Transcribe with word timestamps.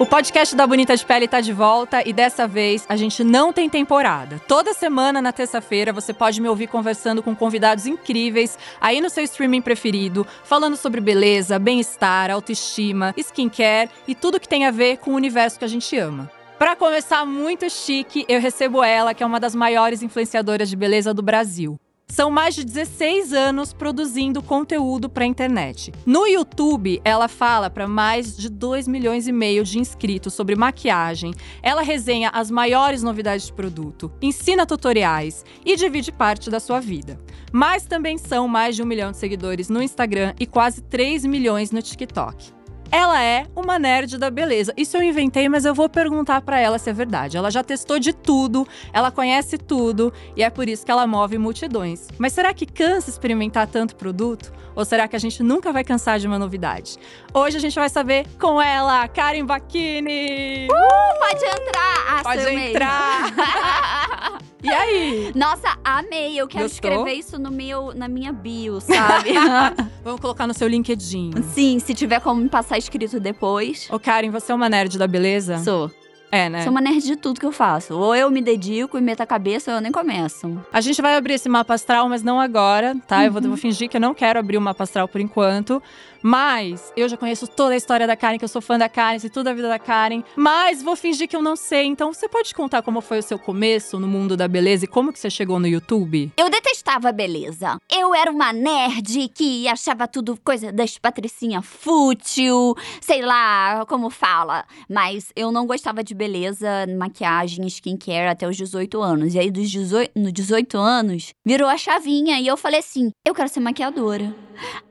O 0.00 0.06
podcast 0.06 0.56
da 0.56 0.66
Bonita 0.66 0.96
de 0.96 1.04
Pele 1.04 1.28
tá 1.28 1.42
de 1.42 1.52
volta 1.52 2.02
e 2.08 2.10
dessa 2.10 2.48
vez 2.48 2.86
a 2.88 2.96
gente 2.96 3.22
não 3.22 3.52
tem 3.52 3.68
temporada. 3.68 4.40
Toda 4.48 4.72
semana 4.72 5.20
na 5.20 5.30
terça-feira 5.30 5.92
você 5.92 6.14
pode 6.14 6.40
me 6.40 6.48
ouvir 6.48 6.68
conversando 6.68 7.22
com 7.22 7.36
convidados 7.36 7.84
incríveis 7.84 8.58
aí 8.80 8.98
no 9.02 9.10
seu 9.10 9.22
streaming 9.24 9.60
preferido, 9.60 10.26
falando 10.42 10.74
sobre 10.74 11.02
beleza, 11.02 11.58
bem-estar, 11.58 12.30
autoestima, 12.30 13.14
skincare 13.18 13.90
e 14.08 14.14
tudo 14.14 14.40
que 14.40 14.48
tem 14.48 14.64
a 14.64 14.70
ver 14.70 14.96
com 14.96 15.10
o 15.10 15.16
universo 15.16 15.58
que 15.58 15.66
a 15.66 15.68
gente 15.68 15.94
ama. 15.98 16.30
Para 16.58 16.74
começar 16.74 17.26
muito 17.26 17.68
chique, 17.68 18.24
eu 18.26 18.40
recebo 18.40 18.82
ela, 18.82 19.12
que 19.12 19.22
é 19.22 19.26
uma 19.26 19.38
das 19.38 19.54
maiores 19.54 20.02
influenciadoras 20.02 20.70
de 20.70 20.76
beleza 20.76 21.12
do 21.12 21.20
Brasil. 21.20 21.78
São 22.10 22.28
mais 22.28 22.56
de 22.56 22.64
16 22.64 23.32
anos 23.32 23.72
produzindo 23.72 24.42
conteúdo 24.42 25.08
para 25.08 25.22
a 25.22 25.26
internet. 25.26 25.92
No 26.04 26.26
YouTube, 26.26 27.00
ela 27.04 27.28
fala 27.28 27.70
para 27.70 27.86
mais 27.86 28.36
de 28.36 28.48
2 28.48 28.88
milhões 28.88 29.28
e 29.28 29.32
meio 29.32 29.62
de 29.62 29.78
inscritos 29.78 30.34
sobre 30.34 30.56
maquiagem. 30.56 31.32
Ela 31.62 31.82
resenha 31.82 32.28
as 32.30 32.50
maiores 32.50 33.04
novidades 33.04 33.46
de 33.46 33.52
produto, 33.52 34.10
ensina 34.20 34.66
tutoriais 34.66 35.44
e 35.64 35.76
divide 35.76 36.10
parte 36.10 36.50
da 36.50 36.58
sua 36.58 36.80
vida. 36.80 37.18
Mas 37.52 37.86
também 37.86 38.18
são 38.18 38.48
mais 38.48 38.74
de 38.74 38.82
um 38.82 38.86
milhão 38.86 39.12
de 39.12 39.16
seguidores 39.16 39.68
no 39.68 39.80
Instagram 39.80 40.34
e 40.38 40.46
quase 40.46 40.82
3 40.82 41.24
milhões 41.24 41.70
no 41.70 41.80
TikTok. 41.80 42.59
Ela 42.90 43.22
é 43.22 43.46
uma 43.54 43.78
nerd 43.78 44.18
da 44.18 44.30
beleza. 44.30 44.72
Isso 44.76 44.96
eu 44.96 45.02
inventei, 45.02 45.48
mas 45.48 45.64
eu 45.64 45.74
vou 45.74 45.88
perguntar 45.88 46.40
para 46.42 46.58
ela 46.58 46.78
se 46.78 46.90
é 46.90 46.92
verdade. 46.92 47.36
Ela 47.36 47.50
já 47.50 47.62
testou 47.62 47.98
de 47.98 48.12
tudo, 48.12 48.66
ela 48.92 49.10
conhece 49.10 49.56
tudo 49.56 50.12
e 50.36 50.42
é 50.42 50.50
por 50.50 50.68
isso 50.68 50.84
que 50.84 50.90
ela 50.90 51.06
move 51.06 51.38
multidões. 51.38 52.08
Mas 52.18 52.32
será 52.32 52.52
que 52.52 52.66
cansa 52.66 53.08
experimentar 53.08 53.66
tanto 53.68 53.94
produto? 53.94 54.52
Ou 54.74 54.84
será 54.84 55.06
que 55.06 55.16
a 55.16 55.18
gente 55.18 55.42
nunca 55.42 55.72
vai 55.72 55.84
cansar 55.84 56.18
de 56.18 56.26
uma 56.26 56.38
novidade? 56.38 56.96
Hoje 57.34 57.56
a 57.56 57.60
gente 57.60 57.74
vai 57.74 57.88
saber 57.88 58.26
com 58.40 58.60
ela, 58.60 59.06
Karen 59.08 59.44
Bacchini! 59.44 60.68
Uh, 60.70 61.18
pode 61.18 61.44
entrar! 61.44 61.90
Ah, 62.08 62.22
Pode 62.22 62.48
entrar! 62.48 64.40
e 64.62 64.68
aí? 64.68 65.32
Nossa, 65.34 65.76
amei! 65.84 66.38
Eu 66.40 66.46
quero 66.48 66.64
Gostou? 66.64 66.90
escrever 66.90 67.12
isso 67.18 67.38
no 67.38 67.50
meu, 67.50 67.92
na 67.94 68.08
minha 68.08 68.32
bio, 68.32 68.80
sabe? 68.80 69.30
Vamos 70.04 70.20
colocar 70.20 70.46
no 70.46 70.54
seu 70.54 70.68
LinkedIn. 70.68 71.30
Sim, 71.54 71.78
se 71.78 71.94
tiver 71.94 72.20
como 72.20 72.40
me 72.40 72.48
passar 72.48 72.78
escrito 72.78 73.18
depois. 73.20 73.88
Ô, 73.90 73.98
Karen, 73.98 74.30
você 74.30 74.52
é 74.52 74.54
uma 74.54 74.68
nerd 74.68 74.98
da 74.98 75.06
beleza? 75.06 75.58
Sou. 75.58 75.90
É, 76.32 76.48
né? 76.48 76.62
Sou 76.62 76.70
uma 76.70 76.80
nerd 76.80 77.02
de 77.02 77.16
tudo 77.16 77.40
que 77.40 77.46
eu 77.46 77.50
faço. 77.50 77.92
Ou 77.98 78.14
eu 78.14 78.30
me 78.30 78.40
dedico 78.40 78.96
e 78.96 79.00
meto 79.00 79.20
a 79.20 79.26
cabeça, 79.26 79.72
ou 79.72 79.78
eu 79.78 79.80
nem 79.80 79.90
começo. 79.90 80.62
A 80.72 80.80
gente 80.80 81.02
vai 81.02 81.16
abrir 81.16 81.34
esse 81.34 81.48
mapa 81.48 81.74
astral, 81.74 82.08
mas 82.08 82.22
não 82.22 82.40
agora, 82.40 82.96
tá? 83.08 83.24
Eu 83.24 83.32
vou, 83.32 83.42
Uhum. 83.42 83.48
vou 83.48 83.56
fingir 83.56 83.88
que 83.88 83.96
eu 83.96 84.00
não 84.00 84.14
quero 84.14 84.38
abrir 84.38 84.56
o 84.56 84.60
mapa 84.60 84.84
astral 84.84 85.08
por 85.08 85.20
enquanto. 85.20 85.82
Mas 86.22 86.92
eu 86.96 87.08
já 87.08 87.16
conheço 87.16 87.46
toda 87.46 87.74
a 87.74 87.76
história 87.76 88.06
da 88.06 88.16
Karen, 88.16 88.38
que 88.38 88.44
eu 88.44 88.48
sou 88.48 88.62
fã 88.62 88.78
da 88.78 88.88
Karen, 88.88 89.18
sei 89.18 89.30
tudo 89.30 89.44
da 89.44 89.54
vida 89.54 89.68
da 89.68 89.78
Karen. 89.78 90.22
Mas 90.36 90.82
vou 90.82 90.96
fingir 90.96 91.28
que 91.28 91.36
eu 91.36 91.42
não 91.42 91.56
sei. 91.56 91.86
Então 91.86 92.12
você 92.12 92.28
pode 92.28 92.54
contar 92.54 92.82
como 92.82 93.00
foi 93.00 93.18
o 93.18 93.22
seu 93.22 93.38
começo 93.38 93.98
no 93.98 94.06
mundo 94.06 94.36
da 94.36 94.46
beleza 94.46 94.84
e 94.84 94.88
como 94.88 95.12
que 95.12 95.18
você 95.18 95.30
chegou 95.30 95.58
no 95.58 95.66
YouTube? 95.66 96.32
Eu 96.36 96.50
detestava 96.50 97.08
a 97.08 97.12
beleza. 97.12 97.78
Eu 97.90 98.14
era 98.14 98.30
uma 98.30 98.52
nerd 98.52 99.28
que 99.34 99.66
achava 99.68 100.06
tudo 100.06 100.38
coisa 100.44 100.72
das 100.72 100.98
patricinha 100.98 101.62
fútil, 101.62 102.76
sei 103.00 103.22
lá 103.22 103.84
como 103.86 104.10
fala. 104.10 104.64
Mas 104.88 105.32
eu 105.34 105.50
não 105.50 105.66
gostava 105.66 106.04
de 106.04 106.14
beleza, 106.14 106.86
maquiagem, 106.98 107.66
skincare 107.66 108.28
até 108.28 108.46
os 108.46 108.56
18 108.56 109.00
anos. 109.00 109.34
E 109.34 109.38
aí, 109.38 109.50
dos 109.50 109.70
18, 109.70 110.12
no 110.16 110.30
18 110.30 110.78
anos, 110.78 111.32
virou 111.44 111.68
a 111.68 111.76
chavinha 111.76 112.38
e 112.40 112.46
eu 112.46 112.56
falei 112.56 112.80
assim: 112.80 113.10
eu 113.24 113.34
quero 113.34 113.48
ser 113.48 113.60
maquiadora. 113.60 114.34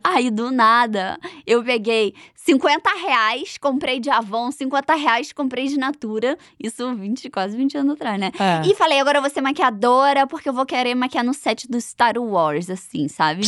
Aí, 0.03 0.31
do 0.31 0.49
nada, 0.49 1.19
eu 1.45 1.64
peguei 1.64 2.14
50 2.36 2.89
reais, 3.02 3.58
comprei 3.58 4.00
de 4.00 4.09
Avon, 4.09 4.52
50 4.52 4.95
reais, 4.95 5.34
comprei 5.34 5.67
de 5.67 5.78
Natura. 5.78 6.38
Isso 6.59 6.95
20, 6.95 7.30
quase 7.30 7.56
20 7.56 7.78
anos 7.78 7.94
atrás, 7.94 8.20
né? 8.20 8.31
É. 8.39 8.67
E 8.67 8.76
falei, 8.76 8.99
agora 8.99 9.17
eu 9.17 9.21
vou 9.21 9.30
ser 9.30 9.42
maquiadora, 9.42 10.26
porque 10.26 10.49
eu 10.49 10.54
vou 10.54 10.66
querer 10.66 10.95
maquiar 10.95 11.23
no 11.23 11.33
set 11.33 11.70
do 11.70 11.80
Star 11.80 12.17
Wars, 12.17 12.70
assim, 12.70 13.08
sabe? 13.08 13.42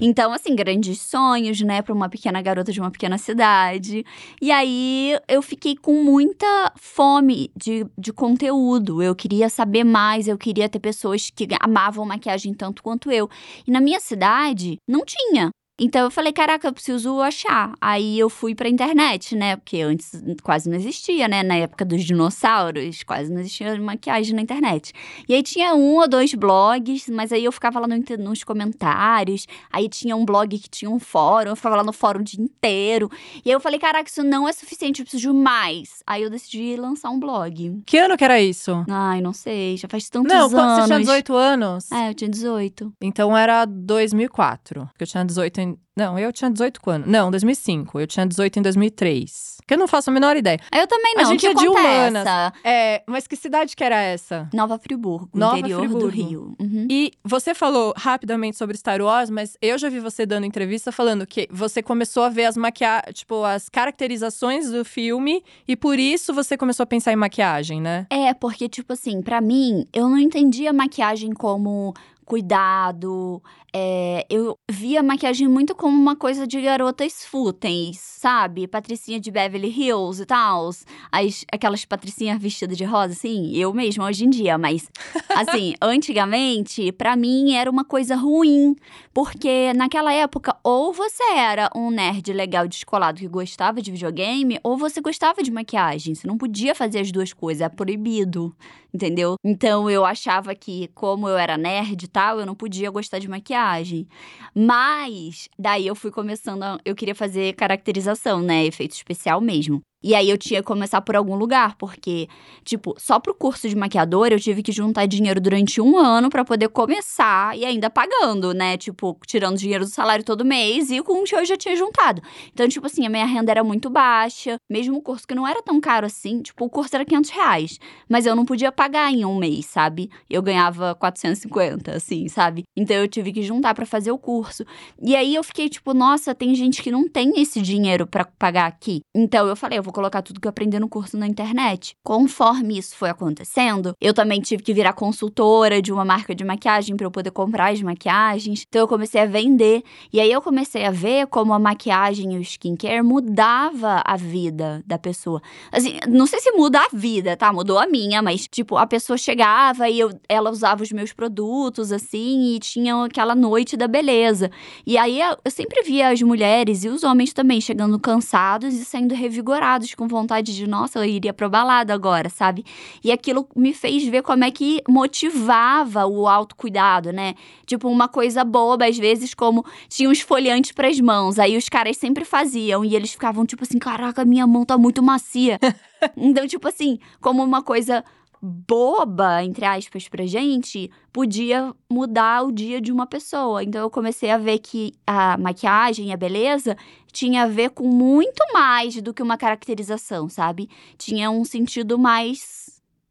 Então, 0.00 0.32
assim, 0.32 0.54
grandes 0.54 1.00
sonhos, 1.00 1.60
né, 1.62 1.80
pra 1.80 1.94
uma 1.94 2.08
pequena 2.08 2.42
garota 2.42 2.72
de 2.72 2.80
uma 2.80 2.90
pequena 2.90 3.16
cidade. 3.16 4.04
E 4.40 4.50
aí 4.50 5.18
eu 5.28 5.40
fiquei 5.40 5.76
com 5.76 6.02
muita 6.04 6.72
fome 6.76 7.50
de, 7.56 7.86
de 7.96 8.12
conteúdo. 8.12 9.02
Eu 9.02 9.14
queria 9.14 9.48
saber 9.48 9.84
mais, 9.84 10.28
eu 10.28 10.36
queria 10.36 10.68
ter 10.68 10.78
pessoas 10.78 11.30
que 11.30 11.48
amavam 11.60 12.04
maquiagem 12.04 12.52
tanto 12.52 12.82
quanto 12.82 13.10
eu. 13.10 13.28
E 13.66 13.70
na 13.70 13.80
minha 13.80 14.00
cidade, 14.00 14.76
não 14.86 15.04
tinha. 15.04 15.50
Então 15.78 16.04
eu 16.04 16.10
falei, 16.10 16.32
caraca, 16.32 16.66
eu 16.66 16.72
preciso 16.72 17.20
achar. 17.20 17.74
Aí 17.80 18.18
eu 18.18 18.30
fui 18.30 18.54
pra 18.54 18.66
internet, 18.66 19.36
né? 19.36 19.56
Porque 19.56 19.82
antes 19.82 20.10
quase 20.42 20.70
não 20.70 20.76
existia, 20.76 21.28
né? 21.28 21.42
Na 21.42 21.56
época 21.56 21.84
dos 21.84 22.02
dinossauros, 22.02 23.02
quase 23.02 23.30
não 23.30 23.40
existia 23.40 23.78
maquiagem 23.78 24.34
na 24.34 24.40
internet. 24.40 24.94
E 25.28 25.34
aí 25.34 25.42
tinha 25.42 25.74
um 25.74 25.96
ou 25.96 26.08
dois 26.08 26.32
blogs, 26.32 27.10
mas 27.10 27.30
aí 27.30 27.44
eu 27.44 27.52
ficava 27.52 27.78
lá 27.78 27.86
no 27.86 27.96
nos 28.18 28.42
comentários. 28.42 29.46
Aí 29.70 29.88
tinha 29.88 30.16
um 30.16 30.24
blog 30.24 30.58
que 30.58 30.68
tinha 30.68 30.90
um 30.90 30.98
fórum, 30.98 31.50
eu 31.50 31.56
ficava 31.56 31.76
lá 31.76 31.84
no 31.84 31.92
fórum 31.92 32.20
o 32.20 32.24
dia 32.24 32.42
inteiro. 32.42 33.10
E 33.44 33.50
aí 33.50 33.52
eu 33.52 33.60
falei, 33.60 33.78
caraca, 33.78 34.08
isso 34.08 34.22
não 34.22 34.48
é 34.48 34.52
suficiente, 34.52 35.00
eu 35.00 35.04
preciso 35.04 35.30
de 35.30 35.38
mais. 35.38 36.02
Aí 36.06 36.22
eu 36.22 36.30
decidi 36.30 36.76
lançar 36.76 37.10
um 37.10 37.18
blog. 37.18 37.82
Que 37.84 37.98
ano 37.98 38.16
que 38.16 38.24
era 38.24 38.40
isso? 38.40 38.84
Ai, 38.88 39.20
não 39.20 39.32
sei, 39.32 39.76
já 39.76 39.88
faz 39.88 40.08
tantos 40.08 40.32
não, 40.32 40.46
anos. 40.46 40.52
quando 40.52 40.76
você 40.76 40.86
tinha 40.86 40.98
18 41.00 41.34
anos? 41.34 41.92
É, 41.92 42.10
eu 42.10 42.14
tinha 42.14 42.30
18. 42.30 42.92
Então 43.02 43.36
era 43.36 43.66
2004. 43.66 44.88
Que 44.96 45.02
eu 45.02 45.06
tinha 45.06 45.24
18 45.24 45.60
em. 45.60 45.65
Não, 45.96 46.18
eu 46.18 46.30
tinha 46.30 46.50
18 46.50 46.80
quando? 46.80 47.06
Não, 47.06 47.30
2005. 47.30 47.98
Eu 47.98 48.06
tinha 48.06 48.26
18 48.26 48.58
em 48.58 48.62
2003. 48.62 49.56
Que 49.66 49.74
eu 49.74 49.78
não 49.78 49.88
faço 49.88 50.10
a 50.10 50.12
menor 50.12 50.36
ideia. 50.36 50.60
Eu 50.72 50.86
também 50.86 51.14
A 51.16 51.22
não, 51.22 51.30
gente 51.30 51.40
que 51.40 51.46
é 51.46 51.54
de 51.54 51.66
conta 51.66 51.80
humanas. 51.80 52.26
essa? 52.26 52.52
É, 52.62 53.02
mas 53.06 53.26
que 53.26 53.34
cidade 53.34 53.74
que 53.74 53.82
era 53.82 54.00
essa? 54.00 54.48
Nova 54.52 54.78
Friburgo, 54.78 55.30
Nova 55.32 55.58
interior 55.58 55.80
do 55.80 55.88
Friburgo. 55.88 56.08
Rio. 56.08 56.56
Uhum. 56.60 56.86
E 56.90 57.12
você 57.24 57.54
falou 57.54 57.94
rapidamente 57.96 58.58
sobre 58.58 58.76
Star 58.76 59.00
Wars, 59.00 59.30
mas 59.30 59.56
eu 59.62 59.78
já 59.78 59.88
vi 59.88 59.98
você 59.98 60.26
dando 60.26 60.44
entrevista 60.44 60.92
falando 60.92 61.26
que 61.26 61.48
você 61.50 61.82
começou 61.82 62.24
a 62.24 62.28
ver 62.28 62.44
as 62.44 62.56
maquia... 62.58 63.02
tipo, 63.14 63.42
as 63.42 63.68
caracterizações 63.70 64.70
do 64.70 64.84
filme 64.84 65.42
e 65.66 65.74
por 65.74 65.98
isso 65.98 66.34
você 66.34 66.56
começou 66.58 66.84
a 66.84 66.86
pensar 66.86 67.12
em 67.12 67.16
maquiagem, 67.16 67.80
né? 67.80 68.06
É, 68.10 68.34
porque, 68.34 68.68
tipo 68.68 68.92
assim, 68.92 69.22
pra 69.22 69.40
mim, 69.40 69.86
eu 69.94 70.08
não 70.08 70.18
entendia 70.18 70.72
maquiagem 70.74 71.32
como 71.32 71.94
cuidado. 72.26 73.40
é, 73.72 74.26
eu 74.28 74.58
via 74.70 75.02
maquiagem 75.02 75.46
muito 75.46 75.74
como 75.74 75.96
uma 75.96 76.16
coisa 76.16 76.46
de 76.46 76.60
garotas 76.60 77.24
fúteis, 77.26 77.98
sabe? 77.98 78.66
Patricinha 78.66 79.20
de 79.20 79.30
Beverly 79.30 79.68
Hills 79.68 80.22
e 80.22 80.26
tal. 80.26 80.70
As, 81.12 81.44
aquelas 81.52 81.84
patricinhas 81.84 82.40
vestidas 82.40 82.76
de 82.76 82.84
rosa, 82.84 83.12
assim, 83.12 83.54
eu 83.54 83.72
mesma 83.72 84.06
hoje 84.06 84.24
em 84.24 84.30
dia, 84.30 84.58
mas 84.58 84.90
assim, 85.28 85.74
antigamente, 85.80 86.90
pra 86.92 87.14
mim 87.14 87.52
era 87.52 87.70
uma 87.70 87.84
coisa 87.84 88.16
ruim, 88.16 88.74
porque 89.14 89.72
naquela 89.74 90.12
época, 90.12 90.56
ou 90.64 90.92
você 90.92 91.22
era 91.34 91.70
um 91.76 91.90
nerd 91.90 92.32
legal 92.32 92.66
descolado 92.66 93.20
que 93.20 93.28
gostava 93.28 93.80
de 93.80 93.92
videogame, 93.92 94.58
ou 94.64 94.76
você 94.76 95.00
gostava 95.00 95.42
de 95.42 95.50
maquiagem. 95.50 96.14
Você 96.14 96.26
não 96.26 96.38
podia 96.38 96.74
fazer 96.74 97.00
as 97.00 97.12
duas 97.12 97.32
coisas, 97.32 97.60
é 97.60 97.68
proibido, 97.68 98.56
entendeu? 98.96 99.36
Então 99.44 99.88
eu 99.90 100.04
achava 100.04 100.54
que, 100.54 100.88
como 100.94 101.28
eu 101.28 101.36
era 101.38 101.56
nerd 101.56 102.04
e 102.04 102.08
tal, 102.08 102.40
eu 102.40 102.46
não 102.46 102.54
podia 102.54 102.90
gostar 102.90 103.18
de 103.18 103.28
maquiagem. 103.28 104.08
Mas, 104.54 105.48
daí 105.58 105.86
eu 105.86 105.94
fui 105.94 106.10
começando, 106.10 106.62
a, 106.62 106.78
eu 106.84 106.94
queria 106.96 107.14
fazer 107.14 107.54
caracterização, 107.54 108.40
né? 108.42 108.64
Efeito 108.64 108.92
especial 108.94 109.40
mesmo. 109.40 109.80
E 110.02 110.14
aí 110.14 110.28
eu 110.28 110.36
tinha 110.36 110.60
que 110.60 110.66
começar 110.66 111.00
por 111.00 111.16
algum 111.16 111.34
lugar, 111.34 111.74
porque, 111.76 112.28
tipo, 112.64 112.94
só 112.98 113.18
pro 113.18 113.34
curso 113.34 113.68
de 113.68 113.74
maquiador 113.74 114.28
eu 114.30 114.38
tive 114.38 114.62
que 114.62 114.70
juntar 114.70 115.06
dinheiro 115.06 115.40
durante 115.40 115.80
um 115.80 115.98
ano 115.98 116.28
pra 116.28 116.44
poder 116.44 116.68
começar 116.68 117.56
e 117.56 117.64
ainda 117.64 117.88
pagando, 117.88 118.52
né? 118.52 118.76
Tipo, 118.76 119.18
tirando 119.26 119.56
dinheiro 119.56 119.84
do 119.84 119.90
salário 119.90 120.24
todo 120.24 120.44
mês 120.44 120.90
e 120.90 121.02
com 121.02 121.22
o 121.22 121.24
que 121.24 121.34
eu 121.34 121.44
já 121.44 121.56
tinha 121.56 121.74
juntado. 121.74 122.22
Então, 122.52 122.68
tipo 122.68 122.86
assim, 122.86 123.06
a 123.06 123.10
minha 123.10 123.24
renda 123.26 123.50
era 123.50 123.64
muito 123.64 123.88
baixa, 123.88 124.58
mesmo 124.70 124.98
o 124.98 125.02
curso 125.02 125.26
que 125.26 125.34
não 125.34 125.48
era 125.48 125.62
tão 125.62 125.80
caro 125.80 126.06
assim, 126.06 126.42
tipo, 126.42 126.66
o 126.66 126.70
curso 126.70 126.94
era 126.94 127.04
500 127.04 127.30
reais. 127.30 127.78
Mas 128.08 128.26
eu 128.26 128.36
não 128.36 128.44
podia 128.44 128.70
pagar 128.70 129.10
em 129.12 129.24
um 129.24 129.36
mês, 129.36 129.66
sabe? 129.66 130.10
Eu 130.28 130.42
ganhava 130.42 130.94
450, 130.94 131.92
assim, 131.96 132.28
sabe? 132.28 132.64
Então 132.76 132.96
eu 132.96 133.08
tive 133.08 133.32
que 133.32 133.42
juntar 133.42 133.74
pra 133.74 133.86
fazer 133.86 134.10
o 134.12 134.18
curso. 134.18 134.64
E 135.02 135.16
aí 135.16 135.34
eu 135.34 135.42
fiquei 135.42 135.68
tipo, 135.68 135.94
nossa, 135.94 136.34
tem 136.34 136.54
gente 136.54 136.82
que 136.82 136.90
não 136.90 137.08
tem 137.08 137.40
esse 137.40 137.60
dinheiro 137.62 138.06
pra 138.06 138.24
pagar 138.24 138.66
aqui. 138.66 139.00
Então 139.14 139.48
eu 139.48 139.56
falei, 139.56 139.78
eu 139.78 139.85
vou 139.86 139.92
colocar 139.92 140.20
tudo 140.20 140.40
que 140.40 140.46
eu 140.46 140.50
aprendi 140.50 140.78
no 140.78 140.88
curso 140.88 141.16
na 141.16 141.26
internet. 141.26 141.96
Conforme 142.02 142.76
isso 142.76 142.96
foi 142.96 143.08
acontecendo, 143.08 143.94
eu 144.00 144.12
também 144.12 144.40
tive 144.40 144.62
que 144.62 144.74
virar 144.74 144.92
consultora 144.92 145.80
de 145.80 145.92
uma 145.92 146.04
marca 146.04 146.34
de 146.34 146.44
maquiagem 146.44 146.96
pra 146.96 147.06
eu 147.06 147.10
poder 147.10 147.30
comprar 147.30 147.72
as 147.72 147.80
maquiagens. 147.80 148.64
Então 148.68 148.82
eu 148.82 148.88
comecei 148.88 149.20
a 149.20 149.26
vender. 149.26 149.82
E 150.12 150.20
aí 150.20 150.30
eu 150.30 150.42
comecei 150.42 150.84
a 150.84 150.90
ver 150.90 151.28
como 151.28 151.52
a 151.52 151.58
maquiagem 151.58 152.34
e 152.34 152.38
o 152.38 152.40
skincare 152.40 153.02
mudava 153.02 154.02
a 154.04 154.16
vida 154.16 154.82
da 154.84 154.98
pessoa. 154.98 155.40
Assim, 155.70 155.98
não 156.08 156.26
sei 156.26 156.40
se 156.40 156.50
muda 156.52 156.80
a 156.80 156.88
vida, 156.92 157.36
tá? 157.36 157.52
Mudou 157.52 157.78
a 157.78 157.86
minha, 157.86 158.20
mas 158.20 158.48
tipo, 158.48 158.76
a 158.76 158.86
pessoa 158.86 159.16
chegava 159.16 159.88
e 159.88 160.00
eu, 160.00 160.10
ela 160.28 160.50
usava 160.50 160.82
os 160.82 160.90
meus 160.90 161.12
produtos 161.12 161.92
assim 161.92 162.56
e 162.56 162.58
tinha 162.58 163.04
aquela 163.04 163.34
noite 163.34 163.76
da 163.76 163.86
beleza. 163.86 164.50
E 164.84 164.98
aí 164.98 165.20
eu 165.20 165.36
sempre 165.48 165.82
via 165.82 166.08
as 166.08 166.20
mulheres 166.22 166.82
e 166.84 166.88
os 166.88 167.04
homens 167.04 167.32
também 167.32 167.60
chegando 167.60 167.98
cansados 168.00 168.74
e 168.74 168.84
saindo 168.84 169.14
revigorados 169.14 169.75
com 169.94 170.08
vontade 170.08 170.54
de, 170.54 170.66
nossa, 170.66 170.98
eu 170.98 171.04
iria 171.04 171.32
pro 171.32 171.50
balada 171.50 171.92
agora, 171.92 172.28
sabe? 172.28 172.64
E 173.02 173.12
aquilo 173.12 173.48
me 173.54 173.72
fez 173.72 174.04
ver 174.04 174.22
como 174.22 174.44
é 174.44 174.50
que 174.50 174.82
motivava 174.88 176.06
o 176.06 176.26
autocuidado, 176.26 177.12
né? 177.12 177.34
Tipo, 177.66 177.88
uma 177.88 178.08
coisa 178.08 178.44
boba, 178.44 178.86
às 178.86 178.96
vezes, 178.96 179.34
como 179.34 179.64
tinha 179.88 180.08
um 180.08 180.12
esfoliante 180.12 180.72
pras 180.72 180.98
mãos. 181.00 181.38
Aí 181.38 181.56
os 181.56 181.68
caras 181.68 181.96
sempre 181.96 182.24
faziam 182.24 182.84
e 182.84 182.94
eles 182.94 183.12
ficavam, 183.12 183.44
tipo 183.44 183.64
assim, 183.64 183.78
caraca, 183.78 184.24
minha 184.24 184.46
mão 184.46 184.64
tá 184.64 184.78
muito 184.78 185.02
macia. 185.02 185.58
então, 186.16 186.46
tipo 186.46 186.68
assim, 186.68 186.98
como 187.20 187.42
uma 187.42 187.62
coisa 187.62 188.04
boba, 188.40 189.42
entre 189.42 189.64
aspas, 189.64 190.08
pra 190.08 190.26
gente, 190.26 190.90
podia 191.12 191.72
mudar 191.90 192.42
o 192.44 192.52
dia 192.52 192.80
de 192.80 192.92
uma 192.92 193.06
pessoa. 193.06 193.62
Então 193.62 193.80
eu 193.80 193.90
comecei 193.90 194.30
a 194.30 194.38
ver 194.38 194.58
que 194.58 194.94
a 195.06 195.36
maquiagem, 195.36 196.12
a 196.12 196.16
beleza, 196.16 196.76
tinha 197.12 197.44
a 197.44 197.46
ver 197.46 197.70
com 197.70 197.86
muito 197.86 198.42
mais 198.52 199.00
do 199.00 199.14
que 199.14 199.22
uma 199.22 199.36
caracterização, 199.36 200.28
sabe? 200.28 200.68
Tinha 200.98 201.30
um 201.30 201.44
sentido 201.44 201.98
mais 201.98 202.66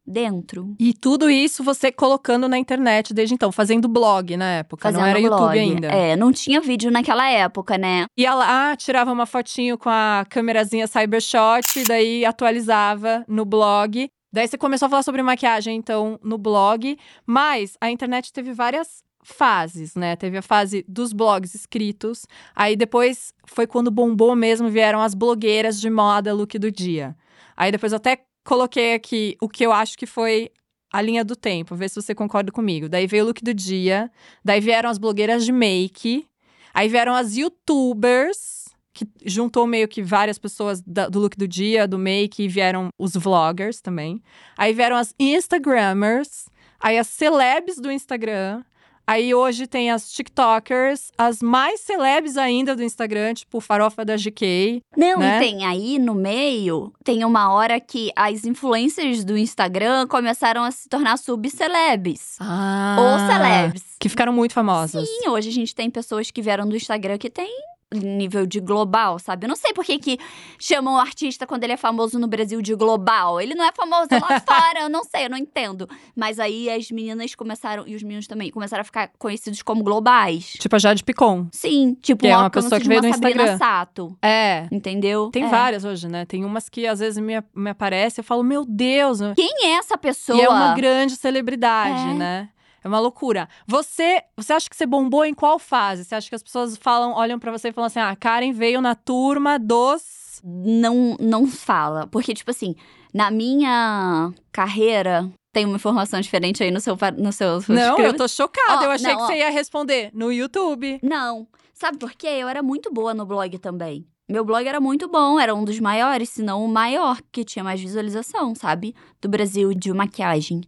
dentro. 0.06 0.74
E 0.78 0.94
tudo 0.94 1.28
isso 1.28 1.64
você 1.64 1.90
colocando 1.90 2.48
na 2.48 2.56
internet 2.56 3.12
desde 3.12 3.34
então, 3.34 3.50
fazendo 3.50 3.88
blog 3.88 4.36
na 4.36 4.58
época, 4.58 4.82
Fazendo 4.84 5.00
não 5.00 5.06
era 5.08 5.20
blog. 5.20 5.32
YouTube 5.32 5.58
ainda. 5.58 5.88
É, 5.88 6.14
não 6.14 6.30
tinha 6.30 6.60
vídeo 6.60 6.90
naquela 6.90 7.28
época, 7.28 7.76
né? 7.76 8.06
Ia 8.16 8.34
lá, 8.34 8.76
tirava 8.76 9.12
uma 9.12 9.26
fotinho 9.26 9.76
com 9.76 9.88
a 9.88 10.24
câmerazinha 10.28 10.86
Cybershot, 10.86 11.84
daí 11.88 12.24
atualizava 12.24 13.24
no 13.26 13.44
blog. 13.44 14.08
Daí 14.36 14.46
você 14.46 14.58
começou 14.58 14.84
a 14.84 14.90
falar 14.90 15.02
sobre 15.02 15.22
maquiagem, 15.22 15.74
então, 15.78 16.20
no 16.22 16.36
blog. 16.36 16.98
Mas 17.24 17.74
a 17.80 17.90
internet 17.90 18.30
teve 18.30 18.52
várias 18.52 19.02
fases, 19.22 19.94
né? 19.94 20.14
Teve 20.14 20.36
a 20.36 20.42
fase 20.42 20.84
dos 20.86 21.14
blogs 21.14 21.54
escritos. 21.54 22.26
Aí 22.54 22.76
depois 22.76 23.32
foi 23.46 23.66
quando 23.66 23.90
bombou 23.90 24.36
mesmo, 24.36 24.68
vieram 24.68 25.00
as 25.00 25.14
blogueiras 25.14 25.80
de 25.80 25.88
moda 25.88 26.34
look 26.34 26.58
do 26.58 26.70
dia. 26.70 27.16
Aí 27.56 27.72
depois 27.72 27.92
eu 27.92 27.96
até 27.96 28.26
coloquei 28.44 28.92
aqui 28.92 29.38
o 29.40 29.48
que 29.48 29.64
eu 29.64 29.72
acho 29.72 29.96
que 29.96 30.04
foi 30.04 30.50
a 30.92 31.00
linha 31.00 31.24
do 31.24 31.34
tempo, 31.34 31.74
ver 31.74 31.88
se 31.88 31.96
você 31.96 32.14
concorda 32.14 32.52
comigo. 32.52 32.90
Daí 32.90 33.06
veio 33.06 33.24
o 33.24 33.28
look 33.28 33.42
do 33.42 33.54
dia, 33.54 34.12
daí 34.44 34.60
vieram 34.60 34.90
as 34.90 34.98
blogueiras 34.98 35.46
de 35.46 35.52
make, 35.52 36.28
aí 36.74 36.90
vieram 36.90 37.14
as 37.14 37.38
youtubers, 37.38 38.55
que 38.96 39.06
juntou 39.26 39.66
meio 39.66 39.86
que 39.86 40.02
várias 40.02 40.38
pessoas 40.38 40.80
da- 40.80 41.08
do 41.08 41.20
look 41.20 41.36
do 41.36 41.46
dia, 41.46 41.86
do 41.86 41.98
make, 41.98 42.42
e 42.42 42.48
vieram 42.48 42.88
os 42.98 43.12
vloggers 43.14 43.80
também. 43.80 44.22
Aí 44.56 44.72
vieram 44.72 44.96
as 44.96 45.14
instagrammers, 45.18 46.46
aí 46.80 46.98
as 46.98 47.06
celebs 47.06 47.76
do 47.76 47.90
Instagram. 47.92 48.62
Aí 49.08 49.32
hoje 49.32 49.68
tem 49.68 49.88
as 49.92 50.10
TikTokers, 50.10 51.12
as 51.16 51.40
mais 51.40 51.78
celebs 51.80 52.36
ainda 52.36 52.74
do 52.74 52.82
Instagram, 52.82 53.34
tipo 53.34 53.60
Farofa 53.60 54.04
da 54.04 54.16
GK. 54.16 54.82
Não, 54.96 55.20
Né? 55.20 55.36
e 55.36 55.40
tem 55.40 55.64
aí 55.64 55.96
no 55.96 56.12
meio, 56.12 56.92
tem 57.04 57.24
uma 57.24 57.52
hora 57.52 57.78
que 57.78 58.10
as 58.16 58.44
influencers 58.44 59.24
do 59.24 59.38
Instagram 59.38 60.08
começaram 60.08 60.64
a 60.64 60.72
se 60.72 60.88
tornar 60.88 61.18
subcelebs. 61.18 62.36
Ah, 62.40 62.96
Ou 62.98 63.18
celebs. 63.32 63.84
Que 64.00 64.08
ficaram 64.08 64.32
muito 64.32 64.52
famosas. 64.54 65.08
Sim, 65.08 65.28
hoje 65.28 65.50
a 65.50 65.52
gente 65.52 65.72
tem 65.72 65.88
pessoas 65.88 66.32
que 66.32 66.42
vieram 66.42 66.68
do 66.68 66.74
Instagram 66.74 67.16
que 67.16 67.30
tem 67.30 67.48
nível 67.94 68.46
de 68.46 68.58
global, 68.60 69.18
sabe? 69.18 69.44
Eu 69.46 69.48
não 69.48 69.56
sei 69.56 69.72
por 69.72 69.84
que, 69.84 69.98
que 69.98 70.18
chamam 70.58 70.94
o 70.94 70.98
artista 70.98 71.46
quando 71.46 71.62
ele 71.64 71.72
é 71.72 71.76
famoso 71.76 72.18
no 72.18 72.26
Brasil 72.26 72.60
de 72.60 72.74
global. 72.74 73.40
Ele 73.40 73.54
não 73.54 73.64
é 73.64 73.70
famoso 73.72 74.08
lá 74.12 74.40
fora, 74.44 74.80
eu 74.80 74.88
não 74.88 75.04
sei, 75.04 75.26
eu 75.26 75.30
não 75.30 75.38
entendo. 75.38 75.88
Mas 76.14 76.40
aí 76.40 76.68
as 76.68 76.90
meninas 76.90 77.34
começaram, 77.34 77.84
e 77.86 77.94
os 77.94 78.02
meninos 78.02 78.26
também, 78.26 78.50
começaram 78.50 78.80
a 78.80 78.84
ficar 78.84 79.10
conhecidos 79.18 79.62
como 79.62 79.82
globais. 79.84 80.54
Tipo 80.58 80.74
a 80.76 80.78
Jade 80.78 81.04
Picon. 81.04 81.46
Sim, 81.52 81.96
tipo 82.02 82.22
Que 82.22 82.28
é 82.28 82.34
um 82.36 82.38
uma 82.40 82.44
alcance 82.46 82.66
pessoa 82.66 82.80
que 82.80 82.88
veio 82.88 83.00
uma 83.00 83.08
do 83.10 83.14
Sabrina 83.14 83.42
Instagram. 83.44 83.58
Sato, 83.58 84.18
É. 84.20 84.66
entendeu? 84.72 85.30
Tem 85.30 85.44
É. 85.44 85.48
várias 85.48 85.84
hoje, 85.84 86.08
né? 86.08 86.24
Tem 86.26 86.44
umas 86.44 86.68
que 86.68 86.86
às 86.86 86.98
vezes 86.98 87.22
me, 87.22 87.40
me 87.54 87.70
aparece 87.70 88.18
e 88.18 88.20
eu 88.20 88.24
falo, 88.24 88.42
meu 88.42 88.64
Deus. 88.66 89.20
Quem 89.36 89.66
é 89.66 89.78
essa 89.78 89.96
pessoa? 89.96 90.36
E 90.38 90.42
é 90.42 90.48
uma 90.48 90.74
grande 90.74 91.14
celebridade, 91.16 92.10
É. 92.10 92.14
né? 92.14 92.48
É 92.86 92.88
uma 92.88 93.00
loucura. 93.00 93.48
Você, 93.66 94.22
você 94.36 94.52
acha 94.52 94.70
que 94.70 94.76
você 94.76 94.86
bombou 94.86 95.24
em 95.24 95.34
qual 95.34 95.58
fase? 95.58 96.04
Você 96.04 96.14
acha 96.14 96.28
que 96.28 96.36
as 96.36 96.42
pessoas 96.42 96.76
falam, 96.76 97.12
olham 97.14 97.36
pra 97.36 97.50
você 97.50 97.70
e 97.70 97.72
falam 97.72 97.86
assim: 97.86 97.98
"Ah, 97.98 98.14
Karen 98.14 98.52
veio 98.52 98.80
na 98.80 98.94
turma 98.94 99.58
dos 99.58 100.40
não 100.44 101.16
não 101.18 101.48
fala. 101.48 102.06
Porque, 102.06 102.32
tipo 102.32 102.48
assim, 102.48 102.76
na 103.12 103.28
minha 103.28 104.32
carreira, 104.52 105.28
tem 105.52 105.64
uma 105.64 105.74
informação 105.74 106.20
diferente 106.20 106.62
aí 106.62 106.70
no 106.70 106.80
seu. 106.80 106.96
No 107.18 107.32
seu 107.32 107.54
Não, 107.68 107.90
script. 107.94 108.02
eu 108.04 108.16
tô 108.16 108.28
chocada. 108.28 108.82
Ó, 108.82 108.84
eu 108.84 108.90
achei 108.92 109.08
não, 109.10 109.16
que 109.16 109.22
ó. 109.22 109.26
você 109.26 109.38
ia 109.38 109.50
responder 109.50 110.10
no 110.14 110.30
YouTube. 110.32 111.00
Não. 111.02 111.48
Sabe 111.74 111.98
por 111.98 112.12
quê? 112.12 112.28
Eu 112.28 112.46
era 112.48 112.62
muito 112.62 112.92
boa 112.92 113.12
no 113.12 113.26
blog 113.26 113.58
também. 113.58 114.06
Meu 114.28 114.44
blog 114.44 114.66
era 114.66 114.80
muito 114.80 115.08
bom, 115.08 115.38
era 115.38 115.54
um 115.54 115.64
dos 115.64 115.78
maiores, 115.78 116.30
se 116.30 116.42
não 116.42 116.64
o 116.64 116.68
maior, 116.68 117.20
que 117.30 117.44
tinha 117.44 117.62
mais 117.62 117.80
visualização, 117.80 118.56
sabe? 118.56 118.92
Do 119.20 119.28
Brasil 119.28 119.72
de 119.72 119.92
maquiagem. 119.92 120.62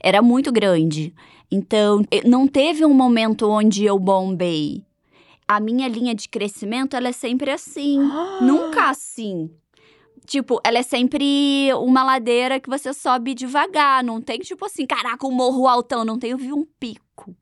Era 0.00 0.22
muito 0.22 0.52
grande. 0.52 1.12
Então, 1.50 2.02
não 2.24 2.46
teve 2.46 2.84
um 2.84 2.94
momento 2.94 3.48
onde 3.48 3.84
eu 3.84 3.98
bombei. 3.98 4.84
A 5.48 5.58
minha 5.58 5.88
linha 5.88 6.14
de 6.14 6.28
crescimento, 6.28 6.94
ela 6.94 7.08
é 7.08 7.12
sempre 7.12 7.50
assim. 7.50 7.98
Nunca 8.40 8.88
assim. 8.88 9.50
Tipo, 10.26 10.60
ela 10.62 10.78
é 10.78 10.82
sempre 10.82 11.72
uma 11.74 12.04
ladeira 12.04 12.60
que 12.60 12.70
você 12.70 12.94
sobe 12.94 13.34
devagar. 13.34 14.04
Não 14.04 14.20
tem, 14.20 14.38
tipo 14.38 14.64
assim, 14.64 14.86
caraca, 14.86 15.26
um 15.26 15.32
morro 15.32 15.66
altão. 15.66 16.04
Não 16.04 16.18
tem, 16.18 16.30
eu 16.30 16.38
vi 16.38 16.52
um 16.52 16.64
pico. 16.78 17.34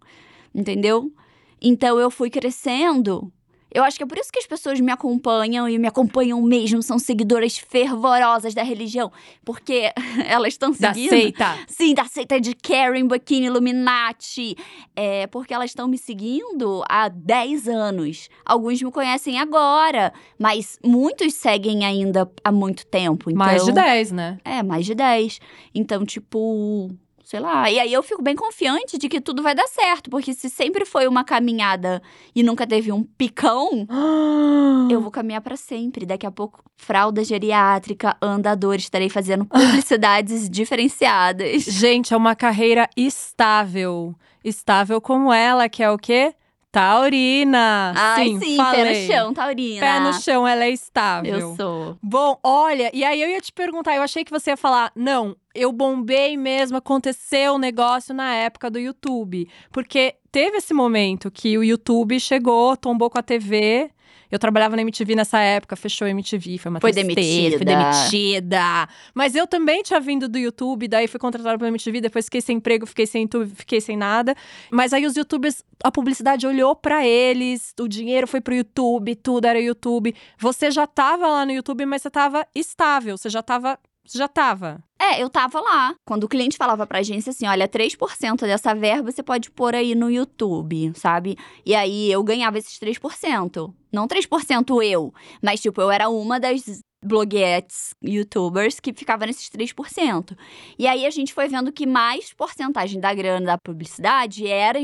Entendeu? 0.54 1.12
Então 1.60 2.00
eu 2.00 2.10
fui 2.10 2.30
crescendo. 2.30 3.30
Eu 3.72 3.84
acho 3.84 3.96
que 3.96 4.02
é 4.02 4.06
por 4.06 4.16
isso 4.18 4.32
que 4.32 4.38
as 4.38 4.46
pessoas 4.46 4.80
me 4.80 4.90
acompanham 4.90 5.68
e 5.68 5.78
me 5.78 5.86
acompanham 5.88 6.40
mesmo, 6.42 6.82
são 6.82 6.98
seguidoras 6.98 7.58
fervorosas 7.58 8.54
da 8.54 8.62
religião, 8.62 9.12
porque 9.44 9.92
elas 10.26 10.54
estão 10.54 10.70
Da 10.70 10.92
seguindo. 10.94 11.10
seita. 11.10 11.58
Sim, 11.66 11.94
da 11.94 12.04
seita 12.04 12.40
de 12.40 12.54
Karen 12.54 13.06
Bikini 13.06 13.46
Illuminati. 13.46 14.56
É, 14.96 15.26
porque 15.26 15.52
elas 15.52 15.70
estão 15.70 15.86
me 15.88 15.98
seguindo 15.98 16.82
há 16.88 17.08
10 17.08 17.68
anos. 17.68 18.28
Alguns 18.44 18.80
me 18.82 18.90
conhecem 18.90 19.38
agora, 19.38 20.12
mas 20.38 20.78
muitos 20.84 21.34
seguem 21.34 21.84
ainda 21.84 22.30
há 22.42 22.50
muito 22.52 22.86
tempo. 22.86 23.30
Então, 23.30 23.38
Mais 23.46 23.64
de 23.64 23.72
10, 23.72 24.12
né? 24.12 24.38
É, 24.44 24.62
mais 24.62 24.86
de 24.86 24.94
10. 24.94 25.38
Então, 25.74 26.04
tipo, 26.04 26.90
sei 27.28 27.40
lá. 27.40 27.70
E 27.70 27.78
aí 27.78 27.92
eu 27.92 28.02
fico 28.02 28.22
bem 28.22 28.34
confiante 28.34 28.96
de 28.96 29.06
que 29.06 29.20
tudo 29.20 29.42
vai 29.42 29.54
dar 29.54 29.66
certo, 29.68 30.08
porque 30.08 30.32
se 30.32 30.48
sempre 30.48 30.86
foi 30.86 31.06
uma 31.06 31.22
caminhada 31.22 32.00
e 32.34 32.42
nunca 32.42 32.66
teve 32.66 32.90
um 32.90 33.02
picão, 33.02 33.86
eu 34.90 34.98
vou 35.02 35.10
caminhar 35.10 35.42
pra 35.42 35.54
sempre. 35.54 36.06
Daqui 36.06 36.26
a 36.26 36.30
pouco, 36.30 36.64
fralda 36.74 37.22
geriátrica, 37.22 38.16
andador, 38.22 38.76
estarei 38.76 39.10
fazendo 39.10 39.44
publicidades 39.44 40.48
diferenciadas. 40.48 41.64
Gente, 41.64 42.14
é 42.14 42.16
uma 42.16 42.34
carreira 42.34 42.88
estável. 42.96 44.14
Estável 44.42 44.98
como 44.98 45.30
ela, 45.30 45.68
que 45.68 45.82
é 45.82 45.90
o 45.90 45.98
quê? 45.98 46.34
Taurina. 46.72 47.92
Ai, 47.94 48.24
sim, 48.24 48.40
sim, 48.40 48.56
falei. 48.56 48.84
pé 48.84 48.88
no 48.88 49.06
chão, 49.12 49.34
Taurina. 49.34 49.80
Pé 49.80 50.00
no 50.00 50.12
chão, 50.14 50.48
ela 50.48 50.64
é 50.64 50.70
estável. 50.70 51.38
Eu 51.38 51.56
sou. 51.56 51.98
Bom, 52.02 52.38
olha, 52.42 52.90
e 52.94 53.04
aí 53.04 53.20
eu 53.20 53.28
ia 53.28 53.40
te 53.40 53.52
perguntar, 53.52 53.96
eu 53.96 54.02
achei 54.02 54.24
que 54.24 54.30
você 54.30 54.50
ia 54.50 54.56
falar, 54.56 54.92
não, 54.94 55.34
eu 55.58 55.72
bombei 55.72 56.36
mesmo, 56.36 56.76
aconteceu 56.76 57.54
um 57.54 57.58
negócio 57.58 58.14
na 58.14 58.34
época 58.34 58.70
do 58.70 58.78
YouTube. 58.78 59.48
Porque 59.72 60.14
teve 60.30 60.58
esse 60.58 60.72
momento 60.72 61.30
que 61.30 61.58
o 61.58 61.64
YouTube 61.64 62.18
chegou, 62.20 62.76
tombou 62.76 63.10
com 63.10 63.18
a 63.18 63.22
TV. 63.22 63.90
Eu 64.30 64.38
trabalhava 64.38 64.76
na 64.76 64.82
MTV 64.82 65.14
nessa 65.14 65.38
época, 65.40 65.74
fechou 65.74 66.06
a 66.06 66.10
MTV, 66.10 66.58
foi 66.58 66.68
uma 66.70 66.80
Foi 66.80 66.92
tristeza, 66.92 67.58
demitida. 67.58 67.64
demitida. 67.64 68.88
Mas 69.14 69.34
eu 69.34 69.46
também 69.46 69.82
tinha 69.82 69.98
vindo 69.98 70.28
do 70.28 70.36
YouTube, 70.38 70.86
daí 70.86 71.08
fui 71.08 71.18
contratada 71.18 71.56
pela 71.56 71.68
MTV, 71.68 72.02
depois 72.02 72.26
fiquei 72.26 72.42
sem 72.42 72.58
emprego, 72.58 72.84
fiquei 72.84 73.06
sem 73.06 73.22
YouTube, 73.22 73.50
fiquei 73.54 73.80
sem 73.80 73.96
nada. 73.96 74.34
Mas 74.70 74.92
aí 74.92 75.06
os 75.06 75.16
YouTubers, 75.16 75.64
a 75.82 75.90
publicidade 75.90 76.46
olhou 76.46 76.76
pra 76.76 77.06
eles, 77.06 77.72
o 77.80 77.88
dinheiro 77.88 78.26
foi 78.26 78.42
pro 78.42 78.54
YouTube, 78.54 79.14
tudo 79.16 79.46
era 79.46 79.58
YouTube. 79.58 80.14
Você 80.38 80.70
já 80.70 80.86
tava 80.86 81.26
lá 81.26 81.46
no 81.46 81.52
YouTube, 81.52 81.86
mas 81.86 82.02
você 82.02 82.10
tava 82.10 82.46
estável, 82.54 83.16
você 83.16 83.30
já 83.30 83.42
tava. 83.42 83.78
Você 84.08 84.16
já 84.16 84.26
tava. 84.26 84.82
É, 84.98 85.22
eu 85.22 85.28
tava 85.28 85.60
lá. 85.60 85.94
Quando 86.06 86.24
o 86.24 86.28
cliente 86.28 86.56
falava 86.56 86.86
pra 86.86 87.00
agência 87.00 87.28
assim: 87.28 87.46
olha, 87.46 87.68
3% 87.68 88.40
dessa 88.40 88.74
verba 88.74 89.12
você 89.12 89.22
pode 89.22 89.50
pôr 89.50 89.74
aí 89.74 89.94
no 89.94 90.10
YouTube, 90.10 90.92
sabe? 90.96 91.36
E 91.64 91.74
aí 91.74 92.10
eu 92.10 92.22
ganhava 92.22 92.56
esses 92.56 92.78
3%. 92.78 93.74
Não 93.92 94.08
3% 94.08 94.82
eu, 94.82 95.12
mas 95.42 95.60
tipo, 95.60 95.80
eu 95.80 95.90
era 95.90 96.08
uma 96.08 96.40
das 96.40 96.80
bloguetes, 97.02 97.94
youtubers 98.02 98.80
que 98.80 98.92
ficava 98.92 99.26
nesses 99.26 99.48
3%. 99.48 100.36
E 100.78 100.86
aí 100.86 101.06
a 101.06 101.10
gente 101.10 101.32
foi 101.32 101.48
vendo 101.48 101.72
que 101.72 101.86
mais 101.86 102.32
porcentagem 102.32 103.00
da 103.00 103.14
grana 103.14 103.46
da 103.46 103.58
publicidade 103.58 104.46
era 104.46 104.78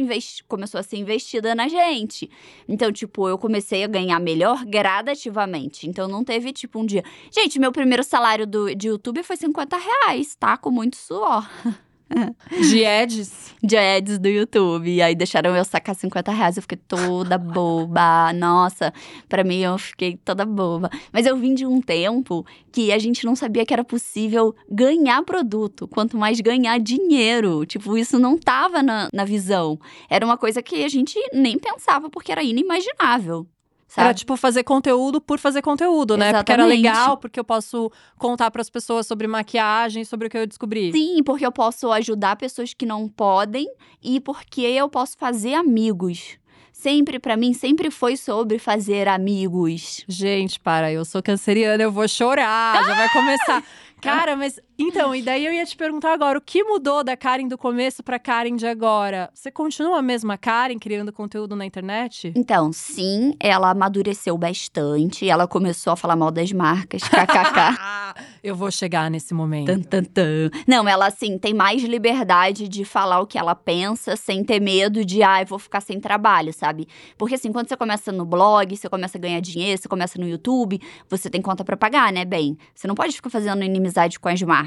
começou 0.49 0.79
a 0.79 0.83
ser 0.83 0.97
investida 0.97 1.55
na 1.55 1.69
gente. 1.69 2.31
Então, 2.69 2.93
tipo, 2.93 3.29
eu 3.29 3.39
comecei 3.39 3.85
a 3.85 3.89
ganhar 3.89 4.19
melhor 4.21 4.65
gradativamente. 4.65 5.89
Então 5.89 6.09
não 6.09 6.25
teve, 6.25 6.53
tipo, 6.53 6.79
um 6.79 6.87
dia. 6.87 7.03
Gente, 7.31 7.59
meu 7.59 7.73
primeiro 7.73 8.05
salário 8.05 8.47
do, 8.47 8.75
de 8.75 8.89
YouTube 8.89 9.23
foi 9.23 9.37
50 9.37 9.77
reais, 9.77 10.35
tá? 10.37 10.57
Com 10.57 10.71
muito 10.71 10.97
suor. 10.97 11.49
De 12.71 12.85
ads? 12.85 13.55
De 13.63 13.77
ads 13.77 14.19
do 14.19 14.29
YouTube. 14.29 14.91
E 14.91 15.03
aí 15.03 15.15
deixaram 15.15 15.57
eu 15.57 15.65
sacar 15.65 15.95
50 15.95 16.33
reais. 16.33 16.57
Eu 16.57 16.63
fiquei 16.63 16.79
toda 16.79 17.39
boba. 17.39 18.33
Nossa, 18.33 18.93
pra 19.29 19.43
mim 19.43 19.61
eu 19.61 19.77
fiquei 19.79 20.17
toda 20.17 20.45
boba. 20.45 20.91
Mas 21.13 21.27
eu 21.27 21.37
vim 21.37 21.55
de 21.55 21.67
um 21.67 21.81
tempo 21.81 22.47
que 22.73 22.93
a 22.93 22.99
gente 22.99 23.25
não 23.25 23.35
sabia 23.35 23.65
que 23.65 23.73
era 23.73 23.85
possível 23.85 24.55
ganhar 24.71 25.23
produto, 25.23 25.89
quanto 25.89 26.17
mais 26.17 26.41
ganhar 26.41 26.79
dinheiro. 26.79 27.65
Tipo, 27.67 27.97
isso 27.97 28.19
não 28.19 28.39
tava 28.39 28.83
na, 28.83 29.09
na 29.13 29.25
visão. 29.25 29.79
Era 30.09 30.25
uma 30.25 30.37
coisa 30.37 30.63
que 30.63 30.85
a 30.85 30.89
gente 30.89 31.19
nem 31.33 31.59
pensava 31.59 32.11
porque 32.11 32.33
era 32.33 32.43
inimaginável. 32.43 33.47
Sabe? 33.87 34.07
Era 34.07 34.15
tipo 34.15 34.37
fazer 34.37 34.65
conteúdo 34.65 35.21
por 35.21 35.39
fazer 35.39 35.63
conteúdo, 35.63 36.17
né? 36.17 36.33
Porque 36.33 36.53
era 36.53 36.63
Exatamente. 36.63 36.83
legal, 36.83 37.17
porque 37.17 37.39
eu 37.39 37.45
posso 37.45 37.91
contar 38.19 38.51
pras 38.51 38.69
pessoas 38.69 39.07
sobre 39.07 39.27
maquiagem, 39.27 40.05
sobre 40.05 40.27
o 40.27 40.31
que 40.31 40.39
eu 40.39 40.47
descobri. 40.47 40.91
Sim, 40.93 41.23
porque 41.23 41.47
eu 41.47 41.53
posso 41.53 41.93
ajudar 41.93 42.37
pessoas 42.37 42.75
que 42.75 42.87
não 42.87 43.09
podem 43.09 43.69
e 44.03 44.21
porque 44.21 44.63
eu 44.63 44.89
posso 44.89 45.17
fazer 45.17 45.55
amigos. 45.55 46.39
Sempre, 46.73 47.21
pra 47.21 47.37
mim, 47.37 47.55
sempre 47.55 47.89
foi 47.91 48.17
sobre 48.17 48.59
fazer 48.59 49.07
amigos. 49.07 50.05
Gente, 50.09 50.59
para, 50.59 50.93
eu 50.93 51.05
sou 51.05 51.23
canceriana, 51.23 51.83
eu 51.83 51.93
vou 51.93 52.09
chorar, 52.09 52.85
já 52.85 52.95
vai 52.95 53.09
começar. 53.11 53.63
Cara, 54.03 54.37
mas 54.37 54.61
então, 54.79 55.15
e 55.15 55.23
daí 55.23 55.47
eu 55.47 55.53
ia 55.53 55.65
te 55.65 55.77
perguntar 55.77 56.13
agora, 56.13 56.39
o 56.39 56.41
que 56.41 56.65
mudou 56.65 57.05
da 57.05 57.17
Karen 57.17 57.47
do 57.47 57.57
começo 57.57 58.03
pra 58.03 58.19
Karen 58.19 58.57
de 58.57 58.67
agora? 58.67 59.31
Você 59.33 59.51
continua 59.51 59.99
a 59.99 60.03
mesma 60.03 60.37
Karen 60.37 60.79
criando 60.79 61.13
conteúdo 61.13 61.55
na 61.55 61.65
internet? 61.65 62.33
Então, 62.35 62.73
sim, 62.73 63.35
ela 63.39 63.71
amadureceu 63.71 64.37
bastante. 64.37 65.29
Ela 65.29 65.47
começou 65.47 65.93
a 65.93 65.97
falar 65.97 66.17
mal 66.17 66.31
das 66.31 66.51
marcas, 66.53 67.03
kkk. 67.03 67.79
eu 68.43 68.57
vou 68.57 68.71
chegar 68.71 69.11
nesse 69.11 69.33
momento. 69.33 69.67
Tan, 69.67 69.81
tan, 69.81 70.05
tan. 70.05 70.51
Não, 70.67 70.89
ela, 70.89 71.07
assim, 71.07 71.39
tem 71.39 71.55
mais 71.55 71.83
liberdade 71.83 72.69
de 72.69 72.85
falar 72.85 73.21
o 73.21 73.27
que 73.27 73.39
ela 73.39 73.55
pensa, 73.55 74.17
sem 74.17 74.43
ter 74.43 74.61
medo 74.61 75.05
de, 75.05 75.23
ah, 75.23 75.43
eu 75.43 75.47
vou 75.47 75.59
ficar 75.59 75.81
sem 75.81 76.01
trabalho, 76.01 76.53
sabe? 76.53 76.89
Porque, 77.17 77.37
assim, 77.37 77.53
quando 77.53 77.69
você 77.69 77.77
começa 77.77 78.11
no 78.11 78.25
blog, 78.25 78.77
você 78.77 78.89
começa 78.89 79.19
a 79.19 79.21
ganhar 79.21 79.41
dinheiro, 79.41 79.81
você 79.81 79.89
começa 79.89 80.19
no 80.19 80.29
YouTube, 80.29 80.81
você 81.09 81.31
tem 81.31 81.41
conta 81.41 81.65
pra 81.65 81.77
pagar, 81.77 82.13
né, 82.13 82.25
bem? 82.25 82.59
Você 82.75 82.89
não 82.89 82.95
pode 82.95 83.15
ficar 83.15 83.31
fazendo 83.31 83.63
inimizade 83.63 84.19
com 84.19 84.29
as 84.29 84.43
marcas, 84.43 84.64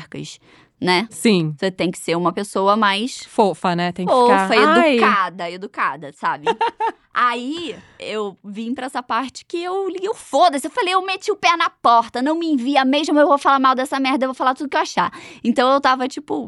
né? 0.80 1.08
Sim. 1.10 1.56
Você 1.58 1.72
tem 1.72 1.90
que 1.90 1.98
ser 1.98 2.16
uma 2.16 2.32
pessoa 2.32 2.78
mais 2.78 3.26
Fofa, 3.26 3.76
né? 3.76 3.92
Tem 3.92 4.06
que 4.06 4.12
fofa, 4.12 4.48
ficar. 4.48 4.78
Ai, 4.78 4.96
educada, 4.96 5.52
educada, 5.52 6.14
sabe? 6.14 6.46
Aí 7.14 7.76
eu 8.00 8.38
vim 8.44 8.76
pra 8.76 8.86
essa 8.86 9.02
parte 9.02 9.44
que 9.44 9.64
eu 9.64 9.90
liguei 9.90 10.08
o 10.08 10.14
foda-se. 10.14 10.68
Eu 10.68 10.72
falei, 10.72 10.94
eu 10.94 11.04
meti 11.04 11.32
o 11.32 11.36
pé 11.36 11.58
na 11.58 11.68
porta, 11.68 12.22
não 12.22 12.38
me 12.38 12.46
envia 12.46 12.86
mesmo, 12.86 13.20
eu 13.20 13.28
vou 13.28 13.40
falar 13.40 13.58
mal 13.58 13.74
dessa 13.74 14.00
merda, 14.00 14.26
eu 14.26 14.30
vou 14.30 14.36
falar 14.36 14.54
tudo 14.54 14.70
que 14.70 14.78
eu 14.78 14.82
achar. 14.82 15.12
Então 15.44 15.72
eu 15.74 15.82
tava, 15.82 16.08
tipo, 16.08 16.48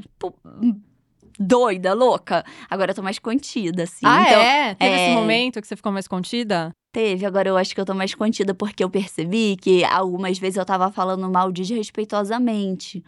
doida, 1.39 1.93
louca. 1.95 2.45
Agora 2.69 2.91
eu 2.91 2.95
tô 2.95 3.01
mais 3.01 3.17
contida, 3.17 3.83
assim. 3.83 4.05
Ah, 4.05 4.21
então, 4.21 4.41
é? 4.41 4.75
Teve 4.75 4.95
esse 4.95 5.09
é. 5.09 5.15
momento 5.15 5.59
que 5.59 5.67
você 5.67 5.75
ficou 5.75 5.91
mais 5.91 6.07
contida? 6.07 6.71
Teve, 6.91 7.25
agora 7.25 7.49
eu 7.49 7.57
acho 7.57 7.73
que 7.73 7.81
eu 7.81 7.85
tô 7.85 7.95
mais 7.95 8.13
contida 8.13 8.53
porque 8.53 8.83
eu 8.83 8.89
percebi 8.91 9.57
que 9.59 9.83
algumas 9.85 10.37
vezes 10.37 10.57
eu 10.57 10.65
tava 10.65 10.91
falando 10.91 11.27
mal 11.31 11.51
desrespeitosamente. 11.51 13.03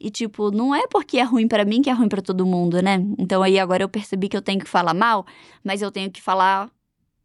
E, 0.00 0.10
tipo, 0.10 0.50
não 0.50 0.74
é 0.74 0.86
porque 0.86 1.18
é 1.18 1.22
ruim 1.22 1.48
pra 1.48 1.64
mim 1.64 1.82
que 1.82 1.90
é 1.90 1.92
ruim 1.92 2.08
pra 2.08 2.22
todo 2.22 2.46
mundo, 2.46 2.80
né? 2.80 3.04
Então 3.18 3.42
aí 3.42 3.58
agora 3.58 3.82
eu 3.82 3.88
percebi 3.88 4.28
que 4.28 4.36
eu 4.36 4.42
tenho 4.42 4.60
que 4.60 4.68
falar 4.68 4.94
mal, 4.94 5.26
mas 5.64 5.82
eu 5.82 5.90
tenho 5.90 6.10
que 6.10 6.22
falar. 6.22 6.70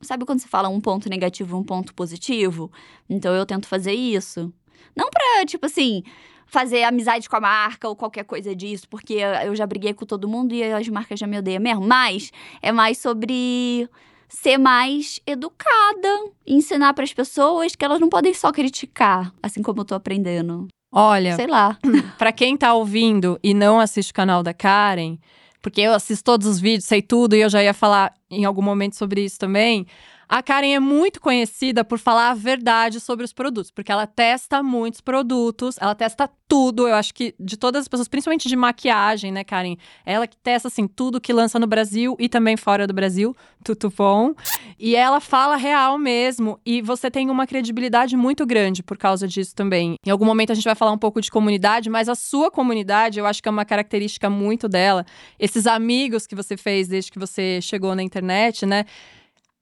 Sabe 0.01 0.25
quando 0.25 0.39
você 0.39 0.47
fala 0.47 0.67
um 0.69 0.81
ponto 0.81 1.09
negativo 1.09 1.55
e 1.55 1.59
um 1.59 1.63
ponto 1.63 1.93
positivo? 1.93 2.71
Então 3.09 3.33
eu 3.33 3.45
tento 3.45 3.67
fazer 3.67 3.93
isso. 3.93 4.51
Não 4.95 5.09
pra, 5.09 5.45
tipo 5.45 5.65
assim, 5.65 6.03
fazer 6.45 6.83
amizade 6.83 7.29
com 7.29 7.35
a 7.35 7.39
marca 7.39 7.87
ou 7.87 7.95
qualquer 7.95 8.25
coisa 8.25 8.55
disso, 8.55 8.87
porque 8.89 9.15
eu 9.45 9.55
já 9.55 9.65
briguei 9.65 9.93
com 9.93 10.05
todo 10.05 10.27
mundo 10.27 10.53
e 10.53 10.63
as 10.63 10.87
marcas 10.89 11.19
já 11.19 11.27
me 11.27 11.37
odeiam 11.37 11.61
mesmo. 11.61 11.85
Mas 11.85 12.31
é 12.61 12.71
mais 12.71 12.97
sobre 12.97 13.89
ser 14.27 14.57
mais 14.57 15.19
educada, 15.27 16.31
ensinar 16.45 16.93
para 16.93 17.03
as 17.03 17.13
pessoas 17.13 17.75
que 17.75 17.85
elas 17.85 17.99
não 17.99 18.09
podem 18.09 18.33
só 18.33 18.51
criticar, 18.51 19.33
assim 19.41 19.61
como 19.61 19.81
eu 19.81 19.85
tô 19.85 19.95
aprendendo. 19.95 20.67
Olha, 20.93 21.35
Sei 21.35 21.47
lá. 21.47 21.77
Pra 22.17 22.31
quem 22.31 22.55
tá 22.55 22.73
ouvindo 22.73 23.39
e 23.43 23.53
não 23.53 23.79
assiste 23.79 24.11
o 24.11 24.13
canal 24.13 24.43
da 24.43 24.53
Karen, 24.53 25.17
porque 25.61 25.81
eu 25.81 25.93
assisto 25.93 26.23
todos 26.23 26.45
os 26.45 26.59
vídeos, 26.59 26.85
sei 26.85 27.01
tudo 27.01 27.35
e 27.35 27.41
eu 27.41 27.49
já 27.49 27.63
ia 27.63 27.73
falar 27.73 28.13
em 28.29 28.45
algum 28.45 28.61
momento 28.61 28.95
sobre 28.95 29.23
isso 29.23 29.39
também. 29.39 29.87
A 30.27 30.41
Karen 30.41 30.73
é 30.73 30.79
muito 30.79 31.19
conhecida 31.19 31.83
por 31.83 31.99
falar 31.99 32.31
a 32.31 32.33
verdade 32.33 32.99
sobre 32.99 33.25
os 33.25 33.33
produtos, 33.33 33.71
porque 33.71 33.91
ela 33.91 34.07
testa 34.07 34.63
muitos 34.63 35.01
produtos, 35.01 35.75
ela 35.79 35.93
testa 35.93 36.29
tudo. 36.47 36.87
Eu 36.87 36.95
acho 36.95 37.13
que 37.13 37.35
de 37.39 37.57
todas 37.57 37.81
as 37.81 37.87
pessoas, 37.87 38.07
principalmente 38.07 38.47
de 38.47 38.55
maquiagem, 38.55 39.31
né, 39.31 39.43
Karen? 39.43 39.75
Ela 40.05 40.27
que 40.27 40.37
testa 40.37 40.67
assim 40.67 40.87
tudo 40.87 41.19
que 41.19 41.33
lança 41.33 41.59
no 41.59 41.67
Brasil 41.67 42.15
e 42.19 42.29
também 42.29 42.55
fora 42.55 42.87
do 42.87 42.93
Brasil, 42.93 43.35
tudo 43.63 43.89
bom. 43.95 44.33
E 44.79 44.95
ela 44.95 45.19
fala 45.19 45.55
real 45.55 45.97
mesmo, 45.97 46.59
e 46.65 46.81
você 46.81 47.09
tem 47.09 47.29
uma 47.29 47.45
credibilidade 47.45 48.15
muito 48.15 48.45
grande 48.45 48.83
por 48.83 48.97
causa 48.97 49.27
disso 49.27 49.55
também. 49.55 49.95
Em 50.05 50.09
algum 50.09 50.25
momento 50.25 50.51
a 50.51 50.55
gente 50.55 50.65
vai 50.65 50.75
falar 50.75 50.91
um 50.91 50.97
pouco 50.97 51.21
de 51.21 51.31
comunidade, 51.31 51.89
mas 51.89 52.09
a 52.09 52.15
sua 52.15 52.49
comunidade, 52.49 53.19
eu 53.19 53.25
acho 53.25 53.41
que 53.41 53.49
é 53.49 53.51
uma 53.51 53.65
característica 53.65 54.29
muito 54.29 54.67
dela. 54.67 55.05
Esses 55.39 55.67
amigos 55.67 56.27
que 56.27 56.35
você 56.35 56.57
fez 56.57 56.87
desde 56.87 57.11
que 57.11 57.19
você 57.19 57.59
chegou 57.61 57.95
na 57.95 58.03
internet, 58.03 58.65
né? 58.65 58.85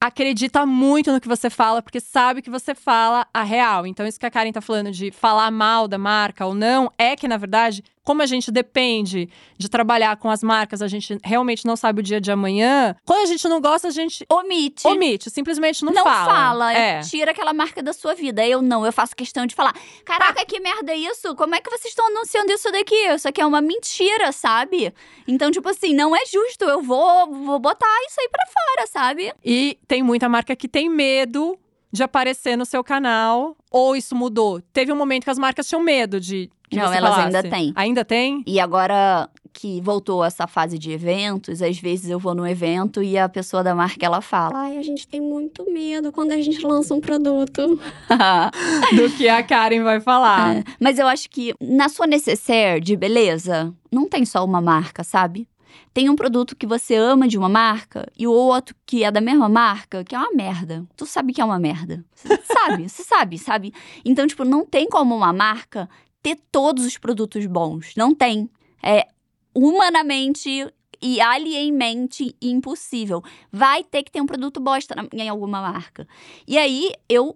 Acredita 0.04 0.66
muito 0.66 1.12
no 1.12 1.22
que 1.22 1.28
você 1.28 1.48
fala, 1.48 1.80
porque 1.80 2.00
sabe 2.00 2.42
que 2.42 2.50
você 2.50 2.74
fala 2.74 3.28
a 3.32 3.44
real. 3.44 3.86
Então, 3.86 4.08
isso 4.08 4.20
que 4.20 4.26
a 4.26 4.32
Karen 4.32 4.52
tá 4.52 4.60
falando 4.60 4.92
de 4.92 5.12
falar 5.12 5.52
mal 5.52 5.88
da 5.88 6.00
marca 6.00 6.44
ou 6.44 6.56
não, 6.56 6.92
é 6.98 7.16
que, 7.16 7.28
na 7.28 7.38
verdade, 7.38 7.84
como 8.04 8.22
a 8.22 8.26
gente 8.26 8.52
depende 8.52 9.30
de 9.58 9.70
trabalhar 9.70 10.16
com 10.18 10.30
as 10.30 10.42
marcas, 10.42 10.82
a 10.82 10.88
gente 10.88 11.18
realmente 11.24 11.66
não 11.66 11.76
sabe 11.76 12.00
o 12.00 12.04
dia 12.04 12.20
de 12.20 12.32
amanhã. 12.32 12.96
Quando 13.06 13.22
a 13.22 13.26
gente 13.26 13.48
não 13.48 13.62
gosta, 13.62 13.88
a 13.88 13.92
gente 13.92 14.26
Omite. 14.32 14.88
omite, 14.88 15.30
simplesmente 15.30 15.86
não, 15.86 15.94
não 15.94 16.04
fala. 16.04 16.34
fala, 16.34 16.74
É. 16.74 17.02
tira 17.02 17.32
aquela 17.32 17.54
marca 17.54 17.82
da 17.84 17.94
sua 17.94 18.16
vida. 18.16 18.46
Eu 18.46 18.62
não, 18.62 18.86
eu 18.86 18.92
faço 18.92 19.16
questão 19.16 19.46
de 19.46 19.54
falar: 19.56 19.74
caraca, 20.04 20.46
que 20.46 20.60
merda 20.60 20.92
é 20.92 20.98
isso? 20.98 21.36
Como 21.36 21.54
é 21.56 21.62
que 21.62 21.70
vocês 21.70 21.92
estão 21.92 22.08
anunciando 22.08 22.52
isso 22.52 22.72
daqui? 22.72 22.96
Isso 22.96 23.28
aqui 23.28 23.42
é 23.42 23.46
uma 23.46 23.62
mentira, 23.62 24.32
sabe? 24.32 24.94
Então, 25.28 25.52
tipo 25.52 25.70
assim, 25.70 25.94
não 25.94 26.16
é 26.16 26.26
justo. 26.26 26.66
Eu 26.66 26.82
vou, 26.82 27.32
vou 27.32 27.60
botar 27.60 27.88
isso 28.08 28.20
aí 28.20 28.30
pra 28.30 28.46
fora, 28.48 28.88
sabe? 28.88 29.34
E 29.46 29.78
tem 29.88 30.02
muita 30.02 30.28
marca 30.28 30.56
que 30.56 30.68
tem 30.68 30.90
medo 30.90 31.58
de 31.92 32.04
aparecer 32.04 32.58
no 32.58 32.66
seu 32.66 32.84
canal. 32.84 33.56
Ou 33.70 33.96
isso 33.96 34.16
mudou? 34.16 34.62
Teve 34.74 34.92
um 34.92 34.96
momento 34.96 35.24
que 35.26 35.30
as 35.30 35.38
marcas 35.40 35.68
tinham 35.68 35.82
medo 35.82 36.20
de. 36.20 36.50
Que 36.72 36.78
Não, 36.78 36.86
elas 36.86 37.14
falasse. 37.16 37.36
ainda 37.38 37.44
têm. 37.44 37.74
Ainda 37.76 38.06
tem? 38.06 38.44
E 38.48 38.58
agora 38.58 39.30
que 39.52 39.82
voltou 39.82 40.24
essa 40.24 40.48
fase 40.48 40.80
de 40.80 40.90
eventos, 40.92 41.62
às 41.62 41.78
vezes 41.78 42.10
eu 42.10 42.18
vou 42.18 42.34
num 42.34 42.48
evento 42.48 43.04
e 43.04 43.18
a 43.18 43.28
pessoa 43.28 43.62
da 43.62 43.76
marca 43.76 44.06
ela 44.06 44.22
fala: 44.22 44.58
Ai, 44.58 44.78
a 44.78 44.82
gente 44.82 45.06
tem 45.06 45.20
muito 45.20 45.70
medo 45.70 46.14
quando 46.14 46.32
a 46.32 46.42
gente 46.42 46.66
lança 46.66 46.94
um 46.94 47.02
produto. 47.02 47.78
do 48.96 49.10
que 49.18 49.28
a 49.28 49.44
Karen 49.44 49.84
vai 49.84 50.00
falar. 50.00 50.56
É, 50.58 50.64
Mas 50.80 50.98
eu 50.98 51.08
acho 51.08 51.30
que 51.30 51.54
na 51.60 51.90
sua 51.90 52.08
necessaire 52.08 52.80
de 52.80 52.96
beleza, 52.96 53.74
não 53.92 54.08
tem 54.08 54.24
só 54.24 54.44
uma 54.46 54.62
marca, 54.62 55.04
sabe? 55.04 55.50
Tem 55.94 56.10
um 56.10 56.16
produto 56.16 56.56
que 56.56 56.66
você 56.66 56.96
ama 56.96 57.28
de 57.28 57.38
uma 57.38 57.50
marca 57.50 58.08
e 58.18 58.26
o 58.26 58.32
outro 58.32 58.74
que 58.86 59.04
é 59.04 59.12
da 59.12 59.20
mesma 59.20 59.50
marca, 59.50 60.06
que 60.06 60.16
é 60.16 60.18
uma 60.18 60.32
merda. 60.34 60.86
Tu 60.96 61.06
sabe 61.06 61.34
que 61.34 61.42
é 61.42 61.46
uma 61.46 61.60
merda. 61.60 62.04
Você 62.16 62.40
sabe, 62.44 62.88
você 62.88 63.04
sabe, 63.04 63.38
sabe? 63.38 63.74
Então, 64.06 64.26
tipo, 64.26 64.46
não 64.46 64.66
tem 64.66 64.88
como 64.88 65.14
uma 65.14 65.34
marca 65.34 65.90
ter 66.22 66.38
todos 66.52 66.86
os 66.86 66.98
produtos 66.98 67.46
bons. 67.46 67.94
Não 67.96 68.14
tem. 68.14 68.50
É 68.84 69.08
humanamente 69.54 70.72
e 71.02 71.20
alienmente 71.20 72.36
impossível. 72.42 73.24
Vai 73.52 73.84
ter 73.84 74.04
que 74.04 74.12
ter 74.12 74.22
um 74.22 74.26
produto 74.26 74.60
bosta 74.60 74.96
em 75.14 75.28
alguma 75.28 75.62
marca. 75.62 76.08
E 76.48 76.58
aí, 76.58 76.92
eu 77.10 77.36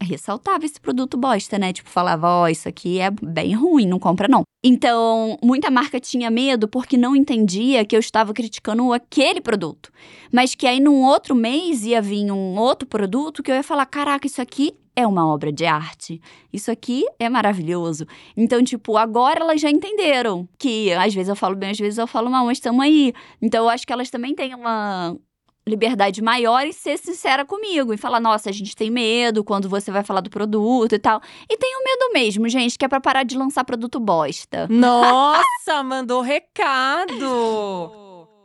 ressaltava 0.00 0.64
esse 0.64 0.80
produto 0.80 1.16
bosta, 1.16 1.58
né? 1.58 1.72
Tipo, 1.72 1.88
falava, 1.88 2.28
ó, 2.28 2.48
isso 2.48 2.68
aqui 2.68 3.00
é 3.00 3.10
bem 3.10 3.54
ruim, 3.54 3.86
não 3.86 3.98
compra 3.98 4.28
não. 4.28 4.42
Então, 4.62 5.38
muita 5.42 5.70
marca 5.70 5.98
tinha 5.98 6.30
medo 6.30 6.68
porque 6.68 6.96
não 6.96 7.16
entendia 7.16 7.84
que 7.84 7.96
eu 7.96 8.00
estava 8.00 8.32
criticando 8.32 8.92
aquele 8.92 9.40
produto. 9.40 9.90
Mas 10.32 10.54
que 10.54 10.66
aí 10.66 10.80
num 10.80 11.02
outro 11.02 11.34
mês 11.34 11.84
ia 11.84 12.00
vir 12.00 12.30
um 12.30 12.58
outro 12.58 12.86
produto 12.86 13.42
que 13.42 13.50
eu 13.50 13.56
ia 13.56 13.62
falar, 13.62 13.86
caraca, 13.86 14.26
isso 14.26 14.40
aqui 14.40 14.74
é 14.96 15.06
uma 15.06 15.26
obra 15.26 15.52
de 15.52 15.64
arte. 15.64 16.20
Isso 16.52 16.70
aqui 16.70 17.04
é 17.18 17.28
maravilhoso. 17.28 18.06
Então, 18.36 18.62
tipo, 18.62 18.96
agora 18.96 19.40
elas 19.40 19.60
já 19.60 19.70
entenderam 19.70 20.48
que 20.58 20.92
às 20.92 21.12
vezes 21.14 21.28
eu 21.28 21.36
falo 21.36 21.56
bem, 21.56 21.70
às 21.70 21.78
vezes 21.78 21.98
eu 21.98 22.06
falo 22.06 22.30
mal, 22.30 22.46
mas 22.46 22.58
estamos 22.58 22.82
aí. 22.84 23.12
Então, 23.40 23.64
eu 23.64 23.70
acho 23.70 23.86
que 23.86 23.92
elas 23.92 24.10
também 24.10 24.34
têm 24.34 24.54
uma 24.54 25.16
liberdade 25.66 26.22
maior 26.22 26.66
e 26.66 26.72
ser 26.72 26.98
sincera 26.98 27.44
comigo 27.44 27.92
e 27.92 27.96
falar, 27.96 28.20
nossa, 28.20 28.50
a 28.50 28.52
gente 28.52 28.76
tem 28.76 28.90
medo 28.90 29.42
quando 29.42 29.68
você 29.68 29.90
vai 29.90 30.04
falar 30.04 30.20
do 30.20 30.30
produto 30.30 30.94
e 30.94 30.98
tal. 30.98 31.20
E 31.48 31.56
tem 31.56 31.74
o 31.76 31.84
medo 31.84 32.12
mesmo, 32.12 32.48
gente, 32.48 32.78
que 32.78 32.84
é 32.84 32.88
pra 32.88 33.00
parar 33.00 33.22
de 33.22 33.36
lançar 33.36 33.64
produto 33.64 33.98
bosta. 33.98 34.66
Nossa, 34.68 35.82
mandou 35.82 36.20
recado! 36.20 38.03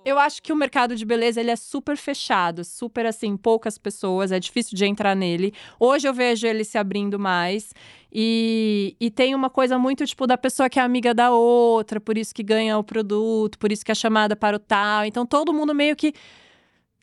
Eu 0.10 0.18
acho 0.18 0.42
que 0.42 0.52
o 0.52 0.56
mercado 0.56 0.96
de 0.96 1.06
beleza 1.06 1.40
ele 1.40 1.52
é 1.52 1.56
super 1.56 1.96
fechado, 1.96 2.64
super 2.64 3.06
assim, 3.06 3.38
poucas 3.38 3.78
pessoas, 3.78 4.32
é 4.32 4.40
difícil 4.40 4.76
de 4.76 4.86
entrar 4.86 5.16
nele. 5.16 5.54
Hoje 5.80 6.08
eu 6.08 6.14
vejo 6.14 6.48
ele 6.48 6.64
se 6.64 6.78
abrindo 6.78 7.20
mais. 7.20 7.74
E, 8.12 8.96
e 9.00 9.12
tem 9.12 9.36
uma 9.36 9.50
coisa 9.50 9.78
muito, 9.78 10.06
tipo, 10.06 10.26
da 10.26 10.38
pessoa 10.38 10.68
que 10.68 10.80
é 10.80 10.82
amiga 10.82 11.14
da 11.14 11.32
outra, 11.32 12.02
por 12.02 12.18
isso 12.18 12.34
que 12.34 12.42
ganha 12.42 12.78
o 12.78 12.84
produto, 12.84 13.60
por 13.60 13.72
isso 13.72 13.86
que 13.86 13.92
é 13.92 13.96
chamada 13.96 14.36
para 14.36 14.56
o 14.56 14.60
tal. 14.60 15.06
Então 15.06 15.26
todo 15.26 15.54
mundo 15.54 15.76
meio 15.76 15.96
que, 15.96 16.14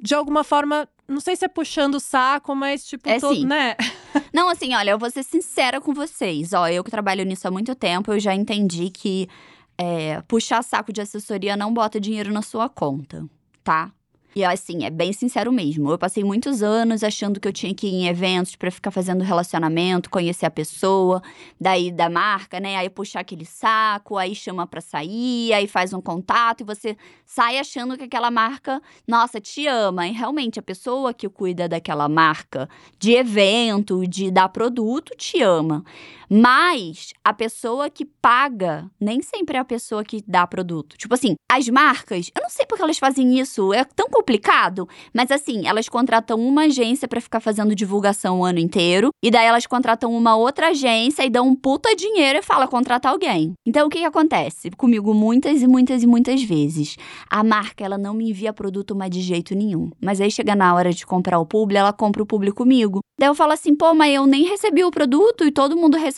de 0.00 0.14
alguma 0.14 0.42
forma, 0.42 0.88
não 1.06 1.20
sei 1.20 1.36
se 1.36 1.44
é 1.44 1.48
puxando 1.48 1.94
o 1.94 2.00
saco, 2.00 2.54
mas 2.56 2.84
tipo, 2.84 3.08
É 3.08 3.20
todo, 3.20 3.46
né? 3.46 3.76
Não, 4.32 4.48
assim, 4.48 4.74
olha, 4.74 4.90
eu 4.90 4.98
vou 4.98 5.10
ser 5.10 5.22
sincera 5.22 5.80
com 5.80 5.94
vocês. 5.94 6.52
Ó, 6.52 6.66
eu 6.66 6.82
que 6.82 6.90
trabalho 6.90 7.24
nisso 7.24 7.46
há 7.46 7.50
muito 7.50 7.74
tempo, 7.74 8.12
eu 8.12 8.18
já 8.18 8.34
entendi 8.34 8.90
que 8.90 9.28
é, 9.78 10.20
puxar 10.22 10.62
saco 10.62 10.92
de 10.92 11.00
assessoria 11.00 11.56
não 11.56 11.72
bota 11.72 12.00
dinheiro 12.00 12.32
na 12.32 12.42
sua 12.42 12.68
conta, 12.68 13.24
tá? 13.62 13.92
E 14.36 14.44
assim, 14.44 14.84
é 14.84 14.90
bem 14.90 15.14
sincero 15.14 15.50
mesmo. 15.50 15.90
Eu 15.90 15.96
passei 15.96 16.22
muitos 16.22 16.62
anos 16.62 17.02
achando 17.02 17.40
que 17.40 17.48
eu 17.48 17.52
tinha 17.54 17.74
que 17.74 17.86
ir 17.86 17.94
em 17.94 18.06
eventos 18.06 18.54
pra 18.54 18.70
ficar 18.70 18.90
fazendo 18.90 19.24
relacionamento, 19.24 20.10
conhecer 20.10 20.44
a 20.44 20.50
pessoa, 20.50 21.22
daí 21.58 21.90
da 21.90 22.10
marca, 22.10 22.60
né? 22.60 22.76
Aí 22.76 22.90
puxar 22.90 23.20
aquele 23.20 23.46
saco, 23.46 24.18
aí 24.18 24.34
chama 24.34 24.66
pra 24.66 24.82
sair, 24.82 25.54
aí 25.54 25.66
faz 25.66 25.94
um 25.94 26.02
contato 26.02 26.60
e 26.60 26.64
você 26.64 26.98
sai 27.24 27.58
achando 27.58 27.96
que 27.96 28.04
aquela 28.04 28.30
marca, 28.30 28.82
nossa, 29.08 29.40
te 29.40 29.66
ama. 29.66 30.06
E 30.06 30.12
realmente 30.12 30.58
a 30.58 30.62
pessoa 30.62 31.14
que 31.14 31.30
cuida 31.30 31.66
daquela 31.66 32.06
marca 32.06 32.68
de 32.98 33.12
evento, 33.12 34.06
de 34.06 34.30
dar 34.30 34.50
produto, 34.50 35.14
te 35.16 35.40
ama. 35.40 35.82
Mas 36.28 37.12
a 37.24 37.32
pessoa 37.32 37.88
que 37.88 38.04
paga 38.04 38.90
nem 39.00 39.22
sempre 39.22 39.56
é 39.56 39.60
a 39.60 39.64
pessoa 39.64 40.04
que 40.04 40.22
dá 40.26 40.46
produto. 40.46 40.96
Tipo 40.96 41.14
assim, 41.14 41.34
as 41.50 41.68
marcas, 41.68 42.30
eu 42.36 42.42
não 42.42 42.50
sei 42.50 42.66
porque 42.66 42.82
elas 42.82 42.98
fazem 42.98 43.38
isso, 43.38 43.72
é 43.72 43.84
tão 43.84 44.08
complicado, 44.08 44.88
mas 45.14 45.30
assim, 45.30 45.66
elas 45.66 45.88
contratam 45.88 46.40
uma 46.40 46.62
agência 46.62 47.06
pra 47.06 47.20
ficar 47.20 47.40
fazendo 47.40 47.74
divulgação 47.74 48.40
o 48.40 48.44
ano 48.44 48.58
inteiro, 48.58 49.10
e 49.22 49.30
daí 49.30 49.46
elas 49.46 49.66
contratam 49.66 50.12
uma 50.12 50.36
outra 50.36 50.68
agência 50.68 51.24
e 51.24 51.30
dão 51.30 51.48
um 51.48 51.54
puta 51.54 51.94
dinheiro 51.94 52.38
e 52.38 52.42
fala 52.42 52.66
contratar 52.66 53.12
alguém. 53.12 53.52
Então 53.64 53.86
o 53.86 53.90
que 53.90 53.98
que 53.98 54.04
acontece? 54.04 54.70
Comigo 54.70 55.14
muitas 55.14 55.62
e 55.62 55.66
muitas 55.66 56.02
e 56.02 56.06
muitas 56.06 56.42
vezes. 56.42 56.96
A 57.30 57.44
marca, 57.44 57.84
ela 57.84 57.96
não 57.96 58.14
me 58.14 58.30
envia 58.30 58.52
produto 58.52 58.94
mais 58.94 59.10
de 59.10 59.20
jeito 59.20 59.54
nenhum. 59.54 59.90
Mas 60.00 60.20
aí 60.20 60.30
chega 60.30 60.54
na 60.56 60.74
hora 60.74 60.92
de 60.92 61.06
comprar 61.06 61.38
o 61.38 61.46
publi, 61.46 61.76
ela 61.76 61.92
compra 61.92 62.22
o 62.22 62.26
publi 62.26 62.52
comigo. 62.52 63.00
Daí 63.18 63.28
eu 63.30 63.34
falo 63.34 63.52
assim, 63.52 63.74
pô, 63.74 63.94
mas 63.94 64.14
eu 64.14 64.26
nem 64.26 64.44
recebi 64.44 64.84
o 64.84 64.90
produto 64.90 65.44
e 65.44 65.50
todo 65.50 65.76
mundo 65.76 65.96
recebeu. 65.96 66.15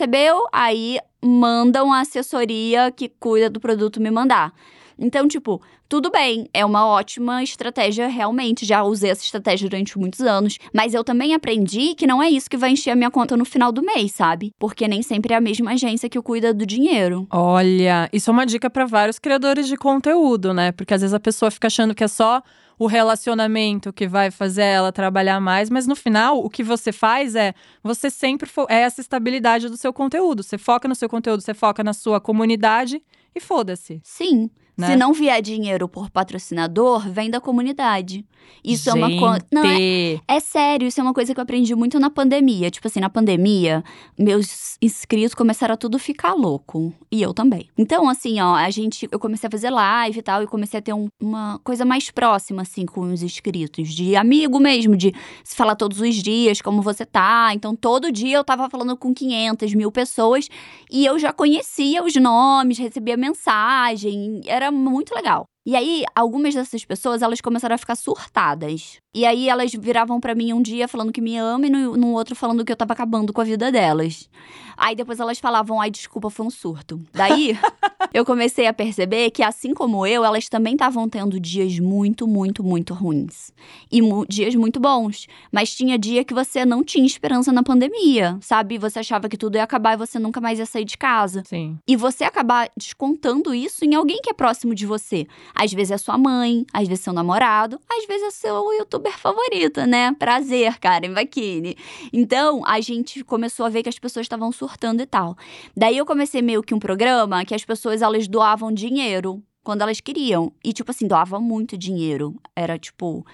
Aí 0.53 0.99
mandam 1.23 1.93
a 1.93 2.01
assessoria 2.01 2.91
que 2.91 3.09
cuida 3.09 3.51
do 3.51 3.61
produto 3.61 4.01
me 4.01 4.11
mandar. 4.11 4.53
Então, 4.99 5.29
tipo, 5.29 5.63
tudo 5.89 6.11
bem, 6.11 6.49
é 6.53 6.65
uma 6.65 6.85
ótima 6.87 7.43
estratégia, 7.43 8.09
realmente. 8.09 8.67
Já 8.67 8.83
usei 8.83 9.11
essa 9.11 9.23
estratégia 9.23 9.69
durante 9.69 9.97
muitos 9.99 10.21
anos. 10.21 10.59
Mas 10.75 10.93
eu 10.95 11.05
também 11.05 11.35
aprendi 11.35 11.95
que 11.95 12.07
não 12.07 12.23
é 12.23 12.29
isso 12.29 12.51
que 12.51 12.57
vai 12.57 12.71
encher 12.71 12.91
a 12.91 12.97
minha 12.97 13.11
conta 13.11 13.37
no 13.37 13.45
final 13.45 13.71
do 13.71 13.83
mês, 13.83 14.13
sabe? 14.13 14.53
Porque 14.59 14.89
nem 14.89 15.01
sempre 15.03 15.33
é 15.33 15.37
a 15.37 15.41
mesma 15.41 15.71
agência 15.73 16.09
que 16.09 16.21
cuida 16.21 16.53
do 16.53 16.67
dinheiro. 16.67 17.27
Olha, 17.31 18.09
isso 18.13 18.29
é 18.29 18.33
uma 18.33 18.45
dica 18.45 18.69
para 18.69 18.85
vários 18.87 19.19
criadores 19.19 19.69
de 19.69 19.77
conteúdo, 19.77 20.53
né? 20.53 20.73
Porque 20.73 20.93
às 20.95 21.01
vezes 21.01 21.15
a 21.15 21.21
pessoa 21.21 21.51
fica 21.51 21.69
achando 21.69 21.95
que 21.95 22.03
é 22.05 22.09
só 22.09 22.43
o 22.79 22.87
relacionamento 22.87 23.93
que 23.93 24.07
vai 24.07 24.31
fazer 24.31 24.63
ela 24.63 24.93
trabalhar 24.93 25.41
mais, 25.41 25.69
mas 25.69 25.87
no 25.87 25.97
final 25.97 26.39
o 26.39 26.49
que 26.49 26.63
você 26.63 26.93
faz 26.93 27.35
é 27.35 27.53
você 27.83 28.09
sempre 28.09 28.49
fo- 28.49 28.67
é 28.69 28.83
essa 28.83 29.01
estabilidade 29.01 29.69
do 29.69 29.77
seu 29.77 29.93
conteúdo. 29.93 30.43
Você 30.43 30.57
foca 30.57 30.87
no 30.89 30.95
seu 30.95 31.09
conteúdo, 31.09 31.41
você 31.43 31.55
foca 31.55 31.83
na 31.83 31.93
sua 31.93 32.21
comunidade 32.21 33.03
e 33.35 33.41
foda-se. 33.41 34.01
Sim. 34.05 34.49
Né? 34.79 34.87
Se 34.87 34.97
não 34.97 35.13
vier 35.13 35.43
dinheiro 35.43 35.89
por 35.89 36.09
patrocinador, 36.09 37.09
vem 37.11 37.29
da 37.29 37.41
comunidade. 37.41 38.25
Isso 38.65 38.89
é 38.89 38.95
uma 38.95 39.09
coisa. 39.19 39.45
Não, 39.53 39.63
é, 39.65 39.77
Gente, 39.77 40.23
é 40.27 40.41
sério, 40.41 40.87
isso 40.89 41.01
é 41.01 41.03
uma 41.03 41.13
coisa 41.13 41.35
que 41.35 41.41
eu 41.41 41.43
aprendi 41.43 41.75
muito 41.75 41.99
na 42.01 42.09
pandemia. 42.09 42.71
Tipo 42.71 42.87
assim, 42.87 43.01
na 43.01 43.11
pandemia, 43.11 43.83
meus 44.19 44.77
inscritos 44.81 45.35
começaram 45.35 45.75
a 45.75 45.77
tudo 45.77 45.99
ficar 45.99 46.33
louco. 46.33 46.95
E 47.11 47.21
eu 47.21 47.35
também. 47.35 47.69
Então, 47.77 48.09
assim, 48.09 48.41
ó, 48.41 48.55
a 48.55 48.71
gente. 48.71 49.07
Eu 49.11 49.19
comecei 49.19 49.49
a 49.49 49.51
fazer 49.51 49.69
live 49.71 50.19
e 50.19 50.23
tal, 50.23 50.43
e 50.43 50.47
comecei 50.47 50.79
a 50.79 50.83
ter 50.83 50.93
um- 50.95 51.09
uma 51.21 51.59
coisa 51.63 51.85
mais 51.85 52.11
próxima, 52.11 52.63
assim, 52.63 52.87
com 52.87 53.01
os 53.13 53.23
inscritos. 53.23 53.89
De 53.93 54.17
amigo 54.17 54.59
mesmo, 54.61 54.97
de 54.97 55.13
se 55.45 55.55
falar 55.57 55.75
todos 55.75 56.01
os 56.01 56.15
dias 56.15 56.63
como 56.63 56.81
você 56.81 57.05
tá. 57.05 57.51
Então, 57.53 57.75
todo 57.77 58.11
dia 58.13 58.37
eu 58.37 58.45
tava 58.45 58.71
falando 58.71 58.97
com 58.97 59.13
500 59.13 59.75
mil 59.75 59.91
pessoas. 59.93 60.49
E 60.91 61.05
eu 61.05 61.19
já 61.19 61.33
conhecia 61.33 62.03
os 62.03 62.15
nomes, 62.15 62.79
recebia 62.79 63.17
mensagem, 63.17 64.41
era 64.47 64.68
muito 64.71 65.15
legal. 65.15 65.47
E 65.67 65.77
aí, 65.77 66.05
algumas 66.15 66.55
dessas 66.55 66.85
pessoas, 66.85 67.21
elas 67.23 67.41
começaram 67.41 67.75
a 67.75 67.79
ficar 67.79 67.95
surtadas. 67.97 68.99
E 69.15 69.25
aí, 69.25 69.49
elas 69.49 69.73
viravam 69.73 70.21
pra 70.21 70.35
mim 70.35 70.53
um 70.53 70.61
dia 70.63 70.87
falando 70.87 71.11
que 71.13 71.21
me 71.21 71.37
ama 71.37 71.67
e 71.67 71.71
no, 71.71 71.97
no 71.97 72.13
outro 72.13 72.37
falando 72.37 72.65
que 72.65 72.71
eu 72.71 72.77
tava 72.77 72.93
acabando 72.93 73.33
com 73.33 73.41
a 73.41 73.45
vida 73.45 73.73
delas. 73.73 74.29
Aí, 74.77 74.95
depois 74.95 75.19
elas 75.19 75.39
falavam, 75.41 75.81
ai, 75.81 75.91
desculpa, 75.91 76.31
foi 76.31 76.47
um 76.47 76.51
surto. 76.51 77.01
Daí, 77.13 77.59
eu 78.15 78.25
comecei 78.25 78.67
a 78.67 78.73
perceber 78.73 79.31
que, 79.31 79.43
assim 79.43 79.75
como 79.75 80.07
eu, 80.07 80.25
elas 80.25 80.49
também 80.49 80.75
estavam 80.75 81.09
tendo 81.09 81.41
dias 81.41 81.79
muito, 81.81 82.29
muito, 82.29 82.63
muito 82.63 82.95
ruins. 82.95 83.51
E 83.91 84.01
mu- 84.01 84.25
dias 84.29 84.55
muito 84.55 84.79
bons. 84.79 85.27
Mas 85.51 85.75
tinha 85.75 85.99
dia 85.99 86.23
que 86.23 86.33
você 86.35 86.65
não 86.65 86.85
tinha 86.85 87.07
esperança 87.07 87.51
na 87.51 87.63
pandemia, 87.63 88.39
sabe? 88.41 88.79
Você 88.79 89.01
achava 89.01 89.29
que 89.29 89.37
tudo 89.39 89.57
ia 89.57 89.65
acabar 89.65 89.95
e 89.95 89.97
você 89.97 90.19
nunca 90.19 90.41
mais 90.41 90.59
ia 90.61 90.67
sair 90.67 90.85
de 90.85 90.97
casa. 90.99 91.43
sim. 91.47 91.77
E 91.89 91.97
você 91.97 92.23
acabar 92.25 92.71
descontando 92.77 93.53
isso 93.55 93.85
em 93.85 93.95
alguém 93.95 94.21
que 94.23 94.31
é 94.31 94.35
próximo 94.35 94.75
de 94.75 94.87
você. 94.87 95.27
Às 95.55 95.73
vezes 95.73 95.91
é 95.93 95.99
sua 95.99 96.17
mãe, 96.19 96.65
às 96.73 96.87
vezes 96.87 97.03
seu 97.03 97.13
namorado, 97.13 97.81
às 97.91 98.07
vezes 98.07 98.29
é 98.29 98.31
seu 98.31 98.55
youtuber 98.99 99.19
favorito, 99.19 99.87
né? 99.87 100.13
Prazer, 100.19 100.79
Karen 100.79 101.13
Bakini. 101.13 101.77
Então, 102.13 102.63
a 102.67 102.81
gente 102.81 103.25
começou 103.25 103.67
a 103.67 103.69
ver 103.69 103.83
que 103.83 103.89
as 103.89 103.99
pessoas 103.99 104.25
estavam 104.25 104.53
surtando 104.53 105.03
e 105.03 105.07
tal. 105.07 105.37
Daí 105.77 105.97
eu 105.97 106.05
comecei 106.05 106.43
meio 106.43 106.63
que 106.63 106.75
um 106.75 106.79
programa 106.79 107.45
que 107.45 107.55
as 107.55 107.65
pessoas 107.65 108.03
elas 108.03 108.29
doavam 108.29 108.73
dinheiro 108.73 109.43
quando 109.63 109.83
elas 109.83 110.01
queriam. 110.01 110.53
E, 110.63 110.73
tipo 110.73 110.91
assim, 110.91 111.07
doavam 111.07 111.41
muito 111.41 111.77
dinheiro. 111.79 112.35
Era 112.55 112.79
tipo. 112.79 113.25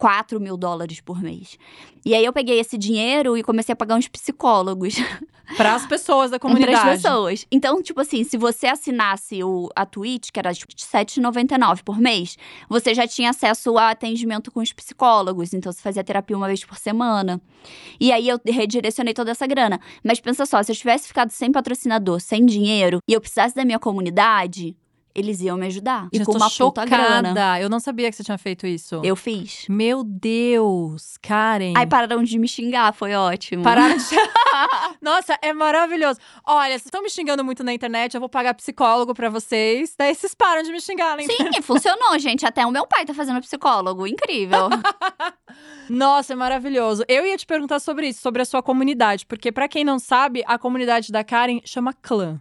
4 0.00 0.40
mil 0.40 0.56
dólares 0.56 0.98
por 0.98 1.20
mês. 1.20 1.58
E 2.06 2.14
aí 2.14 2.24
eu 2.24 2.32
peguei 2.32 2.58
esse 2.58 2.78
dinheiro 2.78 3.36
e 3.36 3.42
comecei 3.42 3.74
a 3.74 3.76
pagar 3.76 3.96
uns 3.96 4.08
psicólogos. 4.08 4.94
Para 5.58 5.74
as 5.74 5.84
pessoas 5.84 6.30
da 6.30 6.38
Para 6.40 6.48
as 6.48 6.54
comunidade. 6.54 7.02
pessoas. 7.02 7.46
Então, 7.52 7.82
tipo 7.82 8.00
assim, 8.00 8.24
se 8.24 8.38
você 8.38 8.66
assinasse 8.68 9.44
o, 9.44 9.68
a 9.76 9.84
Twitch, 9.84 10.30
que 10.32 10.38
era 10.38 10.54
tipo 10.54 10.74
de 10.74 10.82
R$7,99 10.90 11.82
por 11.82 11.98
mês, 11.98 12.38
você 12.66 12.94
já 12.94 13.06
tinha 13.06 13.28
acesso 13.28 13.76
a 13.76 13.90
atendimento 13.90 14.50
com 14.50 14.60
os 14.60 14.72
psicólogos. 14.72 15.52
Então, 15.52 15.70
você 15.70 15.82
fazia 15.82 16.02
terapia 16.02 16.34
uma 16.36 16.46
vez 16.46 16.64
por 16.64 16.78
semana. 16.78 17.38
E 18.00 18.10
aí 18.10 18.26
eu 18.26 18.40
redirecionei 18.46 19.12
toda 19.12 19.32
essa 19.32 19.46
grana. 19.46 19.78
Mas 20.02 20.18
pensa 20.18 20.46
só, 20.46 20.62
se 20.62 20.72
eu 20.72 20.76
tivesse 20.76 21.08
ficado 21.08 21.30
sem 21.30 21.52
patrocinador, 21.52 22.20
sem 22.20 22.46
dinheiro, 22.46 23.00
e 23.06 23.12
eu 23.12 23.20
precisasse 23.20 23.54
da 23.54 23.66
minha 23.66 23.78
comunidade, 23.78 24.74
eles 25.14 25.40
iam 25.40 25.56
me 25.56 25.66
ajudar. 25.66 26.08
E 26.12 26.18
Gente, 26.18 26.26
com 26.26 26.32
uma 26.32 26.50
puta 26.50 26.84
grana. 26.84 27.28
chocada. 27.30 27.60
Eu 27.60 27.68
não 27.68 27.80
sabia 27.80 28.10
que 28.10 28.16
você 28.16 28.24
tinha 28.24 28.38
feito 28.38 28.66
isso. 28.66 29.00
Eu 29.04 29.16
fiz. 29.16 29.66
Meu 29.68 30.04
Deus, 30.04 31.16
Karen. 31.22 31.74
Aí 31.76 31.86
pararam 31.86 32.22
de 32.22 32.38
me 32.38 32.48
xingar, 32.48 32.92
foi 32.92 33.14
ótimo. 33.14 33.62
Pararam 33.62 33.96
de... 33.96 34.04
Nossa, 35.00 35.38
é 35.42 35.52
maravilhoso. 35.52 36.18
Olha, 36.44 36.70
vocês 36.72 36.86
estão 36.86 37.02
me 37.02 37.10
xingando 37.10 37.44
muito 37.44 37.62
na 37.64 37.72
internet, 37.72 38.14
eu 38.14 38.20
vou 38.20 38.28
pagar 38.28 38.54
psicólogo 38.54 39.14
pra 39.14 39.28
vocês. 39.28 39.94
Daí 39.98 40.14
vocês 40.14 40.34
param 40.34 40.62
de 40.62 40.70
me 40.70 40.80
xingar 40.80 41.16
na 41.16 41.22
internet. 41.22 41.56
Sim, 41.56 41.62
funcionou, 41.62 42.18
gente. 42.18 42.46
Até 42.46 42.64
o 42.66 42.70
meu 42.70 42.86
pai 42.86 43.04
tá 43.04 43.14
fazendo 43.14 43.40
psicólogo. 43.40 44.06
Incrível. 44.06 44.68
Nossa, 45.88 46.32
é 46.32 46.36
maravilhoso. 46.36 47.04
Eu 47.08 47.26
ia 47.26 47.36
te 47.36 47.46
perguntar 47.46 47.80
sobre 47.80 48.08
isso, 48.08 48.20
sobre 48.20 48.42
a 48.42 48.44
sua 48.44 48.62
comunidade, 48.62 49.26
porque 49.26 49.50
pra 49.50 49.68
quem 49.68 49.84
não 49.84 49.98
sabe, 49.98 50.42
a 50.46 50.58
comunidade 50.58 51.10
da 51.10 51.24
Karen 51.24 51.60
chama 51.64 51.92
clã. 51.92 52.40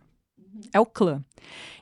É 0.73 0.79
o 0.79 0.86
clã. 0.86 1.23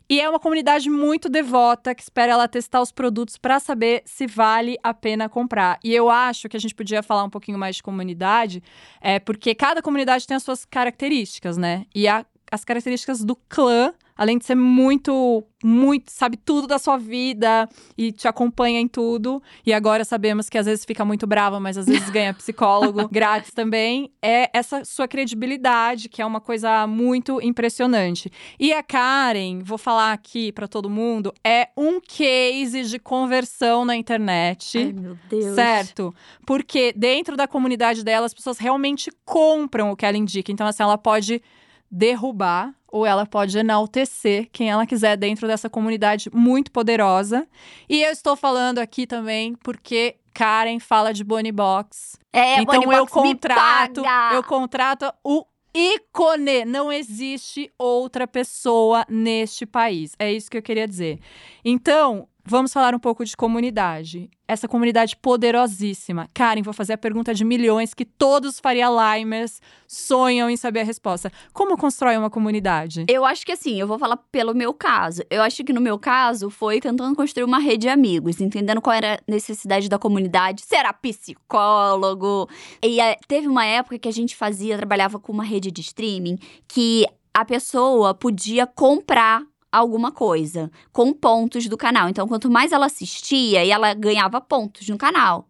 E 0.09 0.21
é 0.21 0.29
uma 0.29 0.39
comunidade 0.39 0.89
muito 0.89 1.27
devota 1.27 1.93
que 1.93 2.01
espera 2.01 2.31
ela 2.31 2.47
testar 2.47 2.81
os 2.81 2.91
produtos 2.93 3.37
pra 3.37 3.59
saber 3.59 4.03
se 4.05 4.25
vale 4.25 4.77
a 4.81 4.93
pena 4.93 5.27
comprar. 5.27 5.77
E 5.83 5.93
eu 5.93 6.09
acho 6.09 6.47
que 6.47 6.55
a 6.55 6.59
gente 6.59 6.73
podia 6.73 7.03
falar 7.03 7.25
um 7.25 7.29
pouquinho 7.29 7.57
mais 7.57 7.75
de 7.75 7.83
comunidade, 7.83 8.63
é 9.01 9.19
porque 9.19 9.53
cada 9.53 9.81
comunidade 9.81 10.25
tem 10.25 10.37
as 10.37 10.43
suas 10.43 10.63
características, 10.63 11.57
né? 11.57 11.85
E 11.93 12.07
a- 12.07 12.25
as 12.49 12.63
características 12.63 13.21
do 13.23 13.35
clã, 13.49 13.93
além 14.17 14.37
de 14.37 14.45
ser 14.45 14.55
muito, 14.55 15.43
muito, 15.63 16.11
sabe 16.11 16.37
tudo 16.37 16.67
da 16.67 16.79
sua 16.79 16.97
vida 16.97 17.69
e 17.97 18.11
te 18.11 18.27
acompanha 18.27 18.79
em 18.79 18.87
tudo. 18.87 19.41
E 19.65 19.73
agora 19.73 20.03
sabemos 20.03 20.49
que 20.49 20.57
às 20.57 20.65
vezes 20.65 20.85
fica 20.85 21.05
muito 21.05 21.27
brava, 21.27 21.59
mas 21.59 21.77
às 21.77 21.85
vezes 21.85 22.09
ganha 22.09 22.33
psicólogo 22.33 23.07
grátis 23.11 23.51
também. 23.51 24.11
É 24.21 24.49
essa 24.53 24.83
sua 24.83 25.07
credibilidade, 25.07 26.09
que 26.09 26.21
é 26.21 26.25
uma 26.25 26.41
coisa 26.41 26.87
muito 26.87 27.41
impressionante. 27.41 28.31
E 28.59 28.73
a 28.73 28.81
Karen, 28.81 29.59
vou 29.63 29.77
falar 29.77 30.13
aqui 30.13 30.51
pra 30.51 30.67
todo 30.67 30.89
mundo, 30.89 31.33
é 31.43 31.69
um 31.77 31.99
case 31.99 32.83
de 32.83 32.99
conversão 32.99 33.85
na 33.85 33.95
internet. 33.95 34.77
Ai, 34.77 34.93
meu 34.93 35.17
Deus. 35.29 35.55
Certo. 35.55 36.13
Porque 36.45 36.93
dentro 36.95 37.35
da 37.35 37.47
comunidade 37.47 38.03
dela, 38.03 38.25
as 38.25 38.33
pessoas 38.33 38.57
realmente 38.57 39.11
compram 39.25 39.91
o 39.91 39.95
que 39.95 40.05
ela 40.05 40.17
indica. 40.17 40.51
Então, 40.51 40.65
assim, 40.65 40.83
ela 40.83 40.97
pode 40.97 41.41
derrubar 41.89 42.73
ou 42.89 43.05
ela 43.05 43.25
pode 43.25 43.57
enaltecer 43.57 44.49
quem 44.51 44.69
ela 44.69 44.85
quiser 44.85 45.17
dentro 45.17 45.47
dessa 45.47 45.69
comunidade 45.69 46.29
muito 46.33 46.71
poderosa. 46.71 47.47
E 47.89 48.01
eu 48.01 48.11
estou 48.11 48.35
falando 48.35 48.79
aqui 48.79 49.05
também 49.05 49.55
porque 49.55 50.15
Karen 50.33 50.79
fala 50.79 51.13
de 51.13 51.23
Bonnie 51.23 51.51
Box. 51.51 52.17
É, 52.31 52.61
então 52.61 52.79
Bonnie 52.79 52.95
eu 52.95 52.99
Box 52.99 53.11
contrato, 53.11 54.03
eu 54.33 54.43
contrato 54.43 55.13
o 55.23 55.45
ícone. 55.73 56.65
Não 56.65 56.91
existe 56.91 57.71
outra 57.77 58.27
pessoa 58.27 59.05
neste 59.09 59.65
país. 59.65 60.13
É 60.17 60.31
isso 60.31 60.49
que 60.49 60.57
eu 60.57 60.61
queria 60.61 60.87
dizer. 60.87 61.19
Então, 61.63 62.27
vamos 62.49 62.71
falar 62.71 62.95
um 62.95 62.99
pouco 62.99 63.25
de 63.25 63.35
comunidade. 63.35 64.29
Essa 64.47 64.67
comunidade 64.67 65.15
poderosíssima. 65.17 66.27
Karen, 66.33 66.61
vou 66.61 66.73
fazer 66.73 66.93
a 66.93 66.97
pergunta 66.97 67.33
de 67.33 67.43
milhões 67.43 67.93
que 67.93 68.05
todos 68.05 68.53
os 68.53 68.59
Faria 68.59 68.87
Limers 68.87 69.61
sonham 69.85 70.49
em 70.49 70.55
saber 70.55 70.79
a 70.79 70.83
resposta. 70.83 71.31
Como 71.51 71.77
constrói 71.77 72.15
uma 72.15 72.29
comunidade? 72.29 73.05
Eu 73.09 73.25
acho 73.25 73.45
que 73.45 73.51
assim, 73.51 73.79
eu 73.79 73.85
vou 73.85 73.99
falar 73.99 74.17
pelo 74.31 74.55
meu 74.55 74.73
caso. 74.73 75.21
Eu 75.29 75.41
acho 75.41 75.63
que 75.63 75.73
no 75.73 75.81
meu 75.81 75.99
caso 75.99 76.49
foi 76.49 76.79
tentando 76.79 77.15
construir 77.15 77.43
uma 77.43 77.59
rede 77.59 77.81
de 77.81 77.89
amigos, 77.89 78.39
entendendo 78.39 78.81
qual 78.81 78.95
era 78.95 79.15
a 79.15 79.19
necessidade 79.27 79.89
da 79.89 79.99
comunidade, 79.99 80.61
se 80.61 80.75
era 80.75 80.93
psicólogo. 80.93 82.49
E 82.81 83.01
eh, 83.01 83.17
teve 83.27 83.47
uma 83.47 83.65
época 83.65 83.99
que 83.99 84.07
a 84.07 84.13
gente 84.13 84.35
fazia, 84.35 84.77
trabalhava 84.77 85.19
com 85.19 85.33
uma 85.33 85.43
rede 85.43 85.69
de 85.69 85.81
streaming 85.81 86.37
que 86.67 87.05
a 87.33 87.43
pessoa 87.45 88.13
podia 88.13 88.65
comprar 88.65 89.43
alguma 89.77 90.11
coisa 90.11 90.71
com 90.91 91.13
pontos 91.13 91.67
do 91.67 91.77
canal. 91.77 92.09
Então, 92.09 92.27
quanto 92.27 92.49
mais 92.49 92.71
ela 92.71 92.85
assistia, 92.85 93.63
e 93.63 93.71
ela 93.71 93.93
ganhava 93.93 94.41
pontos 94.41 94.87
no 94.89 94.97
canal. 94.97 95.47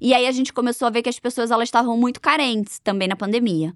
E 0.00 0.12
aí 0.14 0.26
a 0.26 0.32
gente 0.32 0.52
começou 0.52 0.86
a 0.88 0.90
ver 0.90 1.02
que 1.02 1.08
as 1.08 1.18
pessoas 1.18 1.50
elas 1.50 1.68
estavam 1.68 1.96
muito 1.96 2.20
carentes 2.20 2.80
também 2.80 3.06
na 3.06 3.14
pandemia. 3.14 3.72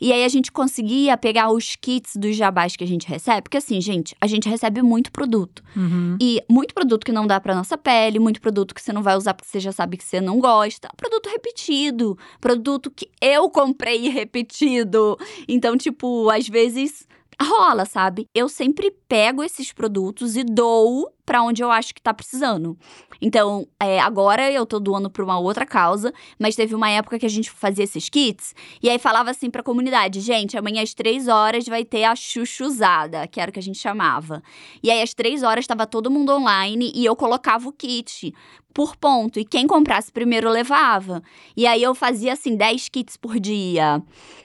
E 0.00 0.12
aí 0.12 0.24
a 0.24 0.28
gente 0.28 0.50
conseguia 0.50 1.16
pegar 1.16 1.50
os 1.50 1.76
kits 1.76 2.16
dos 2.16 2.34
jabás 2.36 2.76
que 2.76 2.84
a 2.84 2.86
gente 2.86 3.06
recebe, 3.06 3.42
porque 3.42 3.56
assim, 3.56 3.80
gente, 3.80 4.14
a 4.20 4.26
gente 4.26 4.48
recebe 4.48 4.82
muito 4.82 5.12
produto. 5.12 5.62
Uhum. 5.76 6.16
E 6.20 6.42
muito 6.50 6.74
produto 6.74 7.04
que 7.04 7.12
não 7.12 7.26
dá 7.26 7.40
pra 7.40 7.54
nossa 7.54 7.78
pele, 7.78 8.18
muito 8.18 8.40
produto 8.40 8.74
que 8.74 8.82
você 8.82 8.92
não 8.92 9.02
vai 9.02 9.16
usar 9.16 9.34
porque 9.34 9.48
você 9.48 9.60
já 9.60 9.72
sabe 9.72 9.96
que 9.96 10.04
você 10.04 10.20
não 10.20 10.40
gosta. 10.40 10.88
Produto 10.96 11.28
repetido, 11.28 12.18
produto 12.40 12.90
que 12.90 13.08
eu 13.20 13.48
comprei 13.48 14.08
repetido. 14.08 15.18
Então, 15.48 15.76
tipo, 15.76 16.28
às 16.30 16.48
vezes 16.48 17.06
rola, 17.44 17.84
sabe? 17.84 18.26
Eu 18.34 18.48
sempre 18.48 18.90
pego 19.08 19.42
esses 19.42 19.72
produtos 19.72 20.36
e 20.36 20.44
dou 20.44 21.12
pra 21.24 21.42
onde 21.42 21.62
eu 21.62 21.70
acho 21.70 21.94
que 21.94 22.00
tá 22.00 22.14
precisando. 22.14 22.78
Então, 23.20 23.66
é, 23.80 24.00
agora 24.00 24.50
eu 24.50 24.64
tô 24.64 24.78
doando 24.78 25.10
pra 25.10 25.24
uma 25.24 25.38
outra 25.38 25.66
causa, 25.66 26.14
mas 26.38 26.54
teve 26.54 26.74
uma 26.74 26.88
época 26.88 27.18
que 27.18 27.26
a 27.26 27.30
gente 27.30 27.50
fazia 27.50 27.84
esses 27.84 28.08
kits 28.08 28.54
e 28.80 28.88
aí 28.88 28.98
falava 28.98 29.30
assim 29.30 29.50
pra 29.50 29.62
comunidade: 29.62 30.20
gente, 30.20 30.56
amanhã 30.56 30.82
às 30.82 30.94
três 30.94 31.28
horas 31.28 31.66
vai 31.66 31.84
ter 31.84 32.04
a 32.04 32.14
chuchuzada, 32.14 33.26
que 33.26 33.40
era 33.40 33.50
o 33.50 33.52
que 33.52 33.58
a 33.58 33.62
gente 33.62 33.78
chamava. 33.78 34.42
E 34.82 34.90
aí 34.90 35.02
às 35.02 35.12
três 35.12 35.42
horas 35.42 35.66
tava 35.66 35.86
todo 35.86 36.10
mundo 36.10 36.32
online 36.32 36.92
e 36.94 37.04
eu 37.04 37.16
colocava 37.16 37.68
o 37.68 37.72
kit 37.72 38.32
por 38.76 38.94
ponto. 38.94 39.40
E 39.40 39.44
quem 39.44 39.66
comprasse 39.66 40.12
primeiro 40.12 40.50
levava. 40.50 41.22
E 41.56 41.66
aí 41.66 41.82
eu 41.82 41.94
fazia 41.94 42.34
assim 42.34 42.54
10 42.56 42.90
kits 42.90 43.16
por 43.16 43.40
dia. 43.40 44.02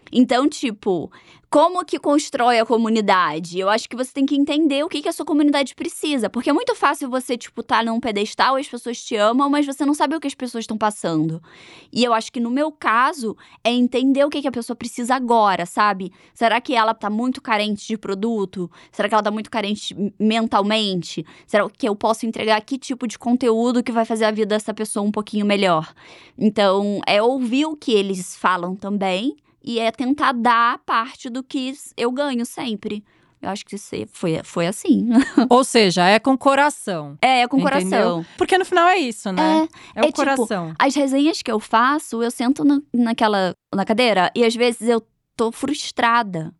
Então, 0.09 0.47
tipo, 0.47 1.11
como 1.51 1.83
que 1.83 1.99
constrói 1.99 2.59
a 2.59 2.65
comunidade? 2.65 3.59
Eu 3.59 3.67
acho 3.67 3.89
que 3.89 3.95
você 3.97 4.13
tem 4.13 4.25
que 4.25 4.37
entender 4.37 4.85
o 4.85 4.87
que, 4.87 5.01
que 5.01 5.09
a 5.09 5.11
sua 5.11 5.25
comunidade 5.25 5.75
precisa. 5.75 6.29
Porque 6.29 6.49
é 6.49 6.53
muito 6.53 6.73
fácil 6.73 7.09
você, 7.09 7.37
tipo, 7.37 7.61
tá 7.61 7.83
num 7.83 7.99
pedestal 7.99 8.55
as 8.55 8.69
pessoas 8.69 9.03
te 9.03 9.17
amam, 9.17 9.49
mas 9.49 9.65
você 9.65 9.85
não 9.85 9.93
sabe 9.93 10.15
o 10.15 10.19
que 10.21 10.27
as 10.27 10.33
pessoas 10.33 10.63
estão 10.63 10.77
passando. 10.77 11.43
E 11.91 12.05
eu 12.05 12.13
acho 12.13 12.31
que 12.31 12.39
no 12.39 12.49
meu 12.49 12.71
caso, 12.71 13.35
é 13.65 13.69
entender 13.69 14.23
o 14.23 14.29
que, 14.29 14.41
que 14.41 14.47
a 14.47 14.51
pessoa 14.51 14.77
precisa 14.77 15.13
agora, 15.13 15.65
sabe? 15.65 16.13
Será 16.33 16.61
que 16.61 16.73
ela 16.73 16.93
tá 16.93 17.09
muito 17.09 17.41
carente 17.41 17.85
de 17.85 17.97
produto? 17.97 18.71
Será 18.89 19.09
que 19.09 19.13
ela 19.13 19.23
tá 19.23 19.31
muito 19.31 19.51
carente 19.51 19.93
mentalmente? 20.17 21.25
Será 21.45 21.69
que 21.69 21.85
eu 21.85 21.97
posso 21.97 22.25
entregar 22.25 22.61
que 22.61 22.77
tipo 22.77 23.05
de 23.05 23.19
conteúdo 23.19 23.83
que 23.83 23.91
vai 23.91 24.05
fazer 24.05 24.23
a 24.23 24.31
vida 24.31 24.55
dessa 24.55 24.73
pessoa 24.73 25.05
um 25.05 25.11
pouquinho 25.11 25.45
melhor? 25.45 25.93
Então, 26.37 27.01
é 27.05 27.21
ouvir 27.21 27.65
o 27.65 27.75
que 27.75 27.91
eles 27.91 28.37
falam 28.37 28.73
também 28.73 29.35
e 29.63 29.79
é 29.79 29.91
tentar 29.91 30.31
dar 30.33 30.79
parte 30.79 31.29
do 31.29 31.43
que 31.43 31.73
eu 31.97 32.11
ganho 32.11 32.45
sempre. 32.45 33.03
Eu 33.41 33.49
acho 33.49 33.65
que 33.65 33.75
isso 33.75 33.95
foi, 34.11 34.39
foi 34.43 34.67
assim. 34.67 35.09
Ou 35.49 35.63
seja, 35.63 36.07
é 36.07 36.19
com 36.19 36.37
coração. 36.37 37.17
É, 37.21 37.41
é 37.41 37.47
com 37.47 37.57
Entendeu? 37.57 37.81
coração. 37.89 38.25
Porque 38.37 38.57
no 38.57 38.63
final 38.63 38.87
é 38.87 38.99
isso, 38.99 39.31
né? 39.31 39.67
É, 39.95 40.01
o 40.01 40.03
é 40.03 40.07
tipo, 40.07 40.17
coração. 40.17 40.73
As 40.77 40.93
resenhas 40.93 41.41
que 41.41 41.51
eu 41.51 41.59
faço, 41.59 42.21
eu 42.21 42.29
sento 42.29 42.63
na, 42.63 42.79
naquela 42.93 43.55
na 43.73 43.83
cadeira 43.83 44.31
e 44.35 44.45
às 44.45 44.55
vezes 44.55 44.87
eu 44.87 45.01
tô 45.35 45.51
frustrada. 45.51 46.53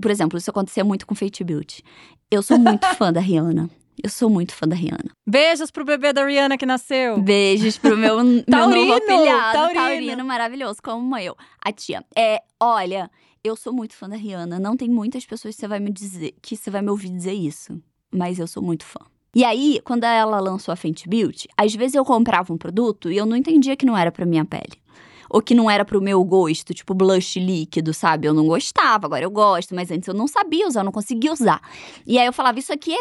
Por 0.00 0.10
exemplo, 0.10 0.38
isso 0.38 0.50
acontecia 0.50 0.84
muito 0.84 1.06
com 1.06 1.14
Fate 1.14 1.44
Beauty. 1.44 1.82
Eu 2.30 2.42
sou 2.42 2.58
muito 2.58 2.86
fã 2.96 3.12
da 3.12 3.20
Rihanna. 3.20 3.68
Eu 4.02 4.10
sou 4.10 4.28
muito 4.28 4.54
fã 4.54 4.66
da 4.68 4.76
Rihanna. 4.76 5.10
Beijos 5.26 5.70
pro 5.70 5.84
bebê 5.84 6.12
da 6.12 6.24
Rihanna 6.24 6.58
que 6.58 6.66
nasceu. 6.66 7.18
Beijos 7.20 7.78
pro 7.78 7.96
meu, 7.96 8.22
meu 8.22 8.44
Taurino, 8.44 8.86
novo 8.86 8.94
afilhado, 8.94 9.52
taurino. 9.52 9.80
taurino. 9.80 10.24
maravilhoso, 10.24 10.80
como 10.82 11.16
eu. 11.16 11.36
A 11.64 11.72
tia. 11.72 12.04
É, 12.16 12.42
olha, 12.60 13.10
eu 13.42 13.56
sou 13.56 13.72
muito 13.72 13.94
fã 13.94 14.08
da 14.08 14.16
Rihanna. 14.16 14.58
Não 14.58 14.76
tem 14.76 14.88
muitas 14.88 15.24
pessoas 15.24 15.54
que 15.54 15.60
você 15.60 15.68
vai 15.68 15.80
me 15.80 15.90
dizer, 15.90 16.34
que 16.42 16.56
você 16.56 16.70
vai 16.70 16.82
me 16.82 16.90
ouvir 16.90 17.08
dizer 17.08 17.32
isso. 17.32 17.80
Mas 18.12 18.38
eu 18.38 18.46
sou 18.46 18.62
muito 18.62 18.84
fã. 18.84 19.00
E 19.34 19.44
aí, 19.44 19.80
quando 19.84 20.04
ela 20.04 20.40
lançou 20.40 20.72
a 20.72 20.76
Fenty 20.76 21.08
Beauty, 21.08 21.48
às 21.56 21.74
vezes 21.74 21.94
eu 21.94 22.04
comprava 22.04 22.52
um 22.52 22.56
produto 22.56 23.10
e 23.10 23.16
eu 23.16 23.26
não 23.26 23.36
entendia 23.36 23.76
que 23.76 23.84
não 23.84 23.96
era 23.96 24.10
pra 24.10 24.24
minha 24.24 24.44
pele. 24.44 24.80
Ou 25.28 25.42
que 25.42 25.54
não 25.54 25.70
era 25.70 25.84
pro 25.84 26.00
meu 26.00 26.22
gosto, 26.24 26.72
tipo 26.72 26.94
blush 26.94 27.38
líquido, 27.38 27.92
sabe? 27.92 28.28
Eu 28.28 28.32
não 28.32 28.46
gostava, 28.46 29.06
agora 29.06 29.24
eu 29.24 29.30
gosto, 29.30 29.74
mas 29.74 29.90
antes 29.90 30.08
eu 30.08 30.14
não 30.14 30.26
sabia 30.26 30.66
usar, 30.66 30.80
eu 30.80 30.84
não 30.84 30.92
conseguia 30.92 31.32
usar. 31.32 31.60
E 32.06 32.18
aí 32.18 32.26
eu 32.26 32.32
falava, 32.32 32.58
isso 32.58 32.72
aqui 32.72 32.94
é 32.94 33.00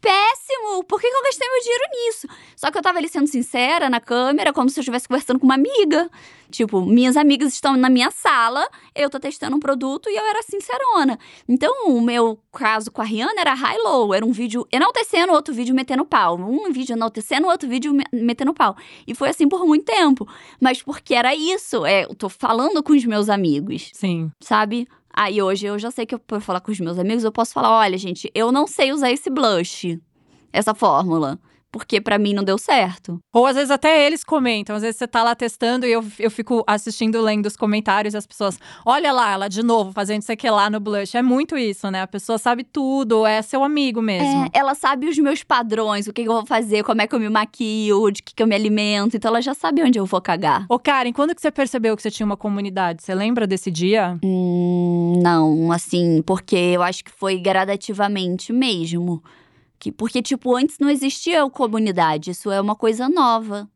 péssimo! 0.00 0.84
Por 0.84 1.00
que, 1.00 1.08
que 1.10 1.16
eu 1.16 1.22
gastei 1.22 1.48
meu 1.48 1.60
dinheiro 1.60 1.84
nisso? 1.92 2.28
Só 2.56 2.70
que 2.70 2.78
eu 2.78 2.82
tava 2.82 2.98
ali 2.98 3.08
sendo 3.08 3.26
sincera 3.26 3.88
na 3.90 4.00
câmera, 4.00 4.52
como 4.52 4.68
se 4.68 4.78
eu 4.78 4.82
estivesse 4.82 5.08
conversando 5.08 5.38
com 5.38 5.46
uma 5.46 5.54
amiga. 5.54 6.10
Tipo, 6.50 6.82
minhas 6.82 7.16
amigas 7.16 7.54
estão 7.54 7.76
na 7.78 7.88
minha 7.88 8.10
sala, 8.10 8.68
eu 8.94 9.08
tô 9.08 9.18
testando 9.18 9.56
um 9.56 9.60
produto 9.60 10.10
e 10.10 10.14
eu 10.14 10.22
era 10.26 10.42
sincerona. 10.42 11.18
Então, 11.48 11.86
o 11.86 11.98
meu 12.00 12.38
caso 12.52 12.90
com 12.90 13.00
a 13.00 13.04
Rihanna 13.04 13.40
era 13.40 13.54
high-low. 13.54 14.12
Era 14.12 14.24
um 14.26 14.32
vídeo 14.32 14.66
enaltecendo, 14.70 15.32
outro 15.32 15.54
vídeo 15.54 15.74
metendo 15.74 16.04
pau. 16.04 16.36
Um 16.36 16.70
vídeo 16.70 16.92
enaltecendo, 16.92 17.46
outro 17.46 17.66
vídeo 17.68 17.94
me- 17.94 18.04
metendo 18.12 18.52
pau. 18.52 18.76
E 19.06 19.14
foi 19.14 19.30
assim 19.30 19.48
por 19.48 19.64
muito 19.66 19.86
tempo. 19.86 20.28
Mas 20.60 20.82
porque 20.82 21.14
era 21.14 21.34
isso. 21.34 21.86
É, 21.86 22.04
eu 22.04 22.14
tô 22.14 22.28
falando 22.28 22.82
com 22.82 22.92
os 22.92 23.04
meus 23.06 23.30
amigos 23.30 23.90
Sim. 23.94 24.30
sabe? 24.38 24.86
Aí 25.12 25.42
hoje 25.42 25.66
eu 25.66 25.78
já 25.78 25.90
sei 25.90 26.06
que 26.06 26.14
eu, 26.14 26.18
por 26.18 26.40
falar 26.40 26.60
com 26.60 26.72
os 26.72 26.80
meus 26.80 26.98
amigos, 26.98 27.24
eu 27.24 27.32
posso 27.32 27.52
falar: 27.52 27.70
olha, 27.78 27.98
gente, 27.98 28.30
eu 28.34 28.50
não 28.50 28.66
sei 28.66 28.92
usar 28.92 29.10
esse 29.10 29.28
blush, 29.28 30.00
essa 30.52 30.74
fórmula. 30.74 31.38
Porque 31.72 32.02
pra 32.02 32.18
mim 32.18 32.34
não 32.34 32.44
deu 32.44 32.58
certo. 32.58 33.18
Ou 33.32 33.46
às 33.46 33.56
vezes 33.56 33.70
até 33.70 34.06
eles 34.06 34.22
comentam. 34.22 34.76
Às 34.76 34.82
vezes 34.82 34.98
você 34.98 35.08
tá 35.08 35.22
lá 35.22 35.34
testando 35.34 35.86
e 35.86 35.92
eu, 35.92 36.04
eu 36.18 36.30
fico 36.30 36.62
assistindo, 36.66 37.18
lendo 37.22 37.46
os 37.46 37.56
comentários 37.56 38.12
e 38.12 38.16
as 38.18 38.26
pessoas. 38.26 38.58
Olha 38.84 39.10
lá, 39.10 39.32
ela 39.32 39.48
de 39.48 39.62
novo 39.62 39.90
fazendo 39.90 40.20
isso 40.20 40.30
aqui 40.30 40.48
lá 40.50 40.68
no 40.68 40.78
blush. 40.78 41.16
É 41.16 41.22
muito 41.22 41.56
isso, 41.56 41.90
né? 41.90 42.02
A 42.02 42.06
pessoa 42.06 42.36
sabe 42.36 42.62
tudo, 42.62 43.24
é 43.24 43.40
seu 43.40 43.64
amigo 43.64 44.02
mesmo. 44.02 44.44
É, 44.44 44.50
ela 44.52 44.74
sabe 44.74 45.08
os 45.08 45.16
meus 45.16 45.42
padrões, 45.42 46.06
o 46.06 46.12
que, 46.12 46.22
que 46.22 46.28
eu 46.28 46.34
vou 46.34 46.46
fazer, 46.46 46.84
como 46.84 47.00
é 47.00 47.06
que 47.06 47.14
eu 47.14 47.20
me 47.20 47.30
maquio, 47.30 48.10
de 48.10 48.22
que, 48.22 48.34
que 48.34 48.42
eu 48.42 48.46
me 48.46 48.54
alimento. 48.54 49.16
Então 49.16 49.30
ela 49.30 49.40
já 49.40 49.54
sabe 49.54 49.82
onde 49.82 49.98
eu 49.98 50.04
vou 50.04 50.20
cagar. 50.20 50.66
Ô, 50.68 50.78
Karen, 50.78 51.12
quando 51.12 51.34
que 51.34 51.40
você 51.40 51.50
percebeu 51.50 51.96
que 51.96 52.02
você 52.02 52.10
tinha 52.10 52.26
uma 52.26 52.36
comunidade? 52.36 53.02
Você 53.02 53.14
lembra 53.14 53.46
desse 53.46 53.70
dia? 53.70 54.18
Hum, 54.22 55.20
não, 55.22 55.72
assim, 55.72 56.22
porque 56.26 56.56
eu 56.56 56.82
acho 56.82 57.02
que 57.02 57.10
foi 57.10 57.38
gradativamente 57.38 58.52
mesmo. 58.52 59.22
Que, 59.82 59.90
porque, 59.90 60.22
tipo, 60.22 60.54
antes 60.54 60.78
não 60.78 60.88
existia 60.88 61.44
comunidade, 61.50 62.30
isso 62.30 62.52
é 62.52 62.60
uma 62.60 62.76
coisa 62.76 63.08
nova. 63.08 63.68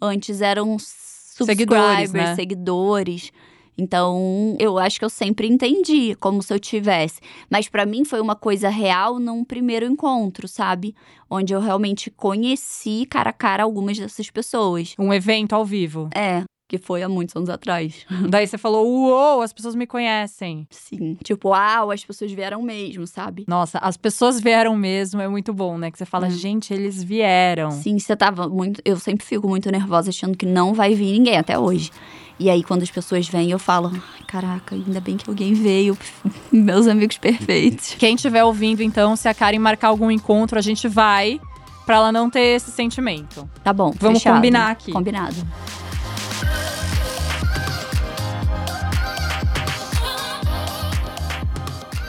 Antes 0.00 0.40
eram 0.40 0.78
Seguidores, 0.78 1.32
subscribers, 1.34 2.12
né? 2.12 2.34
seguidores. 2.36 3.32
Então, 3.76 4.54
eu 4.60 4.78
acho 4.78 5.00
que 5.00 5.04
eu 5.04 5.10
sempre 5.10 5.48
entendi, 5.48 6.14
como 6.20 6.40
se 6.40 6.54
eu 6.54 6.60
tivesse. 6.60 7.20
Mas 7.50 7.68
pra 7.68 7.84
mim 7.84 8.04
foi 8.04 8.20
uma 8.20 8.36
coisa 8.36 8.68
real 8.68 9.18
num 9.18 9.42
primeiro 9.42 9.86
encontro, 9.86 10.46
sabe? 10.46 10.94
Onde 11.28 11.52
eu 11.52 11.58
realmente 11.58 12.12
conheci 12.12 13.04
cara 13.10 13.30
a 13.30 13.32
cara 13.32 13.64
algumas 13.64 13.98
dessas 13.98 14.30
pessoas. 14.30 14.94
Um 14.96 15.12
evento 15.12 15.52
ao 15.52 15.64
vivo. 15.64 16.10
É, 16.14 16.44
que 16.70 16.78
foi 16.78 17.02
há 17.02 17.08
muitos 17.08 17.34
anos 17.34 17.48
atrás. 17.50 18.06
Daí 18.30 18.46
você 18.46 18.56
falou: 18.56 18.86
Uou, 18.86 19.42
as 19.42 19.52
pessoas 19.52 19.74
me 19.74 19.88
conhecem. 19.88 20.68
Sim. 20.70 21.16
Tipo, 21.24 21.48
uau, 21.48 21.90
as 21.90 22.04
pessoas 22.04 22.30
vieram 22.30 22.62
mesmo, 22.62 23.08
sabe? 23.08 23.44
Nossa, 23.48 23.78
as 23.78 23.96
pessoas 23.96 24.40
vieram 24.40 24.76
mesmo, 24.76 25.20
é 25.20 25.26
muito 25.26 25.52
bom, 25.52 25.76
né? 25.76 25.90
Que 25.90 25.98
você 25.98 26.06
fala, 26.06 26.28
Hum. 26.28 26.30
gente, 26.30 26.72
eles 26.72 27.02
vieram. 27.02 27.72
Sim, 27.72 27.98
você 27.98 28.14
tava 28.14 28.48
muito. 28.48 28.80
Eu 28.84 28.96
sempre 28.98 29.26
fico 29.26 29.48
muito 29.48 29.68
nervosa 29.72 30.10
achando 30.10 30.36
que 30.38 30.46
não 30.46 30.72
vai 30.72 30.94
vir 30.94 31.10
ninguém, 31.12 31.36
até 31.36 31.58
hoje. 31.58 31.90
E 32.38 32.48
aí, 32.48 32.62
quando 32.62 32.82
as 32.84 32.90
pessoas 32.90 33.28
vêm, 33.28 33.50
eu 33.50 33.58
falo: 33.58 33.90
"Ai, 33.92 34.24
caraca, 34.28 34.76
ainda 34.76 35.00
bem 35.00 35.16
que 35.16 35.28
alguém 35.28 35.52
veio. 35.54 35.98
Meus 36.52 36.86
amigos 36.86 37.18
perfeitos. 37.18 37.94
Quem 37.98 38.14
estiver 38.14 38.44
ouvindo, 38.44 38.80
então, 38.80 39.16
se 39.16 39.28
a 39.28 39.34
Karen 39.34 39.58
marcar 39.58 39.88
algum 39.88 40.08
encontro, 40.10 40.56
a 40.56 40.62
gente 40.62 40.86
vai. 40.86 41.40
Pra 41.84 41.96
ela 41.96 42.12
não 42.12 42.30
ter 42.30 42.54
esse 42.54 42.70
sentimento. 42.70 43.50
Tá 43.64 43.72
bom. 43.72 43.92
Vamos 43.98 44.18
fechado. 44.20 44.36
combinar 44.36 44.70
aqui. 44.70 44.92
Combinado. 44.92 45.34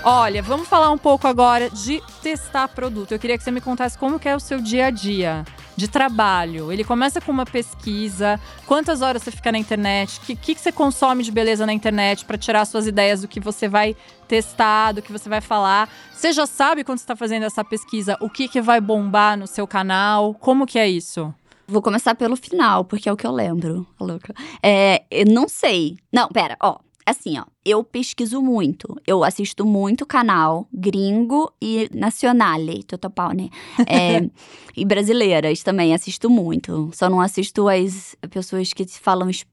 Olha, 0.04 0.42
vamos 0.42 0.68
falar 0.68 0.90
um 0.90 0.98
pouco 0.98 1.28
agora 1.28 1.70
de 1.70 2.02
testar 2.24 2.68
produto. 2.70 3.12
Eu 3.12 3.20
queria 3.20 3.38
que 3.38 3.44
você 3.44 3.52
me 3.52 3.62
contasse 3.62 3.96
como 3.96 4.20
que 4.20 4.28
é 4.28 4.36
o 4.36 4.40
seu 4.40 4.60
dia 4.60 4.88
a 4.88 4.90
dia 4.90 5.46
de 5.76 5.88
trabalho. 5.88 6.72
Ele 6.72 6.84
começa 6.84 7.22
com 7.22 7.32
uma 7.32 7.46
pesquisa, 7.46 8.40
quantas 8.66 9.04
horas 9.04 9.22
você 9.22 9.30
fica 9.30 9.52
na 9.52 9.60
internet, 9.60 10.18
o 10.18 10.22
que, 10.22 10.36
que, 10.36 10.60
você 10.60 10.72
consome 10.72 11.24
de 11.24 11.32
beleza 11.32 11.68
na 11.68 11.74
internet 11.74 12.26
para 12.26 12.36
tirar 12.36 12.66
suas 12.66 12.88
ideias 12.88 13.22
do 13.22 13.28
que 13.28 13.40
você 13.40 13.68
vai 13.68 13.96
testar, 14.28 14.94
do 14.94 15.04
que 15.04 15.12
você 15.12 15.30
vai 15.30 15.40
falar. 15.40 15.88
Você 16.12 16.34
já 16.34 16.48
sabe 16.48 16.84
quando 16.84 16.98
você 16.98 17.04
está 17.04 17.16
fazendo 17.16 17.44
essa 17.44 17.64
pesquisa 17.64 18.18
o 18.20 18.30
que, 18.30 18.48
que 18.48 18.60
vai 18.60 18.82
bombar 18.82 19.38
no 19.38 19.46
seu 19.46 19.68
canal? 19.68 20.34
Como 20.34 20.66
que 20.66 20.80
é 20.80 20.90
isso? 20.90 21.32
Vou 21.68 21.82
começar 21.82 22.16
pelo 22.16 22.36
final, 22.36 22.84
porque 22.86 23.08
é 23.08 23.14
o 23.14 23.18
que 23.18 23.26
eu 23.26 23.32
lembro. 23.32 23.86
Louca. 24.00 24.34
É, 24.64 25.04
eu 25.12 25.28
não 25.28 25.48
sei. 25.48 25.98
Não, 26.12 26.28
pera, 26.28 26.58
ó 26.60 26.80
assim, 27.06 27.38
ó, 27.38 27.46
eu 27.66 27.84
pesquiso 27.84 28.42
muito. 28.42 28.96
Eu 29.06 29.24
assisto 29.24 29.66
muito 29.66 30.06
canal 30.06 30.68
gringo 30.74 31.52
e 31.62 31.90
nacionale, 31.94 32.84
total, 32.84 33.34
né? 33.34 33.50
É, 33.88 34.28
e 34.76 34.86
brasileiras 34.86 35.64
também 35.64 35.94
assisto 35.94 36.30
muito. 36.30 36.90
Só 36.94 37.10
não 37.10 37.22
assisto 37.22 37.68
as 37.68 38.16
pessoas 38.30 38.74
que 38.74 38.86
falam 38.86 39.30
espanhol 39.30 39.51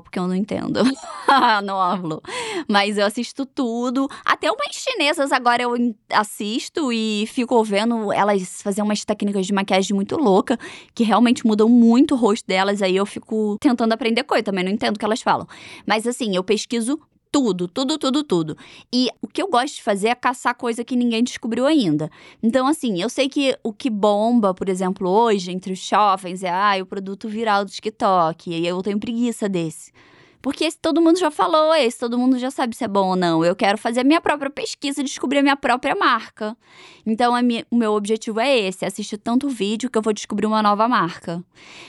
porque 0.00 0.18
eu 0.18 0.26
não 0.26 0.34
entendo. 0.34 0.80
não 1.64 1.80
hablo. 1.80 2.22
Mas 2.68 2.98
eu 2.98 3.06
assisto 3.06 3.44
tudo. 3.44 4.08
Até 4.24 4.50
umas 4.50 4.74
chinesas 4.74 5.32
agora 5.32 5.62
eu 5.62 5.74
assisto 6.10 6.92
e 6.92 7.26
fico 7.26 7.62
vendo 7.64 8.12
elas 8.12 8.62
fazer 8.62 8.82
umas 8.82 9.04
técnicas 9.04 9.46
de 9.46 9.52
maquiagem 9.52 9.94
muito 9.94 10.16
louca, 10.16 10.58
que 10.94 11.04
realmente 11.04 11.46
mudam 11.46 11.68
muito 11.68 12.14
o 12.14 12.18
rosto 12.18 12.46
delas. 12.46 12.82
Aí 12.82 12.96
eu 12.96 13.06
fico 13.06 13.56
tentando 13.60 13.92
aprender 13.92 14.24
coisa, 14.24 14.44
também 14.44 14.64
não 14.64 14.70
entendo 14.70 14.96
o 14.96 14.98
que 14.98 15.04
elas 15.04 15.22
falam. 15.22 15.46
Mas 15.86 16.06
assim, 16.06 16.34
eu 16.34 16.44
pesquiso 16.44 17.00
tudo, 17.30 17.68
tudo, 17.68 17.98
tudo, 17.98 18.24
tudo. 18.24 18.56
E 18.92 19.08
o 19.20 19.26
que 19.26 19.42
eu 19.42 19.48
gosto 19.48 19.76
de 19.76 19.82
fazer 19.82 20.08
é 20.08 20.14
caçar 20.14 20.54
coisa 20.54 20.84
que 20.84 20.96
ninguém 20.96 21.22
descobriu 21.22 21.66
ainda. 21.66 22.10
Então, 22.42 22.66
assim, 22.66 23.00
eu 23.00 23.08
sei 23.08 23.28
que 23.28 23.56
o 23.62 23.72
que 23.72 23.90
bomba, 23.90 24.54
por 24.54 24.68
exemplo, 24.68 25.08
hoje 25.08 25.50
entre 25.50 25.72
os 25.72 25.78
jovens 25.78 26.42
é 26.42 26.50
ah, 26.50 26.76
o 26.80 26.86
produto 26.86 27.28
viral 27.28 27.64
do 27.64 27.70
TikTok. 27.70 28.50
E 28.50 28.66
eu 28.66 28.82
tenho 28.82 28.98
preguiça 28.98 29.48
desse. 29.48 29.92
Porque 30.40 30.64
esse 30.64 30.78
todo 30.78 31.00
mundo 31.00 31.18
já 31.18 31.30
falou, 31.30 31.74
esse 31.74 31.98
todo 31.98 32.18
mundo 32.18 32.38
já 32.38 32.50
sabe 32.50 32.76
se 32.76 32.84
é 32.84 32.88
bom 32.88 33.08
ou 33.08 33.16
não. 33.16 33.44
Eu 33.44 33.56
quero 33.56 33.76
fazer 33.76 34.00
a 34.00 34.04
minha 34.04 34.20
própria 34.20 34.50
pesquisa 34.50 35.00
e 35.00 35.04
descobrir 35.04 35.38
a 35.38 35.42
minha 35.42 35.56
própria 35.56 35.94
marca. 35.96 36.56
Então, 37.04 37.40
minha, 37.42 37.66
o 37.70 37.76
meu 37.76 37.92
objetivo 37.92 38.38
é 38.38 38.56
esse: 38.56 38.84
assistir 38.84 39.18
tanto 39.18 39.48
vídeo 39.48 39.90
que 39.90 39.98
eu 39.98 40.02
vou 40.02 40.12
descobrir 40.12 40.46
uma 40.46 40.62
nova 40.62 40.86
marca. 40.88 41.42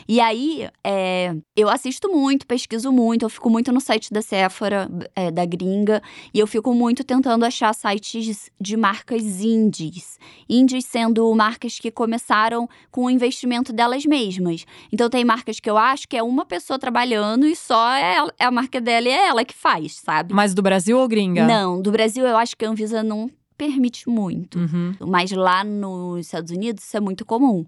E 0.08 0.20
aí, 0.20 0.68
é, 0.84 1.36
eu 1.56 1.70
assisto 1.70 2.10
muito, 2.10 2.48
pesquiso 2.48 2.92
muito, 2.92 3.24
eu 3.24 3.30
fico 3.30 3.50
muito 3.50 3.72
no 3.72 3.80
site 3.80 4.12
da 4.12 4.22
Sephora, 4.22 4.90
é, 5.16 5.30
da 5.30 5.46
gringa, 5.46 6.02
e 6.34 6.40
eu 6.40 6.48
fico 6.48 6.74
muito 6.74 7.04
tentando 7.04 7.46
achar 7.46 7.74
sites 7.76 8.50
de 8.60 8.76
marcas 8.76 9.42
indies. 9.42 10.18
Indies 10.50 10.86
sendo 10.86 11.34
marcas 11.36 11.78
que 11.78 11.92
começaram 11.92 12.68
com 12.90 13.06
o 13.06 13.10
investimento 13.10 13.72
delas 13.72 14.06
mesmas. 14.06 14.66
Então, 14.92 15.10
tem 15.10 15.24
marcas 15.24 15.60
que 15.60 15.70
eu 15.70 15.78
acho 15.78 16.08
que 16.08 16.18
é 16.18 16.24
uma 16.24 16.46
pessoa 16.46 16.80
trabalhando 16.80 17.46
e 17.46 17.56
só 17.56 17.92
é 17.94 18.18
é 18.39 18.39
a 18.46 18.52
marca 18.52 18.80
dela 18.80 19.08
e 19.08 19.12
é 19.12 19.28
ela 19.28 19.46
que 19.46 19.54
faz, 19.54 19.98
sabe? 19.98 20.34
Mas 20.34 20.54
do 20.54 20.62
Brasil 20.62 20.98
ou 20.98 21.08
gringa? 21.08 21.46
Não, 21.46 21.82
do 21.82 21.92
Brasil 21.92 22.26
eu 22.26 22.38
acho 22.38 22.56
que 22.56 22.66
a 22.66 22.70
Anvisa 22.70 23.04
não 23.04 23.30
permite 23.58 24.10
muito. 24.10 24.58
Uhum. 24.58 24.96
Mas 25.02 25.32
lá 25.32 25.64
nos 25.64 26.26
Estados 26.26 26.52
Unidos 26.52 26.84
isso 26.84 26.96
é 26.96 27.00
muito 27.00 27.26
comum. 27.26 27.66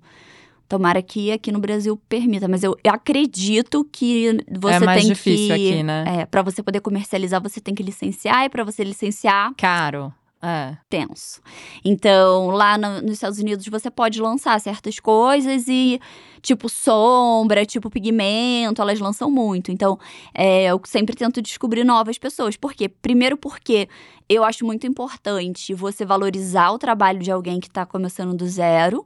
Tomara 0.69 1.01
que 1.01 1.33
aqui 1.33 1.51
no 1.51 1.59
Brasil 1.59 1.99
permita, 2.07 2.47
mas 2.47 2.63
eu 2.63 2.77
acredito 2.87 3.85
que 3.91 4.37
você 4.49 4.75
é 4.75 4.79
mais 4.79 5.01
tem 5.01 5.11
difícil 5.11 5.47
que, 5.47 5.73
aqui, 5.73 5.83
né? 5.83 6.05
É, 6.07 6.25
para 6.25 6.41
você 6.41 6.63
poder 6.63 6.79
comercializar, 6.79 7.41
você 7.41 7.59
tem 7.59 7.75
que 7.75 7.83
licenciar 7.83 8.45
e 8.45 8.49
para 8.49 8.63
você 8.63 8.81
licenciar, 8.81 9.53
caro. 9.57 10.13
É. 10.41 10.75
Tenso. 10.89 11.39
Então, 11.85 12.47
lá 12.47 12.75
no, 12.77 13.01
nos 13.01 13.11
Estados 13.11 13.37
Unidos, 13.37 13.67
você 13.67 13.91
pode 13.91 14.19
lançar 14.19 14.59
certas 14.59 14.99
coisas 14.99 15.67
e, 15.67 16.01
tipo, 16.41 16.67
sombra, 16.67 17.63
tipo, 17.63 17.91
pigmento, 17.91 18.81
elas 18.81 18.99
lançam 18.99 19.29
muito. 19.29 19.71
Então, 19.71 19.99
é, 20.33 20.65
eu 20.65 20.81
sempre 20.85 21.15
tento 21.15 21.41
descobrir 21.43 21.83
novas 21.83 22.17
pessoas. 22.17 22.57
Por 22.57 22.73
quê? 22.73 22.89
Primeiro, 22.89 23.37
porque 23.37 23.87
eu 24.27 24.43
acho 24.43 24.65
muito 24.65 24.87
importante 24.87 25.75
você 25.75 26.03
valorizar 26.03 26.71
o 26.71 26.79
trabalho 26.79 27.19
de 27.19 27.31
alguém 27.31 27.59
que 27.59 27.67
está 27.67 27.85
começando 27.85 28.35
do 28.35 28.47
zero. 28.47 29.05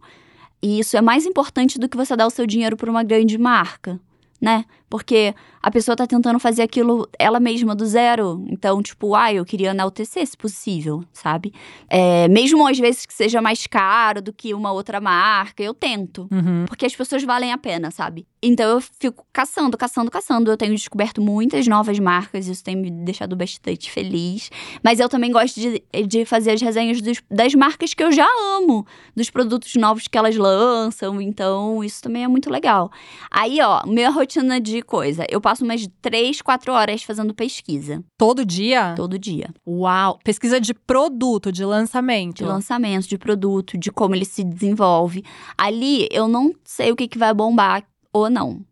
E 0.61 0.79
isso 0.79 0.95
é 0.95 1.01
mais 1.01 1.25
importante 1.25 1.77
do 1.77 1.89
que 1.89 1.97
você 1.97 2.15
dar 2.15 2.27
o 2.27 2.31
seu 2.31 2.47
dinheiro 2.47 2.77
para 2.77 2.89
uma 2.89 3.03
grande 3.03 3.37
marca, 3.37 3.99
né? 4.39 4.63
Porque 4.95 5.35
a 5.61 5.71
pessoa 5.71 5.95
tá 5.95 6.05
tentando 6.05 6.39
fazer 6.39 6.61
aquilo 6.61 7.09
ela 7.17 7.39
mesma 7.39 7.75
do 7.75 7.85
zero. 7.85 8.45
Então, 8.47 8.81
tipo, 8.83 9.13
ah, 9.13 9.33
eu 9.33 9.43
queria 9.43 9.71
enaltecer 9.71 10.25
se 10.25 10.37
possível, 10.37 11.03
sabe? 11.11 11.51
É, 11.89 12.27
mesmo 12.27 12.67
às 12.67 12.77
vezes 12.77 13.05
que 13.05 13.13
seja 13.13 13.41
mais 13.41 13.67
caro 13.67 14.21
do 14.21 14.31
que 14.31 14.53
uma 14.53 14.71
outra 14.71 15.01
marca, 15.01 15.63
eu 15.63 15.73
tento. 15.73 16.29
Uhum. 16.31 16.65
Porque 16.65 16.85
as 16.85 16.95
pessoas 16.95 17.23
valem 17.23 17.51
a 17.51 17.57
pena, 17.57 17.91
sabe? 17.91 18.27
Então 18.43 18.69
eu 18.69 18.79
fico 18.79 19.25
caçando, 19.33 19.75
caçando, 19.75 20.11
caçando. 20.11 20.51
Eu 20.51 20.55
tenho 20.55 20.75
descoberto 20.75 21.19
muitas 21.19 21.67
novas 21.67 21.97
marcas, 21.97 22.47
isso 22.47 22.63
tem 22.63 22.75
me 22.75 22.91
deixado 22.91 23.35
bastante 23.35 23.89
feliz. 23.89 24.51
Mas 24.83 24.99
eu 24.99 25.09
também 25.09 25.31
gosto 25.31 25.59
de, 25.59 25.83
de 26.07 26.25
fazer 26.25 26.51
as 26.51 26.61
resenhas 26.61 27.01
dos, 27.01 27.23
das 27.29 27.55
marcas 27.55 27.93
que 27.95 28.03
eu 28.03 28.11
já 28.11 28.27
amo, 28.55 28.85
dos 29.15 29.31
produtos 29.31 29.73
novos 29.75 30.07
que 30.07 30.15
elas 30.15 30.37
lançam. 30.37 31.19
Então, 31.19 31.83
isso 31.83 32.03
também 32.03 32.23
é 32.23 32.27
muito 32.27 32.51
legal. 32.51 32.91
Aí, 33.31 33.59
ó, 33.61 33.83
minha 33.87 34.11
rotina 34.11 34.61
de 34.61 34.83
coisa. 34.85 35.25
Eu 35.29 35.41
passo 35.41 35.65
umas 35.65 35.87
três, 36.01 36.41
quatro 36.41 36.71
horas 36.71 37.03
fazendo 37.03 37.33
pesquisa. 37.33 38.03
Todo 38.17 38.45
dia? 38.45 38.93
Todo 38.95 39.19
dia. 39.19 39.49
Uau! 39.67 40.19
Pesquisa 40.23 40.61
de 40.61 40.73
produto, 40.73 41.51
de 41.51 41.65
lançamento. 41.65 42.37
De 42.37 42.45
lançamento, 42.45 43.07
de 43.07 43.17
produto, 43.17 43.77
de 43.77 43.91
como 43.91 44.15
ele 44.15 44.25
se 44.25 44.43
desenvolve. 44.43 45.23
Ali, 45.57 46.07
eu 46.11 46.27
não 46.27 46.53
sei 46.63 46.91
o 46.91 46.95
que, 46.95 47.07
que 47.07 47.17
vai 47.17 47.33
bombar 47.33 47.83
ou 48.13 48.29
não. 48.29 48.63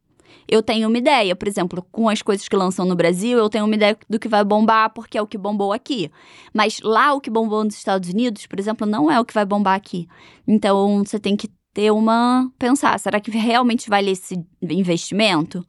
Eu 0.47 0.62
tenho 0.62 0.88
uma 0.88 0.97
ideia, 0.97 1.36
por 1.36 1.47
exemplo, 1.47 1.86
com 1.91 2.10
as 2.10 2.21
coisas 2.21 2.47
que 2.47 2.56
lançam 2.56 2.86
no 2.86 2.95
Brasil, 2.95 3.38
eu 3.38 3.49
tenho 3.49 3.65
uma 3.65 3.76
ideia 3.76 3.97
do 4.10 4.19
que 4.19 4.28
vai 4.28 4.43
bombar 4.43 4.89
porque 4.93 5.17
é 5.17 5.21
o 5.21 5.28
que 5.28 5.38
bombou 5.38 5.71
aqui. 5.71 6.12
Mas 6.54 6.80
lá 6.82 7.13
o 7.13 7.21
que 7.21 7.30
bombou 7.30 7.63
nos 7.63 7.76
Estados 7.76 8.10
Unidos, 8.10 8.45
por 8.45 8.60
exemplo, 8.60 8.86
não 8.86 9.10
é 9.10 9.19
o 9.19 9.26
que 9.26 9.34
vai 9.34 9.45
bombar 9.45 9.76
aqui. 9.76 10.08
Então 10.47 11.04
você 11.04 11.19
tem 11.19 11.36
que 11.36 11.49
ter 11.73 11.91
uma 11.91 12.52
pensar, 12.60 12.99
será 12.99 13.19
que 13.19 13.32
realmente 13.32 13.89
vale 13.89 14.12
esse 14.12 14.45
investimento? 14.62 15.65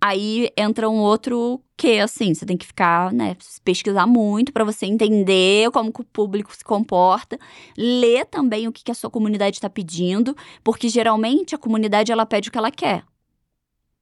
Aí 0.00 0.50
entra 0.56 0.88
um 0.88 0.98
outro 0.98 1.60
que, 1.76 1.98
assim, 1.98 2.32
você 2.34 2.46
tem 2.46 2.56
que 2.56 2.66
ficar, 2.66 3.12
né, 3.12 3.36
pesquisar 3.64 4.06
muito 4.06 4.52
para 4.52 4.64
você 4.64 4.86
entender 4.86 5.70
como 5.72 5.90
o 5.90 6.04
público 6.04 6.54
se 6.54 6.64
comporta, 6.64 7.38
ler 7.76 8.26
também 8.26 8.68
o 8.68 8.72
que, 8.72 8.84
que 8.84 8.90
a 8.90 8.94
sua 8.94 9.10
comunidade 9.10 9.56
está 9.56 9.68
pedindo, 9.68 10.36
porque 10.62 10.88
geralmente 10.88 11.54
a 11.54 11.58
comunidade 11.58 12.12
ela 12.12 12.26
pede 12.26 12.48
o 12.48 12.52
que 12.52 12.58
ela 12.58 12.70
quer. 12.70 13.04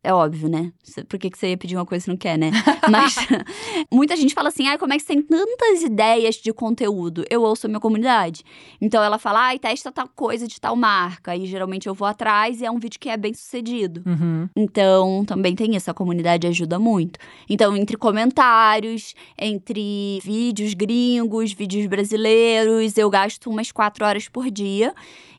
É 0.07 0.15
óbvio, 0.15 0.49
né? 0.49 0.73
Por 1.09 1.19
que, 1.19 1.29
que 1.29 1.37
você 1.37 1.51
ia 1.51 1.57
pedir 1.57 1.75
uma 1.75 1.85
coisa 1.85 2.05
que 2.05 2.11
não 2.11 2.17
quer, 2.17 2.39
né? 2.39 2.53
Mas 2.89 3.17
muita 3.91 4.17
gente 4.17 4.35
fala 4.35 4.51
assim: 4.51 4.69
ah, 4.69 4.79
como 4.79 4.93
é 4.93 4.97
que 4.97 5.03
você 5.03 5.15
tem 5.15 5.21
tantas 5.21 5.83
ideias 5.83 6.37
de 6.37 6.53
conteúdo? 6.53 7.25
Eu 7.29 7.43
ouço 7.43 7.67
a 7.67 7.69
minha 7.69 7.81
comunidade. 7.81 8.45
Então 8.81 9.03
ela 9.03 9.19
fala, 9.19 9.47
ai, 9.47 9.59
testa 9.59 9.91
tal 9.91 10.09
coisa 10.15 10.47
de 10.47 10.61
tal 10.61 10.77
marca. 10.77 11.33
Aí 11.33 11.45
geralmente 11.45 11.89
eu 11.89 11.95
vou 11.95 12.07
atrás 12.07 12.61
e 12.61 12.65
é 12.65 12.71
um 12.71 12.79
vídeo 12.79 13.01
que 13.01 13.09
é 13.09 13.17
bem 13.17 13.35
sucedido. 13.35 14.01
Uhum. 14.07 14.49
Então 14.55 15.25
também 15.25 15.57
tem 15.57 15.75
isso, 15.75 15.91
a 15.91 15.95
comunidade 15.95 16.47
ajuda 16.47 16.79
muito. 16.79 17.19
Então, 17.51 17.77
entre 17.77 17.97
comentários, 17.97 19.13
entre 19.37 20.21
vídeos 20.23 20.73
gringos, 20.73 21.53
vídeos 21.53 21.85
brasileiros, 21.87 22.97
eu 22.97 23.11
gasto 23.11 23.51
umas 23.51 23.73
quatro 23.73 24.05
horas 24.05 24.29
por 24.29 24.53
dia. 24.53 24.95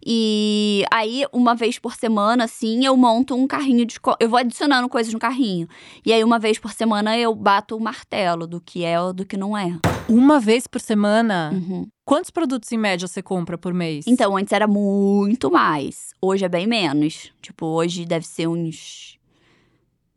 E 0.10 0.86
aí, 0.90 1.26
uma 1.34 1.54
vez 1.54 1.78
por 1.78 1.94
semana, 1.94 2.46
assim, 2.46 2.86
eu 2.86 2.96
monto 2.96 3.36
um 3.36 3.46
carrinho 3.46 3.86
de. 3.86 4.00
Eu 4.22 4.30
vou 4.30 4.40
adicionando 4.40 4.88
coisas 4.88 5.12
no 5.12 5.20
carrinho. 5.20 5.68
E 6.06 6.14
aí, 6.14 6.24
uma 6.24 6.40
vez 6.40 6.58
por 6.58 6.72
semana, 6.72 7.18
eu 7.18 7.36
bato 7.36 7.76
o 7.76 7.80
martelo 7.82 8.48
do 8.48 8.62
que 8.62 8.86
é 8.86 8.98
ou 9.02 9.12
do 9.12 9.26
que 9.26 9.36
não 9.36 9.58
é. 9.58 9.78
Uma 10.08 10.40
vez 10.40 10.66
por 10.66 10.80
semana? 10.80 11.52
Uhum. 11.54 11.90
Quantos 12.06 12.32
produtos 12.32 12.72
em 12.72 12.78
média 12.78 13.06
você 13.06 13.22
compra 13.22 13.58
por 13.58 13.74
mês? 13.74 14.06
Então, 14.08 14.38
antes 14.38 14.54
era 14.54 14.66
muito 14.66 15.52
mais. 15.52 16.14
Hoje 16.22 16.46
é 16.46 16.50
bem 16.50 16.66
menos. 16.66 17.34
Tipo, 17.42 17.66
hoje 17.66 18.06
deve 18.06 18.26
ser 18.26 18.48
uns 18.48 19.20